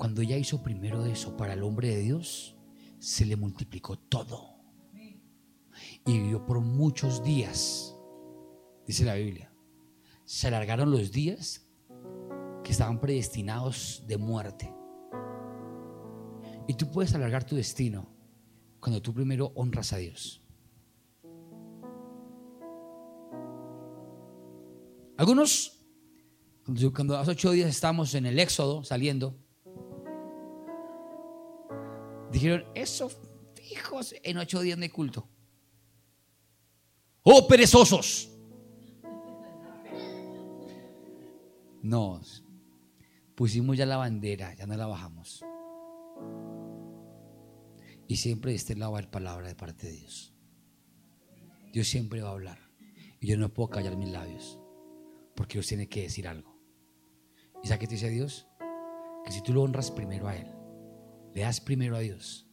Cuando 0.00 0.22
ella 0.22 0.38
hizo 0.38 0.62
primero 0.62 1.04
eso 1.04 1.36
para 1.36 1.52
el 1.52 1.62
hombre 1.62 1.90
de 1.90 1.98
Dios, 1.98 2.56
se 2.98 3.26
le 3.26 3.36
multiplicó 3.36 3.98
todo. 3.98 4.54
Y 6.06 6.18
vivió 6.18 6.46
por 6.46 6.60
muchos 6.60 7.22
días, 7.22 7.94
dice 8.86 9.04
la 9.04 9.16
Biblia. 9.16 9.52
Se 10.24 10.48
alargaron 10.48 10.90
los 10.90 11.12
días 11.12 11.66
que 12.64 12.72
estaban 12.72 12.98
predestinados 12.98 14.02
de 14.06 14.16
muerte. 14.16 14.72
Y 16.66 16.72
tú 16.72 16.90
puedes 16.90 17.14
alargar 17.14 17.44
tu 17.44 17.56
destino 17.56 18.08
cuando 18.80 19.02
tú 19.02 19.12
primero 19.12 19.52
honras 19.54 19.92
a 19.92 19.98
Dios. 19.98 20.42
Algunos, 25.18 25.84
cuando 26.94 27.18
hace 27.18 27.32
ocho 27.32 27.50
días 27.50 27.68
estamos 27.68 28.14
en 28.14 28.24
el 28.24 28.38
Éxodo 28.38 28.82
saliendo, 28.82 29.36
dijeron, 32.30 32.64
eso 32.74 33.10
fijos 33.54 34.14
en 34.22 34.38
ocho 34.38 34.60
días 34.60 34.78
de 34.78 34.90
culto. 34.90 35.28
¡Oh, 37.22 37.46
perezosos! 37.46 38.30
No, 41.82 42.20
pusimos 43.34 43.76
ya 43.76 43.86
la 43.86 43.96
bandera, 43.96 44.54
ya 44.54 44.66
no 44.66 44.76
la 44.76 44.86
bajamos. 44.86 45.44
Y 48.06 48.16
siempre 48.16 48.50
de 48.50 48.56
este 48.56 48.74
lado 48.74 48.92
va 48.92 48.98
a 48.98 49.00
haber 49.00 49.10
palabra 49.10 49.48
de 49.48 49.54
parte 49.54 49.86
de 49.86 49.92
Dios. 49.92 50.34
Dios 51.72 51.86
siempre 51.86 52.20
va 52.20 52.30
a 52.30 52.32
hablar. 52.32 52.58
Y 53.20 53.28
yo 53.28 53.36
no 53.36 53.52
puedo 53.52 53.70
callar 53.70 53.96
mis 53.96 54.10
labios. 54.10 54.58
Porque 55.36 55.54
Dios 55.54 55.68
tiene 55.68 55.88
que 55.88 56.02
decir 56.02 56.26
algo. 56.26 56.58
¿Y 57.62 57.68
sabes 57.68 57.80
qué 57.80 57.86
te 57.86 57.94
dice 57.94 58.10
Dios? 58.10 58.48
Que 59.24 59.30
si 59.30 59.42
tú 59.42 59.52
lo 59.52 59.62
honras 59.62 59.90
primero 59.90 60.26
a 60.26 60.36
Él, 60.36 60.46
le 61.34 61.42
das 61.42 61.60
primero 61.60 61.96
a 61.96 62.00
Dios, 62.00 62.46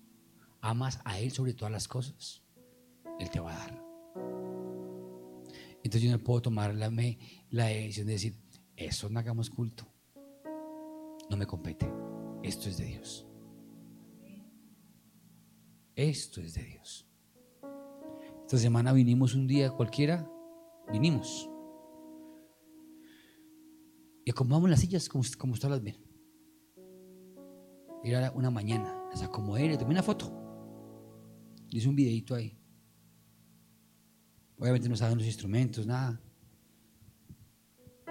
amas 0.62 1.00
a 1.06 1.20
Él 1.20 1.32
sobre 1.32 1.54
todas 1.54 1.72
las 1.72 1.88
cosas, 1.88 2.44
Él 3.20 3.30
te 3.30 3.40
va 3.40 3.54
a 3.54 3.60
dar. 3.60 3.84
Entonces 5.84 6.02
yo 6.02 6.12
no 6.12 6.24
puedo 6.24 6.42
tomar 6.42 6.76
la, 6.76 6.90
decisión 6.90 8.08
de 8.08 8.14
decir, 8.14 8.36
eso 8.76 9.10
no 9.10 9.20
hagamos 9.20 9.50
culto 9.50 9.88
no 11.30 11.38
me 11.38 11.46
compete. 11.46 11.92
Esto 12.44 12.70
es 12.70 12.78
de 12.78 12.86
Dios. 12.86 13.26
Esto 15.96 16.42
es 16.42 16.54
de 16.54 16.64
Dios. 16.64 17.08
Esta 18.42 18.58
semana 18.58 18.94
vinimos 18.94 19.36
un 19.36 19.48
día 19.48 19.72
cualquiera, 19.72 20.30
vinimos. 20.92 21.50
Y 24.24 24.32
acomodamos 24.32 24.70
las 24.70 24.80
sillas 24.80 25.10
como, 25.10 25.24
como 25.38 25.54
ustedes 25.54 25.72
las 25.72 25.84
ven. 25.84 26.07
Era 28.10 28.32
una 28.32 28.50
mañana, 28.50 28.94
las 29.10 29.22
acomodé, 29.22 29.78
tomé 29.78 29.92
una 29.92 30.04
foto. 30.04 30.32
Hice 31.70 31.90
un 31.90 31.96
videito 31.96 32.36
ahí. 32.36 32.58
Obviamente 34.58 34.90
no 34.90 34.96
saben 34.96 35.18
los 35.18 35.28
instrumentos, 35.28 35.86
nada. 35.86 36.20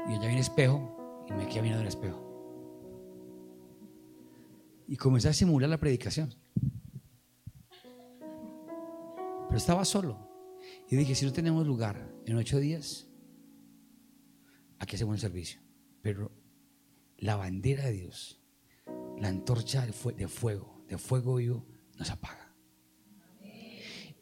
Y 0.08 0.12
allá 0.12 0.26
viene 0.26 0.40
espejo 0.40 1.24
y 1.28 1.32
me 1.32 1.48
quedé 1.48 1.62
mirando 1.62 1.82
el 1.82 1.88
espejo 1.88 2.26
y 4.88 4.96
comencé 4.96 5.28
a 5.28 5.32
simular 5.32 5.68
la 5.68 5.78
predicación. 5.78 6.34
Pero 9.48 9.56
estaba 9.56 9.84
solo. 9.84 10.28
Y 10.88 10.96
dije, 10.96 11.14
si 11.14 11.24
no 11.24 11.32
tenemos 11.32 11.66
lugar 11.66 12.14
en 12.26 12.36
ocho 12.36 12.58
días, 12.58 13.08
aquí 14.78 14.96
hacemos 14.96 15.14
el 15.16 15.20
servicio. 15.20 15.60
Pero 16.02 16.30
la 17.18 17.36
bandera 17.36 17.86
de 17.86 17.92
Dios, 17.92 18.40
la 19.18 19.28
antorcha 19.28 19.86
de 19.86 19.92
fuego, 19.92 20.84
de 20.88 20.98
fuego 20.98 21.36
vivo, 21.36 21.66
nos 21.98 22.10
apaga. 22.10 22.54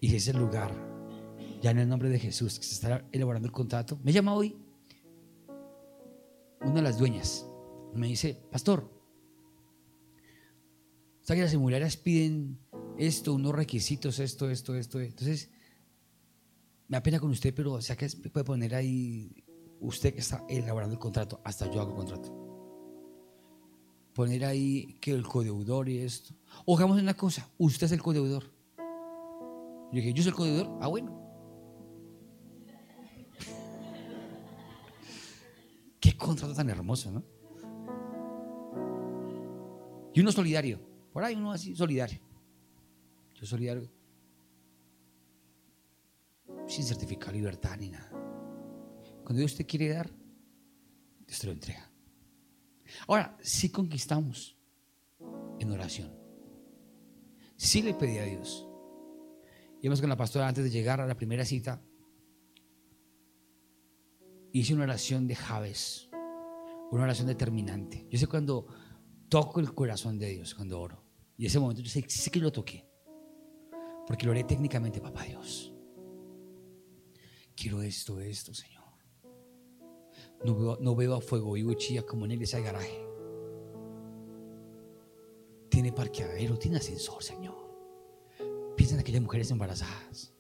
Y 0.01 0.15
ese 0.15 0.33
lugar, 0.35 0.73
ya 1.63 1.71
en 1.71 1.79
el 1.79 1.89
nombre 1.89 2.09
de 2.09 2.19
Jesús, 2.19 2.59
que 2.59 2.65
se 2.65 2.75
está 2.75 3.07
elaborando 3.13 3.47
el 3.47 3.53
contrato, 3.53 3.99
me 4.03 4.13
llama 4.13 4.35
hoy 4.35 4.57
una 6.61 6.75
de 6.75 6.83
las 6.83 6.99
dueñas. 6.99 7.47
Me 7.95 8.09
dice, 8.09 8.43
pastor, 8.51 8.95
sea 11.25 11.37
que 11.37 11.43
las 11.43 11.55
inmobiliarias 11.55 11.97
piden 11.97 12.59
esto, 12.99 13.33
unos 13.33 13.55
requisitos, 13.55 14.19
esto, 14.19 14.51
esto, 14.51 14.75
esto. 14.75 15.01
Entonces, 15.01 15.51
me 16.87 16.99
apena 16.99 17.19
con 17.19 17.31
usted, 17.31 17.55
pero 17.55 17.73
o 17.73 17.81
sea 17.81 17.97
que 17.97 18.09
puede 18.31 18.45
poner 18.45 18.75
ahí 18.75 19.45
usted 19.81 20.13
que 20.13 20.21
está 20.21 20.45
elaborando 20.49 20.95
el 20.95 21.01
contrato, 21.01 21.41
hasta 21.45 21.71
yo 21.71 21.81
hago 21.81 21.95
contrato. 21.95 22.45
Poner 24.15 24.45
ahí 24.45 24.97
que 25.01 25.11
el 25.11 25.25
codeudor 25.25 25.89
y 25.89 25.99
esto. 25.99 26.33
O 26.65 26.77
hagamos 26.77 27.03
una 27.03 27.15
cosa, 27.15 27.51
usted 27.59 27.87
es 27.87 27.93
el 27.93 28.03
codeudor. 28.03 28.45
Yo 28.79 30.01
dije, 30.01 30.13
¿yo 30.13 30.23
soy 30.23 30.31
el 30.31 30.37
codeudor? 30.37 30.79
Ah, 30.81 30.87
bueno. 30.87 31.21
Qué 36.01 36.17
contrato 36.17 36.55
tan 36.55 36.71
hermoso, 36.71 37.11
¿no? 37.11 37.25
Y 40.15 40.21
uno 40.21 40.31
solidario. 40.31 40.81
Por 41.13 41.25
ahí 41.25 41.35
uno 41.35 41.51
así, 41.51 41.75
solidario. 41.75 42.21
Yo 43.35 43.47
solidario. 43.47 43.91
Sin 46.69 46.85
certificar 46.85 47.35
libertad 47.35 47.77
ni 47.79 47.91
nada. 47.91 48.11
Cuando 49.25 49.41
Dios 49.41 49.57
te 49.57 49.67
quiere 49.67 49.89
dar, 49.89 50.09
Dios 51.27 51.41
te 51.41 51.47
lo 51.47 51.53
entrega. 51.53 51.94
Ahora, 53.07 53.37
si 53.41 53.71
conquistamos 53.71 54.57
en 55.59 55.71
oración. 55.71 56.13
Sí 57.57 57.83
le 57.83 57.95
pedí 57.95 58.19
a 58.19 58.25
Dios. 58.25 58.69
Y 59.81 59.89
vemos 59.89 60.01
con 60.01 60.11
la 60.11 60.17
pastora 60.17 60.49
antes 60.49 60.65
de 60.65 60.71
llegar 60.71 61.01
a 61.01 61.07
la 61.07 61.17
primera 61.17 61.45
cita. 61.45 61.83
Hice 64.53 64.75
una 64.75 64.85
oración 64.85 65.27
de 65.27 65.35
Javes. 65.35 66.09
Una 66.91 67.05
oración 67.05 67.27
determinante. 67.27 68.07
Yo 68.11 68.19
sé 68.19 68.27
cuando 68.27 68.67
toco 69.29 69.61
el 69.61 69.75
corazón 69.75 70.19
de 70.19 70.31
Dios, 70.31 70.55
cuando 70.55 70.81
oro. 70.81 71.05
Y 71.37 71.47
ese 71.47 71.59
momento 71.59 71.83
yo 71.83 71.91
sé, 71.91 72.03
que 72.03 72.41
lo 72.41 72.53
toqué. 72.53 72.89
Porque 74.07 74.27
lo 74.27 74.33
haré 74.33 74.45
técnicamente, 74.45 75.01
papá 75.01 75.25
Dios. 75.25 75.75
Quiero 77.57 77.83
esto, 77.83 78.21
esto, 78.21 78.53
Señor. 78.55 78.74
No 80.45 80.55
veo, 80.55 80.79
no 80.81 80.95
veo 80.95 81.15
a 81.15 81.21
fuego 81.21 81.53
vivo 81.53 81.73
chía 81.75 82.05
como 82.05 82.27
en 82.27 82.33
el 82.33 82.43
ese 82.43 82.61
garaje. 82.61 83.01
Tiene 85.71 85.93
parqueadero, 85.93 86.59
tiene 86.59 86.77
ascensor, 86.77 87.23
Señor. 87.23 87.55
Piensa 88.77 88.95
en 88.95 89.01
aquellas 89.01 89.23
mujeres 89.23 89.51
embarazadas. 89.51 90.35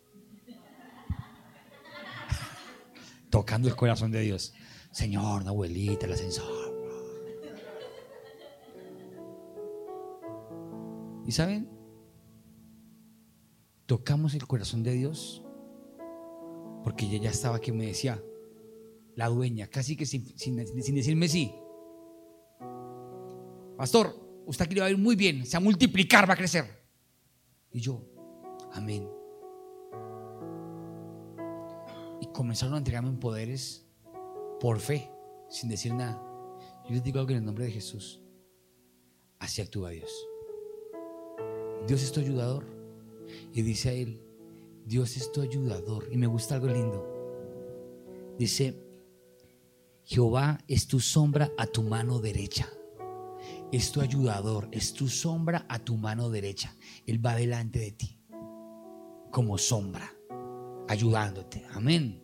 Tocando 3.30 3.68
el 3.68 3.76
corazón 3.76 4.10
de 4.10 4.20
Dios. 4.20 4.52
Señor, 4.92 5.42
una 5.42 5.50
abuelita, 5.50 6.06
el 6.06 6.12
ascensor. 6.12 6.74
¿Y 11.26 11.32
saben? 11.32 11.70
Tocamos 13.86 14.34
el 14.34 14.46
corazón 14.46 14.82
de 14.82 14.92
Dios 14.92 15.44
porque 16.84 17.06
ella 17.06 17.18
ya 17.18 17.30
estaba 17.30 17.60
que 17.60 17.72
me 17.72 17.86
decía, 17.86 18.22
la 19.16 19.28
dueña, 19.28 19.68
casi 19.68 19.96
que 19.96 20.06
sin, 20.06 20.24
decirme 20.56 21.28
sí. 21.28 21.54
Pastor, 23.76 24.42
usted 24.46 24.64
aquí 24.64 24.74
le 24.74 24.80
va 24.80 24.86
a 24.88 24.90
ir 24.90 24.98
muy 24.98 25.16
bien, 25.16 25.44
se 25.46 25.52
va 25.52 25.58
a 25.58 25.64
multiplicar, 25.64 26.28
va 26.28 26.34
a 26.34 26.36
crecer. 26.36 26.64
Y 27.70 27.80
yo, 27.80 28.02
amén. 28.72 29.08
Y 32.20 32.26
comenzaron 32.26 32.74
a 32.74 32.78
entregarme 32.78 33.10
en 33.10 33.18
poderes 33.18 33.86
por 34.60 34.78
fe, 34.78 35.10
sin 35.48 35.68
decir 35.68 35.92
nada. 35.92 36.20
Yo 36.84 36.90
les 36.90 37.02
digo 37.02 37.18
algo 37.18 37.30
en 37.32 37.38
el 37.38 37.44
nombre 37.44 37.64
de 37.64 37.72
Jesús. 37.72 38.20
Así 39.38 39.60
actúa 39.60 39.90
Dios. 39.90 40.10
Dios 41.86 42.02
es 42.02 42.12
tu 42.12 42.20
ayudador. 42.20 42.66
Y 43.52 43.62
dice 43.62 43.88
a 43.88 43.92
él, 43.92 44.20
Dios 44.86 45.16
es 45.16 45.32
tu 45.32 45.40
ayudador. 45.40 46.08
Y 46.10 46.16
me 46.16 46.26
gusta 46.26 46.54
algo 46.54 46.68
lindo. 46.68 47.10
Dice, 48.38 48.83
Jehová 50.04 50.58
es 50.68 50.86
tu 50.86 51.00
sombra 51.00 51.50
a 51.56 51.66
tu 51.66 51.82
mano 51.82 52.18
derecha. 52.20 52.68
Es 53.72 53.90
tu 53.90 54.00
ayudador, 54.00 54.68
es 54.72 54.92
tu 54.92 55.08
sombra 55.08 55.66
a 55.68 55.78
tu 55.78 55.96
mano 55.96 56.30
derecha. 56.30 56.76
Él 57.06 57.24
va 57.24 57.34
delante 57.34 57.78
de 57.78 57.92
ti 57.92 58.20
como 59.34 59.58
sombra, 59.58 60.14
ayudándote. 60.86 61.66
Amén. 61.72 62.22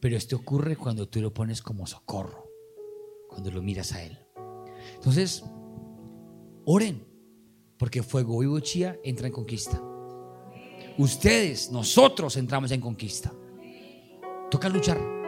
Pero 0.00 0.16
esto 0.16 0.36
ocurre 0.36 0.76
cuando 0.76 1.08
tú 1.08 1.20
lo 1.22 1.32
pones 1.32 1.62
como 1.62 1.86
socorro, 1.86 2.44
cuando 3.26 3.50
lo 3.50 3.62
miras 3.62 3.92
a 3.92 4.02
Él. 4.04 4.18
Entonces, 4.96 5.42
oren, 6.66 7.06
porque 7.78 8.02
fuego 8.02 8.42
y 8.42 8.62
chía 8.62 8.98
entra 9.02 9.28
en 9.28 9.32
conquista. 9.32 9.82
Ustedes, 10.98 11.70
nosotros 11.70 12.36
entramos 12.36 12.70
en 12.72 12.82
conquista. 12.82 13.32
Toca 14.50 14.68
luchar. 14.68 15.19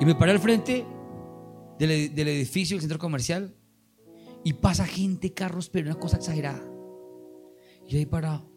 Y 0.00 0.06
me 0.06 0.14
paré 0.14 0.32
al 0.32 0.40
frente 0.40 0.86
del, 1.78 1.90
edificio 1.90 2.74
del 2.74 2.80
centro 2.80 2.98
comercial 2.98 3.54
y 4.42 4.54
pasa 4.54 4.86
gente, 4.86 5.34
carros, 5.34 5.68
pero 5.68 5.90
una 5.90 6.00
cosa 6.00 6.16
exagerada. 6.16 6.66
Y 7.86 7.98
ahí 7.98 8.06
parado. 8.06 8.50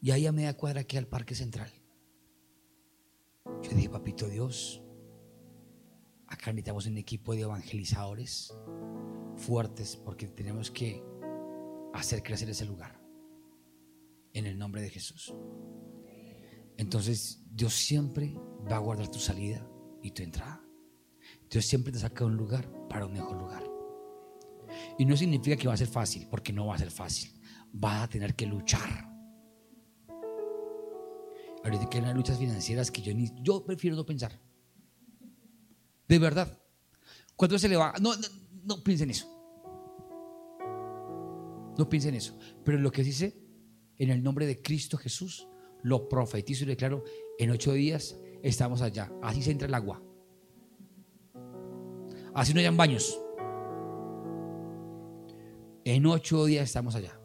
Y 0.00 0.12
ahí 0.12 0.26
a 0.26 0.32
media 0.32 0.56
cuadra 0.56 0.82
aquí 0.82 0.96
al 0.96 1.08
Parque 1.08 1.34
Central. 1.34 1.68
Yo 3.62 3.70
dije, 3.70 3.88
papito 3.88 4.28
Dios, 4.28 4.80
acá 6.28 6.52
necesitamos 6.52 6.86
un 6.86 6.96
equipo 6.96 7.34
de 7.34 7.40
evangelizadores 7.40 8.56
fuertes 9.34 9.96
porque 9.96 10.28
tenemos 10.28 10.70
que 10.70 11.02
hacer 11.94 12.22
crecer 12.22 12.48
ese 12.48 12.64
lugar. 12.64 13.00
En 14.34 14.46
el 14.46 14.56
nombre 14.56 14.82
de 14.82 14.90
Jesús. 14.90 15.34
Entonces, 16.78 17.42
Dios 17.50 17.74
siempre 17.74 18.38
va 18.70 18.76
a 18.76 18.80
guardar 18.80 19.08
tu 19.08 19.18
salida 19.18 19.66
y 20.02 20.10
tu 20.10 20.22
entrada. 20.22 20.62
Dios 21.50 21.64
siempre 21.64 21.92
te 21.92 21.98
saca 21.98 22.20
de 22.20 22.30
un 22.30 22.36
lugar 22.36 22.70
para 22.88 23.06
un 23.06 23.12
mejor 23.12 23.36
lugar. 23.36 23.64
Y 24.98 25.04
no 25.04 25.16
significa 25.16 25.56
que 25.56 25.68
va 25.68 25.74
a 25.74 25.78
ser 25.78 25.88
fácil, 25.88 26.26
porque 26.30 26.52
no 26.52 26.66
va 26.66 26.74
a 26.74 26.78
ser 26.78 26.90
fácil. 26.90 27.30
Vas 27.72 28.04
a 28.04 28.08
tener 28.08 28.34
que 28.34 28.46
luchar. 28.46 29.08
Ahorita 31.64 31.88
que 31.88 31.98
hay 31.98 32.04
unas 32.04 32.14
luchas 32.14 32.38
financieras 32.38 32.90
que 32.90 33.02
yo 33.02 33.12
ni 33.14 33.30
yo 33.42 33.64
prefiero 33.64 33.96
no 33.96 34.06
pensar. 34.06 34.40
De 36.06 36.18
verdad. 36.18 36.60
¿Cuánto 37.34 37.58
se 37.58 37.68
le 37.68 37.76
va? 37.76 37.94
No, 38.00 38.14
no, 38.14 38.28
no 38.64 38.82
piensen 38.82 39.10
eso. 39.10 39.26
No 41.76 41.88
piensen 41.88 42.14
eso. 42.14 42.38
Pero 42.64 42.78
lo 42.78 42.90
que 42.90 43.02
dice, 43.02 43.36
en 43.98 44.10
el 44.10 44.22
nombre 44.22 44.46
de 44.46 44.62
Cristo 44.62 44.96
Jesús, 44.96 45.48
lo 45.86 46.08
profetizo 46.08 46.64
y 46.64 46.66
declaro, 46.66 47.04
en 47.38 47.50
ocho 47.50 47.72
días 47.72 48.18
estamos 48.42 48.82
allá. 48.82 49.08
Así 49.22 49.40
se 49.40 49.52
entra 49.52 49.68
el 49.68 49.74
agua. 49.74 50.02
Así 52.34 52.52
no 52.52 52.58
hayan 52.58 52.76
baños. 52.76 53.20
En 55.84 56.04
ocho 56.06 56.44
días 56.44 56.64
estamos 56.64 56.96
allá. 56.96 57.16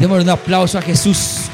Démosle 0.00 0.24
un 0.24 0.30
aplauso 0.30 0.78
a 0.78 0.82
Jesús. 0.82 1.48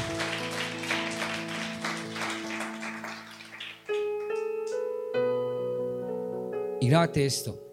Y 6.81 6.89
grábate 6.89 7.27
esto. 7.27 7.63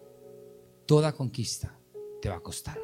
Toda 0.85 1.11
conquista 1.13 1.75
te 2.25 2.29
va 2.31 2.37
a 2.37 2.39
costar. 2.39 2.79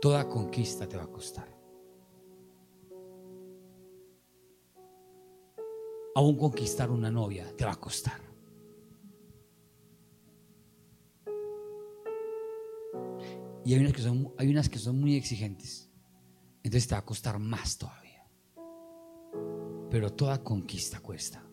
Toda 0.00 0.26
conquista 0.26 0.88
te 0.88 0.96
va 0.96 1.02
a 1.02 1.08
costar. 1.08 1.46
Aún 6.14 6.38
conquistar 6.38 6.90
una 6.90 7.10
novia 7.10 7.54
te 7.54 7.66
va 7.66 7.72
a 7.72 7.76
costar. 7.76 8.18
Y 13.62 13.74
hay 13.74 13.80
unas 13.80 13.92
que 13.92 14.00
son, 14.00 14.32
hay 14.38 14.48
unas 14.48 14.70
que 14.70 14.78
son 14.78 14.98
muy 14.98 15.16
exigentes. 15.16 15.90
Entonces 16.62 16.88
te 16.88 16.94
va 16.94 17.00
a 17.00 17.04
costar 17.04 17.38
más 17.38 17.76
todavía. 17.76 18.26
Pero 19.90 20.14
toda 20.14 20.42
conquista 20.42 21.00
cuesta. 21.00 21.45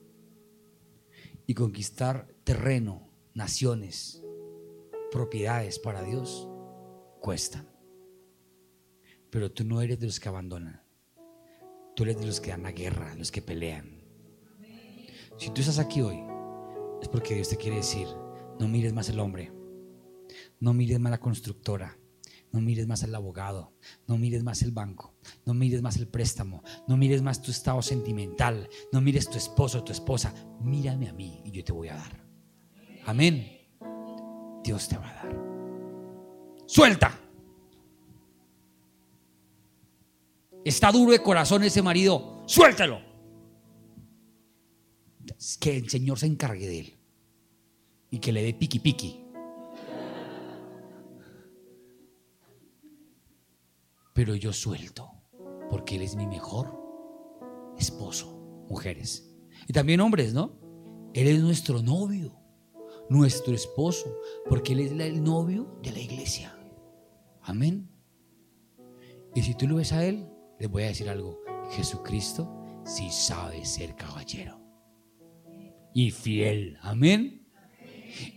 Y 1.45 1.53
conquistar 1.53 2.27
terreno, 2.43 3.09
naciones, 3.33 4.23
propiedades 5.11 5.79
para 5.79 6.03
Dios, 6.03 6.47
cuestan. 7.19 7.67
Pero 9.29 9.51
tú 9.51 9.63
no 9.63 9.81
eres 9.81 9.99
de 9.99 10.07
los 10.07 10.19
que 10.19 10.29
abandonan. 10.29 10.81
Tú 11.95 12.03
eres 12.03 12.17
de 12.19 12.25
los 12.25 12.39
que 12.39 12.51
dan 12.51 12.63
la 12.63 12.71
guerra, 12.71 13.15
los 13.15 13.31
que 13.31 13.41
pelean. 13.41 14.01
Si 15.37 15.49
tú 15.49 15.61
estás 15.61 15.79
aquí 15.79 16.01
hoy, 16.01 16.19
es 17.01 17.07
porque 17.09 17.35
Dios 17.35 17.49
te 17.49 17.57
quiere 17.57 17.77
decir, 17.77 18.07
no 18.59 18.67
mires 18.67 18.93
más 18.93 19.09
el 19.09 19.19
hombre, 19.19 19.51
no 20.59 20.73
mires 20.73 20.99
más 20.99 21.11
la 21.11 21.19
constructora, 21.19 21.97
no 22.53 22.61
mires 22.61 22.87
más 22.87 23.03
al 23.03 23.13
abogado, 23.15 23.73
no 24.07 24.17
mires 24.17 24.43
más 24.43 24.61
el 24.61 24.71
banco, 24.71 25.15
no 25.45 25.55
mires 25.55 25.81
más 25.81 25.97
el 25.97 26.07
préstamo, 26.07 26.63
no 26.87 26.95
mires 26.95 27.23
más 27.23 27.41
tu 27.41 27.49
estado 27.49 27.81
sentimental, 27.81 28.69
no 28.91 29.01
mires 29.01 29.27
tu 29.27 29.37
esposo 29.37 29.83
tu 29.83 29.91
esposa, 29.91 30.33
mírame 30.61 31.09
a 31.09 31.13
mí 31.13 31.41
y 31.43 31.51
yo 31.51 31.63
te 31.63 31.73
voy 31.73 31.89
a 31.89 31.95
dar. 31.95 32.23
Amén. 33.05 33.59
Dios 34.63 34.87
te 34.87 34.97
va 34.97 35.09
a 35.09 35.13
dar. 35.15 35.35
Suelta. 36.67 37.19
Está 40.63 40.91
duro 40.91 41.11
de 41.11 41.19
corazón 41.19 41.63
ese 41.63 41.81
marido, 41.81 42.43
suéltalo. 42.45 43.01
Que 45.59 45.75
el 45.75 45.89
Señor 45.89 46.19
se 46.19 46.27
encargue 46.27 46.67
de 46.67 46.79
él 46.79 46.97
y 48.11 48.19
que 48.19 48.31
le 48.31 48.43
dé 48.43 48.53
piqui 48.53 48.79
piqui. 48.79 49.22
Pero 54.13 54.35
yo 54.35 54.53
suelto, 54.53 55.11
porque 55.69 55.95
Él 55.95 56.03
es 56.03 56.15
mi 56.15 56.27
mejor 56.27 56.79
esposo, 57.77 58.65
mujeres. 58.69 59.35
Y 59.67 59.73
también 59.73 60.01
hombres, 60.01 60.33
¿no? 60.33 60.59
Él 61.13 61.27
es 61.27 61.41
nuestro 61.41 61.81
novio, 61.81 62.39
nuestro 63.09 63.53
esposo, 63.53 64.19
porque 64.47 64.73
Él 64.73 64.79
es 64.81 64.91
el 64.91 65.23
novio 65.23 65.79
de 65.83 65.91
la 65.91 65.99
iglesia. 65.99 66.57
Amén. 67.41 67.89
Y 69.35 69.41
si 69.41 69.55
tú 69.55 69.67
lo 69.67 69.75
ves 69.75 69.93
a 69.93 70.05
Él, 70.05 70.27
les 70.59 70.69
voy 70.69 70.83
a 70.83 70.87
decir 70.87 71.09
algo. 71.09 71.39
Jesucristo 71.71 72.49
sí 72.85 73.09
sabe 73.09 73.65
ser 73.65 73.95
caballero 73.95 74.63
y 75.93 76.11
fiel. 76.11 76.77
Amén. 76.81 77.47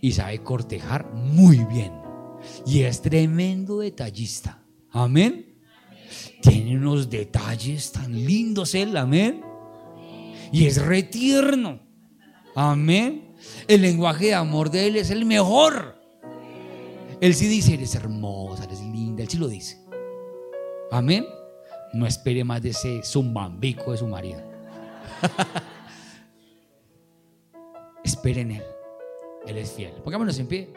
Y 0.01 0.11
sabe 0.11 0.39
cortejar 0.39 1.13
muy 1.13 1.57
bien. 1.65 1.93
Y 2.65 2.81
es 2.81 3.01
tremendo 3.01 3.79
detallista. 3.79 4.63
Amén. 4.89 5.46
Tiene 6.41 6.77
unos 6.77 7.09
detalles 7.09 7.91
tan 7.91 8.13
lindos 8.13 8.75
él. 8.75 8.95
Amén. 8.97 9.43
Y 10.51 10.65
es 10.65 10.81
retierno. 10.81 11.79
Amén. 12.55 13.35
El 13.67 13.81
lenguaje 13.81 14.27
de 14.27 14.33
amor 14.35 14.69
de 14.71 14.87
él 14.87 14.95
es 14.95 15.09
el 15.09 15.25
mejor. 15.25 15.95
Él 17.19 17.33
sí 17.33 17.47
dice, 17.47 17.73
eres 17.73 17.95
hermosa, 17.95 18.63
eres 18.63 18.81
linda. 18.81 19.23
Él 19.23 19.29
sí 19.29 19.37
lo 19.37 19.47
dice. 19.47 19.77
Amén. 20.91 21.25
No 21.93 22.05
espere 22.05 22.43
más 22.43 22.61
de 22.61 22.69
ese 22.69 23.01
zumbambico 23.03 23.91
de 23.91 23.97
su 23.97 24.07
marido. 24.07 24.41
Espere 28.03 28.41
en 28.41 28.51
Él. 28.51 28.63
Él 29.45 29.57
es 29.57 29.71
fiel. 29.71 29.91
Pongámonos 30.03 30.37
en 30.39 30.47
pie. 30.47 30.73